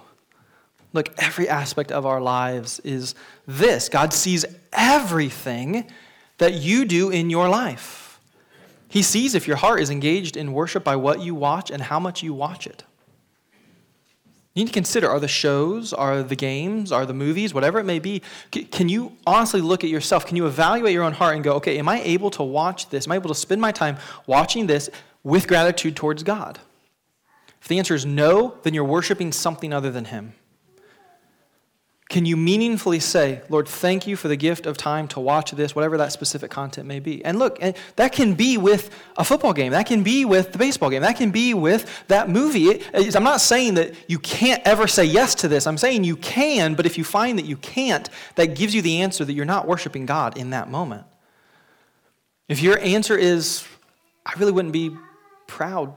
Look, 0.93 1.09
every 1.17 1.47
aspect 1.47 1.91
of 1.91 2.05
our 2.05 2.19
lives 2.19 2.79
is 2.79 3.15
this 3.47 3.87
God 3.87 4.11
sees 4.13 4.45
everything 4.73 5.89
that 6.39 6.55
you 6.55 6.85
do 6.85 7.09
in 7.11 7.29
your 7.29 7.47
life. 7.47 8.19
He 8.89 9.03
sees 9.03 9.35
if 9.35 9.47
your 9.47 9.55
heart 9.55 9.79
is 9.79 9.89
engaged 9.89 10.35
in 10.35 10.51
worship 10.51 10.83
by 10.83 10.97
what 10.97 11.21
you 11.21 11.33
watch 11.33 11.71
and 11.71 11.81
how 11.81 11.99
much 11.99 12.23
you 12.23 12.33
watch 12.33 12.67
it. 12.67 12.83
You 14.53 14.63
need 14.63 14.67
to 14.67 14.73
consider 14.73 15.09
are 15.09 15.19
the 15.19 15.29
shows, 15.29 15.93
are 15.93 16.23
the 16.23 16.35
games, 16.35 16.91
are 16.91 17.05
the 17.05 17.13
movies, 17.13 17.53
whatever 17.53 17.79
it 17.79 17.85
may 17.85 17.99
be, 17.99 18.21
can 18.51 18.89
you 18.89 19.15
honestly 19.25 19.61
look 19.61 19.85
at 19.85 19.89
yourself? 19.89 20.25
Can 20.25 20.35
you 20.35 20.45
evaluate 20.45 20.91
your 20.91 21.03
own 21.03 21.13
heart 21.13 21.35
and 21.35 21.43
go, 21.43 21.53
okay, 21.53 21.79
am 21.79 21.87
I 21.87 22.01
able 22.01 22.29
to 22.31 22.43
watch 22.43 22.89
this? 22.89 23.07
Am 23.07 23.13
I 23.13 23.15
able 23.15 23.29
to 23.29 23.35
spend 23.35 23.61
my 23.61 23.71
time 23.71 23.97
watching 24.27 24.67
this 24.67 24.89
with 25.23 25.47
gratitude 25.47 25.95
towards 25.95 26.23
God? 26.23 26.59
If 27.61 27.69
the 27.69 27.77
answer 27.77 27.95
is 27.95 28.05
no, 28.05 28.55
then 28.63 28.73
you're 28.73 28.83
worshiping 28.83 29.31
something 29.31 29.71
other 29.71 29.89
than 29.89 30.05
Him. 30.05 30.33
Can 32.11 32.25
you 32.25 32.35
meaningfully 32.35 32.99
say, 32.99 33.41
Lord, 33.47 33.69
thank 33.69 34.05
you 34.05 34.17
for 34.17 34.27
the 34.27 34.35
gift 34.35 34.65
of 34.65 34.75
time 34.75 35.07
to 35.07 35.21
watch 35.21 35.51
this, 35.51 35.73
whatever 35.73 35.95
that 35.95 36.11
specific 36.11 36.51
content 36.51 36.85
may 36.85 36.99
be? 36.99 37.23
And 37.23 37.39
look, 37.39 37.57
that 37.95 38.11
can 38.11 38.33
be 38.33 38.57
with 38.57 38.89
a 39.15 39.23
football 39.23 39.53
game. 39.53 39.71
That 39.71 39.85
can 39.85 40.03
be 40.03 40.25
with 40.25 40.51
the 40.51 40.57
baseball 40.57 40.89
game. 40.89 41.03
That 41.03 41.15
can 41.15 41.31
be 41.31 41.53
with 41.53 42.05
that 42.09 42.29
movie. 42.29 42.83
I'm 42.93 43.23
not 43.23 43.39
saying 43.39 43.75
that 43.75 43.93
you 44.09 44.19
can't 44.19 44.61
ever 44.65 44.87
say 44.87 45.05
yes 45.05 45.35
to 45.35 45.47
this. 45.47 45.65
I'm 45.65 45.77
saying 45.77 46.03
you 46.03 46.17
can, 46.17 46.75
but 46.75 46.85
if 46.85 46.97
you 46.97 47.05
find 47.05 47.39
that 47.39 47.45
you 47.45 47.55
can't, 47.55 48.09
that 48.35 48.55
gives 48.55 48.75
you 48.75 48.81
the 48.81 49.03
answer 49.03 49.23
that 49.23 49.31
you're 49.31 49.45
not 49.45 49.65
worshiping 49.65 50.05
God 50.05 50.37
in 50.37 50.49
that 50.49 50.69
moment. 50.69 51.05
If 52.49 52.61
your 52.61 52.77
answer 52.79 53.15
is, 53.15 53.65
I 54.25 54.33
really 54.37 54.51
wouldn't 54.51 54.73
be 54.73 54.97
proud, 55.47 55.93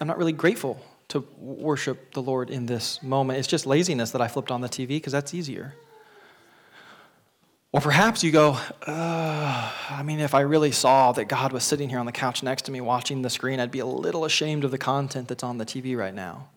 I'm 0.00 0.06
not 0.06 0.18
really 0.18 0.30
grateful 0.30 0.80
to 1.08 1.20
worship 1.38 2.12
the 2.12 2.22
Lord 2.22 2.50
in 2.50 2.66
this 2.66 3.02
moment. 3.02 3.38
It's 3.38 3.48
just 3.48 3.66
laziness 3.66 4.10
that 4.10 4.20
I 4.20 4.28
flipped 4.28 4.50
on 4.50 4.60
the 4.60 4.68
TV 4.68 4.88
because 4.88 5.12
that's 5.12 5.32
easier. 5.32 5.74
Or 7.72 7.80
perhaps 7.80 8.24
you 8.24 8.30
go, 8.30 8.56
I 8.86 10.02
mean, 10.04 10.20
if 10.20 10.34
I 10.34 10.40
really 10.40 10.72
saw 10.72 11.12
that 11.12 11.26
God 11.26 11.52
was 11.52 11.64
sitting 11.64 11.90
here 11.90 11.98
on 11.98 12.06
the 12.06 12.12
couch 12.12 12.42
next 12.42 12.62
to 12.62 12.72
me 12.72 12.80
watching 12.80 13.20
the 13.22 13.30
screen, 13.30 13.60
I'd 13.60 13.70
be 13.70 13.78
a 13.78 13.86
little 13.86 14.24
ashamed 14.24 14.64
of 14.64 14.70
the 14.70 14.78
content 14.78 15.28
that's 15.28 15.42
on 15.42 15.58
the 15.58 15.66
TV 15.66 15.96
right 15.96 16.14
now. 16.14 16.48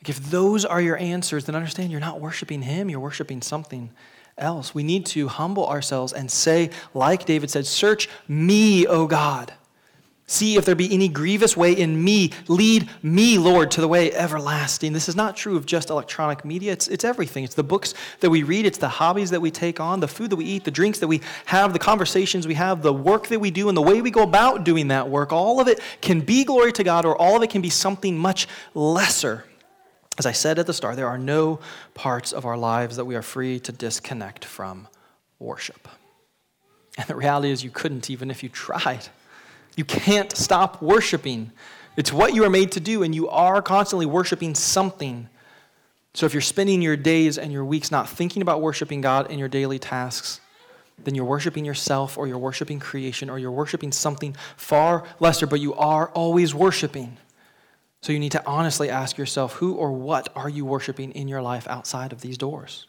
Like 0.00 0.10
if 0.10 0.30
those 0.30 0.64
are 0.64 0.80
your 0.80 0.98
answers, 0.98 1.46
then 1.46 1.54
understand 1.54 1.90
you're 1.90 2.00
not 2.00 2.20
worshiping 2.20 2.62
Him, 2.62 2.90
you're 2.90 3.00
worshiping 3.00 3.40
something 3.40 3.90
else. 4.36 4.74
We 4.74 4.82
need 4.82 5.06
to 5.06 5.28
humble 5.28 5.66
ourselves 5.66 6.12
and 6.12 6.30
say, 6.30 6.70
like 6.92 7.24
David 7.24 7.50
said, 7.50 7.66
Search 7.66 8.08
me, 8.28 8.86
O 8.86 9.06
God. 9.06 9.54
See 10.26 10.56
if 10.56 10.64
there 10.64 10.74
be 10.74 10.92
any 10.94 11.08
grievous 11.08 11.56
way 11.56 11.72
in 11.72 12.02
me. 12.02 12.32
Lead 12.48 12.88
me, 13.02 13.36
Lord, 13.38 13.70
to 13.72 13.80
the 13.80 13.88
way 13.88 14.12
everlasting. 14.12 14.92
This 14.92 15.08
is 15.08 15.16
not 15.16 15.36
true 15.36 15.56
of 15.56 15.66
just 15.66 15.90
electronic 15.90 16.44
media. 16.44 16.72
It's, 16.72 16.88
it's 16.88 17.04
everything. 17.04 17.44
It's 17.44 17.54
the 17.54 17.62
books 17.64 17.92
that 18.20 18.30
we 18.30 18.42
read, 18.42 18.64
it's 18.64 18.78
the 18.78 18.88
hobbies 18.88 19.30
that 19.30 19.40
we 19.40 19.50
take 19.50 19.80
on, 19.80 20.00
the 20.00 20.08
food 20.08 20.30
that 20.30 20.36
we 20.36 20.44
eat, 20.44 20.64
the 20.64 20.70
drinks 20.70 21.00
that 21.00 21.08
we 21.08 21.20
have, 21.46 21.72
the 21.72 21.78
conversations 21.78 22.46
we 22.46 22.54
have, 22.54 22.82
the 22.82 22.94
work 22.94 23.26
that 23.28 23.40
we 23.40 23.50
do, 23.50 23.68
and 23.68 23.76
the 23.76 23.82
way 23.82 24.00
we 24.00 24.10
go 24.10 24.22
about 24.22 24.64
doing 24.64 24.88
that 24.88 25.08
work. 25.10 25.32
All 25.32 25.60
of 25.60 25.68
it 25.68 25.80
can 26.00 26.20
be 26.20 26.44
glory 26.44 26.72
to 26.72 26.84
God, 26.84 27.04
or 27.04 27.16
all 27.20 27.36
of 27.36 27.42
it 27.42 27.50
can 27.50 27.60
be 27.60 27.70
something 27.70 28.16
much 28.16 28.46
lesser. 28.74 29.44
As 30.18 30.24
I 30.24 30.32
said 30.32 30.58
at 30.58 30.66
the 30.66 30.74
start, 30.74 30.96
there 30.96 31.08
are 31.08 31.18
no 31.18 31.58
parts 31.94 32.32
of 32.32 32.46
our 32.46 32.56
lives 32.56 32.96
that 32.96 33.04
we 33.04 33.16
are 33.16 33.22
free 33.22 33.58
to 33.60 33.72
disconnect 33.72 34.44
from 34.44 34.88
worship. 35.38 35.88
And 36.96 37.06
the 37.06 37.16
reality 37.16 37.50
is, 37.50 37.64
you 37.64 37.70
couldn't 37.70 38.08
even 38.08 38.30
if 38.30 38.42
you 38.42 38.48
tried. 38.48 39.08
You 39.76 39.84
can't 39.84 40.34
stop 40.36 40.82
worshiping. 40.82 41.52
It's 41.96 42.12
what 42.12 42.34
you 42.34 42.44
are 42.44 42.50
made 42.50 42.72
to 42.72 42.80
do, 42.80 43.02
and 43.02 43.14
you 43.14 43.28
are 43.28 43.62
constantly 43.62 44.06
worshiping 44.06 44.54
something. 44.54 45.28
So 46.14 46.26
if 46.26 46.34
you're 46.34 46.40
spending 46.42 46.82
your 46.82 46.96
days 46.96 47.38
and 47.38 47.52
your 47.52 47.64
weeks 47.64 47.90
not 47.90 48.08
thinking 48.08 48.42
about 48.42 48.60
worshiping 48.60 49.00
God 49.00 49.30
in 49.30 49.38
your 49.38 49.48
daily 49.48 49.78
tasks, 49.78 50.40
then 51.04 51.14
you're 51.14 51.24
worshiping 51.24 51.64
yourself 51.64 52.18
or 52.18 52.26
you're 52.26 52.38
worshiping 52.38 52.78
creation 52.78 53.30
or 53.30 53.38
you're 53.38 53.50
worshiping 53.50 53.92
something 53.92 54.36
far 54.56 55.04
lesser, 55.20 55.46
but 55.46 55.60
you 55.60 55.74
are 55.74 56.08
always 56.10 56.54
worshiping. 56.54 57.16
So 58.02 58.12
you 58.12 58.18
need 58.18 58.32
to 58.32 58.46
honestly 58.46 58.90
ask 58.90 59.16
yourself 59.16 59.54
who 59.54 59.74
or 59.74 59.92
what 59.92 60.28
are 60.36 60.48
you 60.48 60.64
worshiping 60.64 61.12
in 61.12 61.28
your 61.28 61.40
life 61.40 61.66
outside 61.68 62.12
of 62.12 62.20
these 62.20 62.36
doors? 62.36 62.86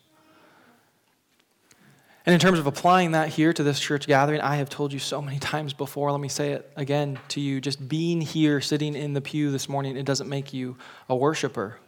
And 2.26 2.34
in 2.34 2.40
terms 2.40 2.58
of 2.58 2.68
applying 2.68 3.12
that 3.12 3.30
here 3.30 3.52
to 3.52 3.64
this 3.64 3.80
church 3.80 4.08
gathering, 4.08 4.40
I 4.40 4.56
have 4.56 4.70
told 4.70 4.94
you 4.94 5.00
so 5.00 5.22
many 5.22 5.40
times 5.54 5.74
before. 5.74 6.12
Let 6.12 6.22
me 6.22 6.30
say 6.30 6.54
it 6.54 6.72
again 6.76 7.20
to 7.30 7.42
you. 7.42 7.60
Just 7.60 7.88
being 7.88 8.22
here, 8.22 8.62
sitting 8.62 8.96
in 8.96 9.14
the 9.14 9.22
pew 9.22 9.52
this 9.52 9.68
morning, 9.68 9.98
it 9.98 10.06
doesn't 10.06 10.30
make 10.30 10.54
you 10.54 10.78
a 11.10 11.16
worshiper 11.16 11.80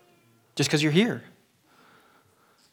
just 0.55 0.69
because 0.69 0.83
you're 0.83 0.91
here. 0.91 1.23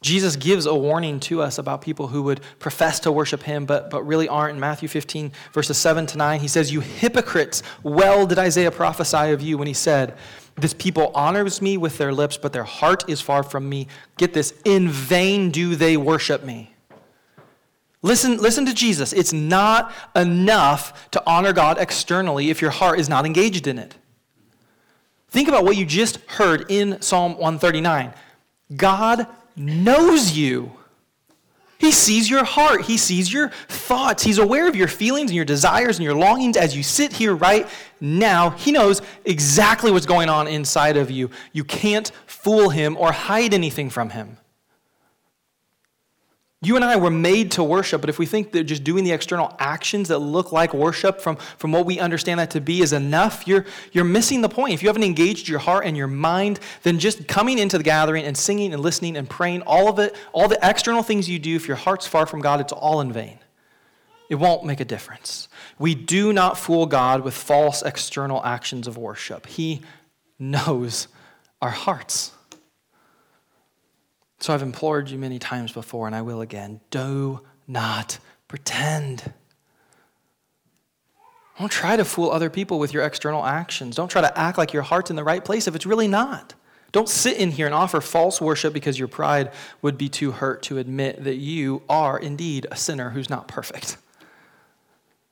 Jesus 0.02 0.34
gives 0.34 0.66
a 0.66 0.74
warning 0.74 1.20
to 1.20 1.40
us 1.42 1.58
about 1.58 1.80
people 1.80 2.08
who 2.08 2.24
would 2.24 2.40
profess 2.58 2.98
to 3.00 3.12
worship 3.12 3.44
him 3.44 3.66
but, 3.66 3.88
but 3.88 4.04
really 4.04 4.26
aren't. 4.26 4.54
In 4.54 4.60
Matthew 4.60 4.88
15, 4.88 5.30
verses 5.52 5.78
7 5.78 6.06
to 6.06 6.18
9, 6.18 6.40
he 6.40 6.48
says, 6.48 6.72
You 6.72 6.80
hypocrites, 6.80 7.62
well 7.84 8.26
did 8.26 8.36
Isaiah 8.36 8.72
prophesy 8.72 9.30
of 9.30 9.40
you 9.40 9.56
when 9.56 9.68
he 9.68 9.74
said, 9.74 10.16
This 10.56 10.74
people 10.74 11.12
honors 11.14 11.62
me 11.62 11.76
with 11.76 11.98
their 11.98 12.12
lips, 12.12 12.36
but 12.36 12.52
their 12.52 12.64
heart 12.64 13.08
is 13.08 13.20
far 13.20 13.44
from 13.44 13.68
me. 13.68 13.86
Get 14.16 14.34
this, 14.34 14.52
in 14.64 14.88
vain 14.88 15.52
do 15.52 15.76
they 15.76 15.96
worship 15.96 16.42
me. 16.42 16.71
Listen, 18.02 18.36
listen 18.38 18.66
to 18.66 18.74
Jesus. 18.74 19.12
It's 19.12 19.32
not 19.32 19.92
enough 20.16 21.10
to 21.12 21.22
honor 21.24 21.52
God 21.52 21.78
externally 21.78 22.50
if 22.50 22.60
your 22.60 22.72
heart 22.72 22.98
is 22.98 23.08
not 23.08 23.24
engaged 23.24 23.66
in 23.68 23.78
it. 23.78 23.94
Think 25.28 25.48
about 25.48 25.64
what 25.64 25.76
you 25.76 25.86
just 25.86 26.16
heard 26.30 26.70
in 26.70 27.00
Psalm 27.00 27.32
139. 27.32 28.12
God 28.76 29.26
knows 29.56 30.36
you. 30.36 30.72
He 31.78 31.90
sees 31.90 32.28
your 32.28 32.44
heart. 32.44 32.82
He 32.82 32.96
sees 32.96 33.32
your 33.32 33.48
thoughts. 33.68 34.22
He's 34.22 34.38
aware 34.38 34.68
of 34.68 34.76
your 34.76 34.88
feelings 34.88 35.30
and 35.30 35.36
your 35.36 35.44
desires 35.44 35.98
and 35.98 36.04
your 36.04 36.14
longings 36.14 36.56
as 36.56 36.76
you 36.76 36.82
sit 36.82 37.12
here 37.12 37.34
right 37.34 37.68
now. 38.00 38.50
He 38.50 38.72
knows 38.72 39.02
exactly 39.24 39.90
what's 39.90 40.06
going 40.06 40.28
on 40.28 40.46
inside 40.46 40.96
of 40.96 41.10
you. 41.10 41.30
You 41.52 41.64
can't 41.64 42.10
fool 42.26 42.68
him 42.68 42.96
or 42.96 43.10
hide 43.10 43.52
anything 43.54 43.90
from 43.90 44.10
him. 44.10 44.36
You 46.64 46.76
and 46.76 46.84
I 46.84 46.94
were 46.94 47.10
made 47.10 47.50
to 47.52 47.64
worship, 47.64 48.00
but 48.00 48.08
if 48.08 48.20
we 48.20 48.26
think 48.26 48.52
that 48.52 48.64
just 48.64 48.84
doing 48.84 49.02
the 49.02 49.10
external 49.10 49.52
actions 49.58 50.06
that 50.08 50.20
look 50.20 50.52
like 50.52 50.72
worship 50.72 51.20
from, 51.20 51.34
from 51.58 51.72
what 51.72 51.86
we 51.86 51.98
understand 51.98 52.38
that 52.38 52.52
to 52.52 52.60
be 52.60 52.82
is 52.82 52.92
enough, 52.92 53.48
you're, 53.48 53.66
you're 53.90 54.04
missing 54.04 54.42
the 54.42 54.48
point. 54.48 54.72
If 54.72 54.80
you 54.80 54.88
haven't 54.88 55.02
engaged 55.02 55.48
your 55.48 55.58
heart 55.58 55.84
and 55.84 55.96
your 55.96 56.06
mind, 56.06 56.60
then 56.84 57.00
just 57.00 57.26
coming 57.26 57.58
into 57.58 57.78
the 57.78 57.84
gathering 57.84 58.24
and 58.24 58.36
singing 58.36 58.72
and 58.72 58.80
listening 58.80 59.16
and 59.16 59.28
praying, 59.28 59.62
all 59.62 59.88
of 59.88 59.98
it, 59.98 60.14
all 60.32 60.46
the 60.46 60.58
external 60.62 61.02
things 61.02 61.28
you 61.28 61.40
do, 61.40 61.56
if 61.56 61.66
your 61.66 61.76
heart's 61.76 62.06
far 62.06 62.26
from 62.26 62.40
God, 62.40 62.60
it's 62.60 62.72
all 62.72 63.00
in 63.00 63.12
vain. 63.12 63.40
It 64.28 64.36
won't 64.36 64.64
make 64.64 64.78
a 64.78 64.84
difference. 64.84 65.48
We 65.80 65.96
do 65.96 66.32
not 66.32 66.56
fool 66.56 66.86
God 66.86 67.22
with 67.22 67.34
false 67.34 67.82
external 67.82 68.42
actions 68.44 68.86
of 68.86 68.96
worship. 68.96 69.46
He 69.46 69.82
knows 70.38 71.08
our 71.60 71.70
hearts. 71.70 72.30
So 74.42 74.52
I've 74.52 74.62
implored 74.62 75.08
you 75.08 75.20
many 75.20 75.38
times 75.38 75.70
before, 75.70 76.08
and 76.08 76.16
I 76.16 76.22
will 76.22 76.40
again 76.40 76.80
do 76.90 77.42
not 77.68 78.18
pretend. 78.48 79.32
Don't 81.60 81.70
try 81.70 81.96
to 81.96 82.04
fool 82.04 82.28
other 82.28 82.50
people 82.50 82.80
with 82.80 82.92
your 82.92 83.04
external 83.04 83.46
actions. 83.46 83.94
Don't 83.94 84.10
try 84.10 84.20
to 84.20 84.36
act 84.36 84.58
like 84.58 84.72
your 84.72 84.82
heart's 84.82 85.10
in 85.10 85.16
the 85.16 85.22
right 85.22 85.44
place 85.44 85.68
if 85.68 85.76
it's 85.76 85.86
really 85.86 86.08
not. 86.08 86.54
Don't 86.90 87.08
sit 87.08 87.36
in 87.36 87.52
here 87.52 87.66
and 87.66 87.74
offer 87.74 88.00
false 88.00 88.40
worship 88.40 88.74
because 88.74 88.98
your 88.98 89.06
pride 89.06 89.52
would 89.80 89.96
be 89.96 90.08
too 90.08 90.32
hurt 90.32 90.62
to 90.64 90.78
admit 90.78 91.22
that 91.22 91.36
you 91.36 91.82
are 91.88 92.18
indeed 92.18 92.66
a 92.70 92.76
sinner 92.76 93.10
who's 93.10 93.30
not 93.30 93.46
perfect. 93.46 93.96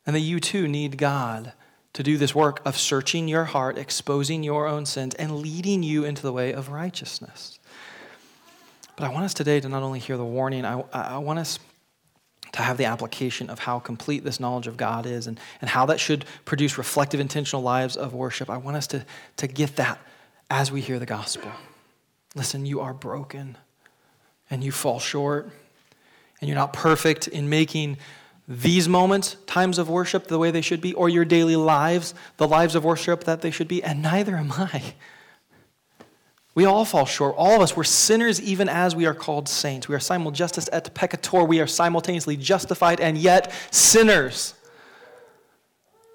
And 0.06 0.14
that 0.14 0.20
you 0.20 0.38
too 0.38 0.68
need 0.68 0.98
God 0.98 1.52
to 1.94 2.04
do 2.04 2.16
this 2.16 2.34
work 2.34 2.62
of 2.64 2.78
searching 2.78 3.26
your 3.26 3.46
heart, 3.46 3.76
exposing 3.76 4.44
your 4.44 4.68
own 4.68 4.86
sins, 4.86 5.16
and 5.16 5.38
leading 5.38 5.82
you 5.82 6.04
into 6.04 6.22
the 6.22 6.32
way 6.32 6.52
of 6.52 6.68
righteousness. 6.68 7.59
But 9.00 9.06
I 9.06 9.14
want 9.14 9.24
us 9.24 9.32
today 9.32 9.58
to 9.60 9.68
not 9.70 9.82
only 9.82 9.98
hear 9.98 10.18
the 10.18 10.26
warning, 10.26 10.66
I, 10.66 10.84
I 10.92 11.16
want 11.16 11.38
us 11.38 11.58
to 12.52 12.60
have 12.60 12.76
the 12.76 12.84
application 12.84 13.48
of 13.48 13.58
how 13.58 13.78
complete 13.78 14.24
this 14.24 14.38
knowledge 14.38 14.66
of 14.66 14.76
God 14.76 15.06
is 15.06 15.26
and, 15.26 15.40
and 15.62 15.70
how 15.70 15.86
that 15.86 15.98
should 15.98 16.26
produce 16.44 16.76
reflective, 16.76 17.18
intentional 17.18 17.62
lives 17.62 17.96
of 17.96 18.12
worship. 18.12 18.50
I 18.50 18.58
want 18.58 18.76
us 18.76 18.86
to, 18.88 19.06
to 19.38 19.46
get 19.46 19.76
that 19.76 19.98
as 20.50 20.70
we 20.70 20.82
hear 20.82 20.98
the 20.98 21.06
gospel. 21.06 21.50
Listen, 22.34 22.66
you 22.66 22.80
are 22.80 22.92
broken 22.92 23.56
and 24.50 24.62
you 24.62 24.70
fall 24.70 24.98
short, 24.98 25.50
and 26.42 26.48
you're 26.48 26.58
not 26.58 26.74
perfect 26.74 27.26
in 27.26 27.48
making 27.48 27.96
these 28.46 28.86
moments, 28.86 29.36
times 29.46 29.78
of 29.78 29.88
worship, 29.88 30.26
the 30.26 30.38
way 30.38 30.50
they 30.50 30.60
should 30.60 30.82
be, 30.82 30.92
or 30.92 31.08
your 31.08 31.24
daily 31.24 31.56
lives, 31.56 32.12
the 32.36 32.46
lives 32.46 32.74
of 32.74 32.84
worship 32.84 33.24
that 33.24 33.40
they 33.40 33.50
should 33.50 33.68
be, 33.68 33.82
and 33.82 34.02
neither 34.02 34.36
am 34.36 34.52
I. 34.52 34.92
We 36.60 36.66
all 36.66 36.84
fall 36.84 37.06
short. 37.06 37.36
All 37.38 37.56
of 37.56 37.62
us, 37.62 37.74
we're 37.74 37.84
sinners 37.84 38.38
even 38.42 38.68
as 38.68 38.94
we 38.94 39.06
are 39.06 39.14
called 39.14 39.48
saints. 39.48 39.88
We 39.88 39.94
are 39.94 39.98
simul 39.98 40.30
justus 40.30 40.68
et 40.70 40.94
peccator. 40.94 41.48
We 41.48 41.58
are 41.58 41.66
simultaneously 41.66 42.36
justified 42.36 43.00
and 43.00 43.16
yet 43.16 43.50
sinners. 43.70 44.52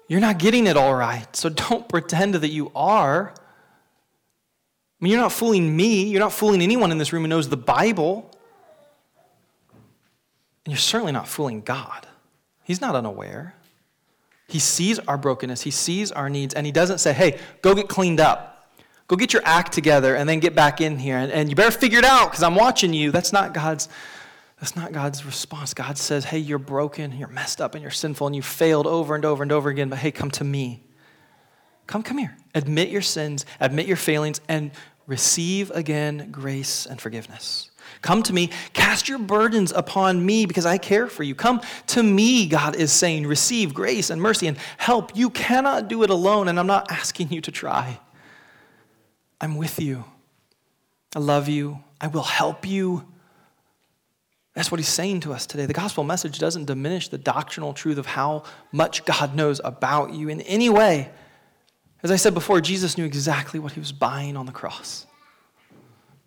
You're 0.06 0.20
not 0.20 0.38
getting 0.38 0.68
it 0.68 0.76
all 0.76 0.94
right, 0.94 1.26
so 1.34 1.48
don't 1.48 1.88
pretend 1.88 2.36
that 2.36 2.50
you 2.50 2.70
are. 2.76 3.34
I 3.34 3.34
mean, 5.00 5.14
you're 5.14 5.20
not 5.20 5.32
fooling 5.32 5.76
me. 5.76 6.04
You're 6.04 6.20
not 6.20 6.32
fooling 6.32 6.62
anyone 6.62 6.92
in 6.92 6.98
this 6.98 7.12
room 7.12 7.24
who 7.24 7.28
knows 7.28 7.48
the 7.48 7.56
Bible. 7.56 8.30
And 10.64 10.72
you're 10.72 10.76
certainly 10.76 11.10
not 11.10 11.26
fooling 11.26 11.60
God. 11.60 12.06
He's 12.62 12.80
not 12.80 12.94
unaware. 12.94 13.56
He 14.46 14.60
sees 14.60 15.00
our 15.00 15.18
brokenness, 15.18 15.62
He 15.62 15.72
sees 15.72 16.12
our 16.12 16.30
needs, 16.30 16.54
and 16.54 16.64
He 16.64 16.70
doesn't 16.70 16.98
say, 16.98 17.12
hey, 17.12 17.40
go 17.62 17.74
get 17.74 17.88
cleaned 17.88 18.20
up. 18.20 18.55
Go 19.08 19.16
get 19.16 19.32
your 19.32 19.42
act 19.44 19.72
together 19.72 20.16
and 20.16 20.28
then 20.28 20.40
get 20.40 20.54
back 20.54 20.80
in 20.80 20.98
here. 20.98 21.16
And, 21.16 21.30
and 21.30 21.48
you 21.48 21.54
better 21.54 21.70
figure 21.70 21.98
it 21.98 22.04
out 22.04 22.30
because 22.30 22.42
I'm 22.42 22.56
watching 22.56 22.92
you. 22.92 23.10
That's 23.10 23.32
not 23.32 23.54
God's. 23.54 23.88
That's 24.58 24.74
not 24.74 24.90
God's 24.90 25.26
response. 25.26 25.74
God 25.74 25.98
says, 25.98 26.24
Hey, 26.24 26.38
you're 26.38 26.58
broken, 26.58 27.12
you're 27.12 27.28
messed 27.28 27.60
up, 27.60 27.74
and 27.74 27.82
you're 27.82 27.90
sinful, 27.90 28.26
and 28.26 28.34
you 28.34 28.40
failed 28.40 28.86
over 28.86 29.14
and 29.14 29.22
over 29.24 29.42
and 29.42 29.52
over 29.52 29.68
again, 29.68 29.90
but 29.90 29.98
hey, 29.98 30.10
come 30.10 30.30
to 30.30 30.44
me. 30.44 30.82
Come, 31.86 32.02
come 32.02 32.16
here. 32.16 32.36
Admit 32.54 32.88
your 32.88 33.02
sins, 33.02 33.44
admit 33.60 33.86
your 33.86 33.98
failings, 33.98 34.40
and 34.48 34.70
receive 35.06 35.70
again 35.72 36.30
grace 36.32 36.86
and 36.86 36.98
forgiveness. 37.00 37.70
Come 38.02 38.22
to 38.24 38.32
me, 38.32 38.50
cast 38.72 39.08
your 39.08 39.18
burdens 39.18 39.72
upon 39.72 40.24
me 40.24 40.46
because 40.46 40.66
I 40.66 40.78
care 40.78 41.06
for 41.06 41.22
you. 41.22 41.34
Come 41.34 41.60
to 41.88 42.02
me, 42.02 42.46
God 42.46 42.76
is 42.76 42.92
saying, 42.92 43.26
receive 43.26 43.74
grace 43.74 44.10
and 44.10 44.20
mercy 44.20 44.46
and 44.46 44.56
help. 44.78 45.16
You 45.16 45.30
cannot 45.30 45.88
do 45.88 46.02
it 46.02 46.10
alone, 46.10 46.48
and 46.48 46.58
I'm 46.58 46.66
not 46.66 46.90
asking 46.90 47.30
you 47.30 47.40
to 47.42 47.52
try. 47.52 48.00
I'm 49.40 49.56
with 49.56 49.80
you. 49.80 50.04
I 51.14 51.18
love 51.18 51.48
you. 51.48 51.80
I 52.00 52.08
will 52.08 52.22
help 52.22 52.66
you. 52.66 53.06
That's 54.54 54.70
what 54.70 54.80
he's 54.80 54.88
saying 54.88 55.20
to 55.20 55.32
us 55.32 55.46
today. 55.46 55.66
The 55.66 55.74
gospel 55.74 56.02
message 56.02 56.38
doesn't 56.38 56.64
diminish 56.64 57.08
the 57.08 57.18
doctrinal 57.18 57.74
truth 57.74 57.98
of 57.98 58.06
how 58.06 58.44
much 58.72 59.04
God 59.04 59.34
knows 59.34 59.60
about 59.62 60.14
you 60.14 60.30
in 60.30 60.40
any 60.42 60.70
way. 60.70 61.10
As 62.02 62.10
I 62.10 62.16
said 62.16 62.34
before, 62.34 62.60
Jesus 62.60 62.96
knew 62.96 63.04
exactly 63.04 63.60
what 63.60 63.72
he 63.72 63.80
was 63.80 63.92
buying 63.92 64.36
on 64.36 64.46
the 64.46 64.52
cross. 64.52 65.06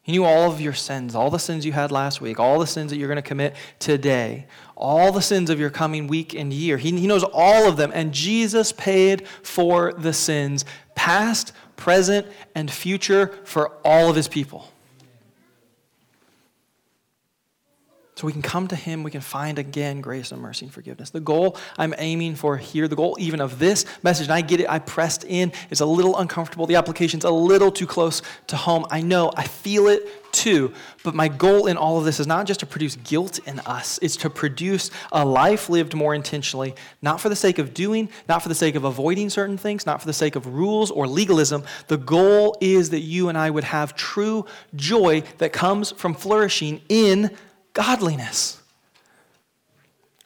He 0.01 0.11
knew 0.11 0.25
all 0.25 0.51
of 0.51 0.59
your 0.59 0.73
sins, 0.73 1.13
all 1.13 1.29
the 1.29 1.39
sins 1.39 1.65
you 1.65 1.71
had 1.71 1.91
last 1.91 2.19
week, 2.19 2.39
all 2.39 2.59
the 2.59 2.65
sins 2.67 2.91
that 2.91 2.97
you're 2.97 3.07
going 3.07 3.17
to 3.17 3.21
commit 3.21 3.55
today, 3.77 4.47
all 4.75 5.11
the 5.11 5.21
sins 5.21 5.49
of 5.49 5.59
your 5.59 5.69
coming 5.69 6.07
week 6.07 6.33
and 6.33 6.51
year. 6.51 6.77
He, 6.77 6.91
he 6.97 7.05
knows 7.05 7.23
all 7.23 7.67
of 7.67 7.77
them. 7.77 7.91
And 7.93 8.11
Jesus 8.11 8.71
paid 8.71 9.27
for 9.43 9.93
the 9.93 10.13
sins, 10.13 10.65
past, 10.95 11.53
present, 11.79 12.27
and 12.53 12.69
future 12.69 13.27
for 13.43 13.69
all 13.83 14.09
of 14.09 14.15
his 14.15 14.27
people. 14.27 14.71
So 18.19 18.27
we 18.27 18.33
can 18.33 18.41
come 18.41 18.67
to 18.67 18.75
him, 18.75 19.03
we 19.03 19.11
can 19.11 19.21
find 19.21 19.57
again 19.57 20.01
grace 20.01 20.33
and 20.33 20.41
mercy 20.41 20.65
and 20.65 20.73
forgiveness. 20.73 21.09
The 21.09 21.21
goal 21.21 21.55
I'm 21.77 21.95
aiming 21.97 22.35
for 22.35 22.57
here, 22.57 22.89
the 22.89 22.95
goal 22.97 23.15
even 23.17 23.39
of 23.39 23.59
this 23.59 23.85
message, 24.03 24.25
and 24.25 24.33
I 24.33 24.41
get 24.41 24.59
it, 24.59 24.69
I 24.69 24.79
pressed 24.79 25.23
in, 25.23 25.53
it's 25.69 25.79
a 25.79 25.85
little 25.85 26.17
uncomfortable. 26.17 26.65
The 26.65 26.75
application's 26.75 27.23
a 27.23 27.29
little 27.29 27.71
too 27.71 27.87
close 27.87 28.21
to 28.47 28.57
home. 28.57 28.85
I 28.91 28.99
know, 28.99 29.31
I 29.37 29.43
feel 29.43 29.87
it 29.87 30.33
too. 30.33 30.73
But 31.01 31.15
my 31.15 31.29
goal 31.29 31.67
in 31.67 31.77
all 31.77 31.97
of 31.97 32.03
this 32.03 32.19
is 32.19 32.27
not 32.27 32.45
just 32.45 32.59
to 32.59 32.65
produce 32.65 32.97
guilt 32.97 33.39
in 33.47 33.61
us, 33.61 33.99
it's 34.01 34.17
to 34.17 34.29
produce 34.29 34.91
a 35.13 35.23
life 35.23 35.69
lived 35.69 35.95
more 35.95 36.13
intentionally, 36.13 36.75
not 37.01 37.21
for 37.21 37.29
the 37.29 37.37
sake 37.37 37.57
of 37.57 37.73
doing, 37.73 38.09
not 38.27 38.43
for 38.43 38.49
the 38.49 38.55
sake 38.55 38.75
of 38.75 38.83
avoiding 38.83 39.29
certain 39.29 39.57
things, 39.57 39.85
not 39.85 40.01
for 40.01 40.07
the 40.07 40.13
sake 40.13 40.35
of 40.35 40.45
rules 40.45 40.91
or 40.91 41.07
legalism. 41.07 41.63
The 41.87 41.97
goal 41.97 42.57
is 42.59 42.89
that 42.89 42.99
you 42.99 43.29
and 43.29 43.37
I 43.37 43.49
would 43.49 43.63
have 43.63 43.95
true 43.95 44.45
joy 44.75 45.23
that 45.37 45.53
comes 45.53 45.91
from 45.91 46.13
flourishing 46.13 46.81
in 46.89 47.31
godliness. 47.73 48.61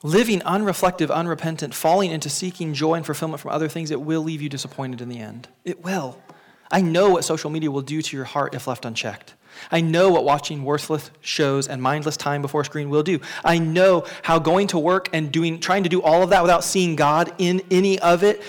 Living 0.04 0.42
unreflective, 0.42 1.10
unrepentant, 1.10 1.74
falling 1.74 2.12
into 2.12 2.30
seeking 2.30 2.74
joy 2.74 2.96
and 2.96 3.06
fulfillment 3.06 3.40
from 3.40 3.52
other 3.52 3.70
things, 3.70 3.90
it 3.90 4.02
will 4.02 4.22
leave 4.22 4.42
you 4.42 4.50
disappointed 4.50 5.00
in 5.00 5.08
the 5.08 5.20
end. 5.20 5.48
It 5.64 5.84
will. 5.84 6.22
I 6.70 6.82
know 6.82 7.12
what 7.12 7.24
social 7.24 7.50
media 7.50 7.72
will 7.72 7.82
do 7.82 8.02
to 8.02 8.18
your 8.18 8.26
heart 8.26 8.54
if 8.54 8.68
left 8.68 8.84
unchecked. 8.84 9.34
I 9.72 9.82
know 9.82 10.10
what 10.10 10.26
watching 10.26 10.64
worthless 10.64 11.12
shows 11.22 11.68
and 11.68 11.82
mindless 11.82 12.18
time 12.18 12.42
before 12.42 12.62
a 12.62 12.66
screen 12.66 12.90
will 12.90 13.04
do. 13.04 13.20
I 13.46 13.60
know 13.60 14.06
how 14.24 14.40
going 14.40 14.68
to 14.68 14.80
work 14.80 15.10
and 15.14 15.32
doing 15.32 15.60
trying 15.60 15.84
to 15.84 15.90
do 15.90 16.02
all 16.02 16.24
of 16.24 16.32
that 16.32 16.42
without 16.42 16.64
seeing 16.64 16.96
God 16.96 17.34
in 17.38 17.62
any 17.72 18.00
of 18.00 18.24
it, 18.24 18.42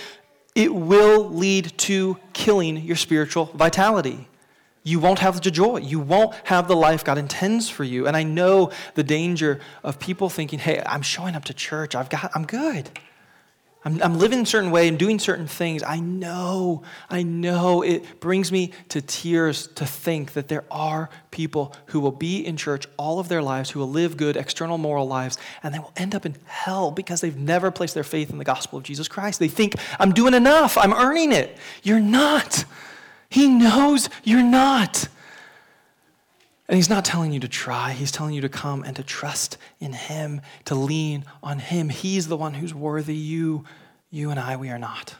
it 0.54 0.74
will 0.74 1.28
lead 1.28 1.76
to 1.78 2.18
killing 2.32 2.78
your 2.78 2.96
spiritual 2.96 3.46
vitality 3.54 4.26
you 4.84 5.00
won't 5.00 5.18
have 5.20 5.40
the 5.40 5.50
joy. 5.50 5.78
You 5.78 5.98
won't 5.98 6.34
have 6.44 6.68
the 6.68 6.76
life 6.76 7.04
God 7.04 7.16
intends 7.16 7.70
for 7.70 7.84
you. 7.84 8.06
And 8.06 8.14
I 8.14 8.22
know 8.22 8.70
the 8.94 9.02
danger 9.02 9.60
of 9.82 9.98
people 9.98 10.28
thinking, 10.28 10.58
hey, 10.58 10.82
I'm 10.84 11.02
showing 11.02 11.34
up 11.34 11.46
to 11.46 11.54
church. 11.54 11.94
I've 11.94 12.10
got, 12.10 12.30
I'm 12.34 12.44
good. 12.44 12.90
I'm, 13.82 14.02
I'm 14.02 14.18
living 14.18 14.40
a 14.40 14.46
certain 14.46 14.70
way 14.70 14.86
and 14.88 14.98
doing 14.98 15.18
certain 15.18 15.46
things. 15.46 15.82
I 15.82 16.00
know, 16.00 16.82
I 17.08 17.22
know 17.22 17.82
it 17.82 18.20
brings 18.20 18.52
me 18.52 18.72
to 18.90 19.00
tears 19.00 19.68
to 19.68 19.86
think 19.86 20.34
that 20.34 20.48
there 20.48 20.64
are 20.70 21.08
people 21.30 21.74
who 21.86 22.00
will 22.00 22.12
be 22.12 22.44
in 22.44 22.58
church 22.58 22.86
all 22.98 23.18
of 23.18 23.28
their 23.28 23.42
lives, 23.42 23.70
who 23.70 23.80
will 23.80 23.90
live 23.90 24.18
good, 24.18 24.36
external 24.36 24.76
moral 24.76 25.06
lives, 25.06 25.38
and 25.62 25.74
they 25.74 25.78
will 25.78 25.92
end 25.96 26.14
up 26.14 26.26
in 26.26 26.36
hell 26.46 26.90
because 26.90 27.22
they've 27.22 27.36
never 27.36 27.70
placed 27.70 27.94
their 27.94 28.04
faith 28.04 28.30
in 28.30 28.36
the 28.36 28.44
gospel 28.44 28.78
of 28.78 28.84
Jesus 28.84 29.08
Christ. 29.08 29.38
They 29.38 29.48
think, 29.48 29.74
I'm 29.98 30.12
doing 30.12 30.34
enough, 30.34 30.76
I'm 30.76 30.92
earning 30.92 31.32
it. 31.32 31.56
You're 31.82 32.00
not. 32.00 32.66
He 33.34 33.48
knows 33.48 34.08
you're 34.22 34.44
not. 34.44 35.08
And 36.68 36.76
He's 36.76 36.88
not 36.88 37.04
telling 37.04 37.32
you 37.32 37.40
to 37.40 37.48
try, 37.48 37.90
He's 37.90 38.12
telling 38.12 38.32
you 38.32 38.42
to 38.42 38.48
come 38.48 38.84
and 38.84 38.94
to 38.94 39.02
trust 39.02 39.58
in 39.80 39.92
Him, 39.92 40.40
to 40.66 40.76
lean 40.76 41.24
on 41.42 41.58
Him. 41.58 41.88
He's 41.88 42.28
the 42.28 42.36
one 42.36 42.54
who's 42.54 42.72
worthy. 42.72 43.16
You, 43.16 43.64
you 44.12 44.30
and 44.30 44.38
I, 44.38 44.54
we 44.54 44.70
are 44.70 44.78
not. 44.78 45.16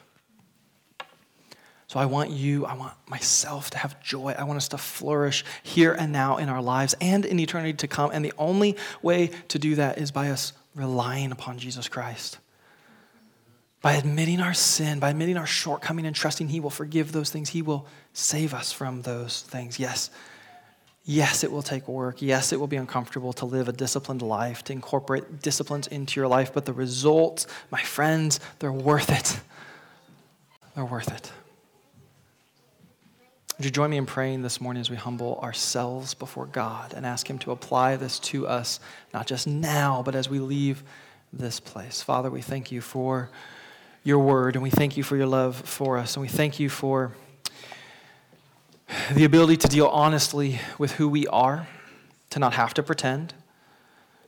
So 1.89 1.99
I 1.99 2.07
want 2.07 2.31
you, 2.31 2.65
I 2.67 2.77
want 2.77 2.95
myself 3.09 3.71
to 3.71 3.79
have 3.79 4.01
joy. 4.01 4.37
I 4.39 4.45
want 4.45 4.59
us 4.59 4.69
to 4.69 4.79
flourish 4.79 5.45
here 5.65 5.93
and 5.93 6.13
now 6.13 6.37
in 6.37 6.49
our 6.49 6.63
lives 6.63 6.95
and 7.01 7.27
in 7.27 7.41
eternity 7.41 7.73
to 7.79 7.89
come. 7.89 8.13
And 8.13 8.25
the 8.25 8.33
only 8.39 8.77
way 9.03 9.33
to 9.49 9.59
do 9.59 9.75
that 9.75 9.99
is 9.99 10.13
by 10.13 10.31
us 10.31 10.53
relying 10.77 11.33
upon 11.33 11.59
Jesus 11.59 11.89
Christ 11.89 12.39
by 13.85 13.97
admitting 13.97 14.41
our 14.41 14.55
sin, 14.55 14.99
by 14.99 15.11
admitting 15.11 15.37
our 15.37 15.45
shortcoming 15.45 16.07
and 16.07 16.17
trusting 16.17 16.49
He 16.49 16.59
will 16.59 16.71
forgive 16.71 17.13
those 17.13 17.29
things, 17.29 17.51
He 17.51 17.61
will 17.61 17.87
save 18.15 18.55
us 18.55 18.73
from 18.73 19.03
those 19.03 19.43
things. 19.43 19.79
Yes, 19.79 20.09
yes, 21.05 21.45
it 21.45 21.53
will 21.53 21.63
take 21.63 21.87
work. 21.87 22.23
Yes, 22.23 22.51
it 22.55 22.59
will 22.59 22.67
be 22.67 22.79
uncomfortable 22.79 23.35
to 23.35 23.45
live 23.45 23.69
a 23.69 23.75
disciplined 23.75 24.23
life, 24.23 24.65
to 24.65 24.73
incorporate 24.73 25.43
disciplines 25.43 25.87
into 25.89 26.19
your 26.19 26.29
life, 26.29 26.51
but 26.55 26.65
the 26.65 26.73
results, 26.73 27.47
my 27.71 27.83
friends, 27.83 28.41
they're 28.59 28.73
worth 28.73 29.11
it. 29.11 29.39
They're 30.75 30.87
worth 30.87 31.13
it. 31.13 31.31
Would 33.59 33.67
you 33.67 33.71
join 33.71 33.91
me 33.91 33.99
in 33.99 34.07
praying 34.07 34.41
this 34.41 34.63
morning 34.63 34.81
as 34.81 34.89
we 34.89 34.97
humble 34.97 35.39
ourselves 35.41 36.15
before 36.15 36.47
God 36.47 36.95
and 36.95 37.05
ask 37.05 37.29
Him 37.29 37.39
to 37.41 37.51
apply 37.51 37.97
this 37.97 38.19
to 38.21 38.47
us, 38.47 38.81
not 39.13 39.27
just 39.27 39.47
now, 39.47 40.03
but 40.03 40.15
as 40.15 40.31
we 40.31 40.39
leave 40.39 40.83
this 41.35 41.61
place? 41.61 42.01
Father, 42.01 42.31
we 42.31 42.41
thank 42.41 42.73
you 42.73 42.81
for 42.81 43.29
your 44.05 44.19
word, 44.19 44.55
and 44.55 44.63
we 44.63 44.69
thank 44.69 44.99
you 44.99 45.03
for 45.03 45.17
your 45.17 45.27
love 45.27 45.57
for 45.57 45.97
us, 45.97 46.15
and 46.15 46.21
we 46.21 46.29
thank 46.29 46.61
you 46.61 46.69
for 46.69 47.13
the 49.15 49.25
ability 49.25 49.57
to 49.57 49.67
deal 49.67 49.87
honestly 49.87 50.61
with 50.77 50.93
who 50.93 51.09
we 51.09 51.27
are, 51.29 51.67
to 52.29 52.39
not 52.39 52.53
have 52.53 52.75
to 52.75 52.83
pretend, 52.83 53.33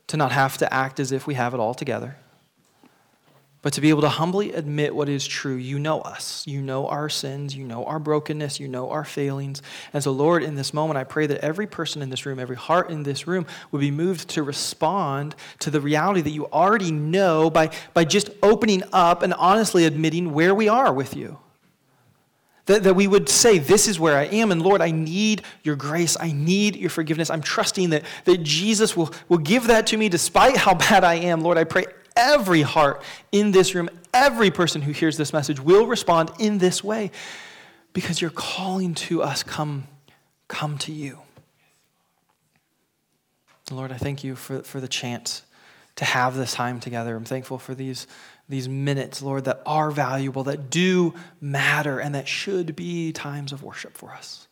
to 0.06 0.16
not 0.16 0.32
have 0.32 0.56
to 0.56 0.72
act 0.72 0.98
as 0.98 1.12
if 1.12 1.26
we 1.26 1.34
have 1.34 1.52
it 1.52 1.60
all 1.60 1.74
together, 1.74 2.16
but 3.66 3.72
to 3.72 3.80
be 3.80 3.90
able 3.90 4.02
to 4.02 4.08
humbly 4.08 4.52
admit 4.52 4.94
what 4.94 5.08
is 5.08 5.26
true. 5.26 5.56
You 5.56 5.80
know 5.80 6.00
us. 6.00 6.46
You 6.46 6.62
know 6.62 6.86
our 6.86 7.08
sins. 7.08 7.56
You 7.56 7.64
know 7.64 7.84
our 7.84 7.98
brokenness. 7.98 8.60
You 8.60 8.68
know 8.68 8.90
our 8.90 9.04
failings. 9.04 9.60
And 9.92 10.04
so, 10.04 10.12
Lord, 10.12 10.44
in 10.44 10.54
this 10.54 10.72
moment, 10.72 10.98
I 10.98 11.02
pray 11.02 11.26
that 11.26 11.38
every 11.38 11.66
person 11.66 12.00
in 12.00 12.08
this 12.08 12.24
room, 12.24 12.38
every 12.38 12.54
heart 12.54 12.90
in 12.90 13.02
this 13.02 13.26
room, 13.26 13.44
would 13.72 13.80
be 13.80 13.90
moved 13.90 14.28
to 14.28 14.44
respond 14.44 15.34
to 15.58 15.72
the 15.72 15.80
reality 15.80 16.20
that 16.20 16.30
you 16.30 16.46
already 16.46 16.92
know 16.92 17.50
by, 17.50 17.70
by 17.92 18.04
just 18.04 18.30
opening 18.40 18.84
up 18.92 19.22
and 19.22 19.34
honestly 19.34 19.84
admitting 19.84 20.32
where 20.32 20.54
we 20.54 20.68
are 20.68 20.92
with 20.92 21.16
you. 21.16 21.36
That, 22.66 22.84
that 22.84 22.94
we 22.94 23.08
would 23.08 23.28
say, 23.28 23.58
This 23.58 23.88
is 23.88 23.98
where 23.98 24.16
I 24.16 24.26
am, 24.26 24.52
and 24.52 24.62
Lord, 24.62 24.80
I 24.80 24.92
need 24.92 25.42
your 25.64 25.74
grace. 25.74 26.16
I 26.20 26.30
need 26.30 26.76
your 26.76 26.90
forgiveness. 26.90 27.30
I'm 27.30 27.42
trusting 27.42 27.90
that, 27.90 28.04
that 28.26 28.44
Jesus 28.44 28.96
will, 28.96 29.12
will 29.28 29.38
give 29.38 29.66
that 29.66 29.88
to 29.88 29.96
me 29.96 30.08
despite 30.08 30.56
how 30.56 30.74
bad 30.88 31.02
I 31.02 31.14
am. 31.14 31.40
Lord, 31.40 31.58
I 31.58 31.64
pray 31.64 31.86
every 32.16 32.62
heart 32.62 33.02
in 33.30 33.52
this 33.52 33.74
room, 33.74 33.88
every 34.12 34.50
person 34.50 34.82
who 34.82 34.92
hears 34.92 35.16
this 35.16 35.32
message 35.32 35.60
will 35.60 35.86
respond 35.86 36.30
in 36.38 36.58
this 36.58 36.82
way 36.82 37.10
because 37.92 38.20
you're 38.20 38.30
calling 38.30 38.94
to 38.94 39.22
us 39.22 39.42
come 39.42 39.86
come 40.48 40.78
to 40.78 40.92
you. 40.92 41.18
Lord, 43.70 43.90
I 43.90 43.96
thank 43.96 44.22
you 44.22 44.36
for, 44.36 44.62
for 44.62 44.80
the 44.80 44.88
chance 44.88 45.42
to 45.96 46.04
have 46.04 46.36
this 46.36 46.54
time 46.54 46.78
together. 46.78 47.16
I'm 47.16 47.24
thankful 47.24 47.58
for 47.58 47.74
these, 47.74 48.06
these 48.48 48.68
minutes, 48.68 49.22
Lord, 49.22 49.44
that 49.46 49.62
are 49.66 49.90
valuable, 49.90 50.44
that 50.44 50.70
do 50.70 51.14
matter, 51.40 51.98
and 51.98 52.14
that 52.14 52.28
should 52.28 52.76
be 52.76 53.12
times 53.12 53.52
of 53.52 53.62
worship 53.62 53.96
for 53.96 54.12
us. 54.12 54.45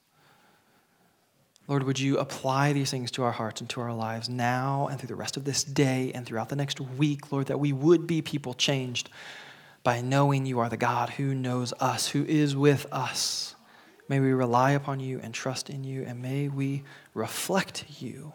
Lord, 1.67 1.85
would 1.85 1.99
you 1.99 2.19
apply 2.19 2.73
these 2.73 2.91
things 2.91 3.11
to 3.13 3.23
our 3.23 3.33
hearts 3.33 3.61
and 3.61 3.71
to 3.71 3.81
our 3.81 3.95
lives 3.95 4.29
now 4.29 4.89
and 4.89 4.99
through 4.99 5.09
the 5.09 5.15
rest 5.15 5.37
of 5.37 5.45
this 5.45 5.65
day 5.65 6.13
and 6.15 6.27
throughout 6.27 6.51
the 6.51 6.57
next 6.57 6.79
week, 6.79 7.33
Lord, 7.33 7.47
that 7.47 7.61
we 7.61 7.73
would 7.73 8.07
be 8.07 8.21
people 8.21 8.53
changed 8.53 9.09
by 9.83 10.01
knowing 10.03 10.45
you 10.45 10.61
are 10.61 10.69
the 10.69 10.77
God 10.77 11.11
who 11.11 11.35
knows 11.35 11.73
us, 11.81 12.09
who 12.09 12.25
is 12.25 12.55
with 12.55 12.87
us. 12.93 13.55
May 14.09 14.21
we 14.21 14.33
rely 14.33 14.73
upon 14.73 15.01
you 15.01 15.21
and 15.23 15.33
trust 15.33 15.71
in 15.71 15.85
you, 15.85 16.03
and 16.03 16.21
may 16.21 16.49
we 16.49 16.83
reflect 17.15 17.85
you 18.01 18.35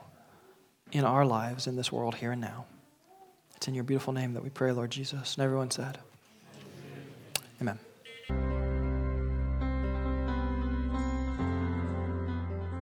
in 0.92 1.04
our 1.04 1.26
lives 1.26 1.68
in 1.68 1.76
this 1.76 1.92
world 1.92 2.16
here 2.16 2.32
and 2.32 2.42
now. 2.42 2.66
It's 3.56 3.68
in 3.68 3.76
your 3.76 3.84
beautiful 3.84 4.14
name 4.14 4.34
that 4.34 4.44
we 4.44 4.50
pray, 4.50 4.72
Lord 4.72 4.90
Jesus. 4.90 5.36
And 5.36 5.44
everyone 5.44 5.70
said, 5.70 6.00
Amen. 7.62 7.78
Amen. 7.78 7.80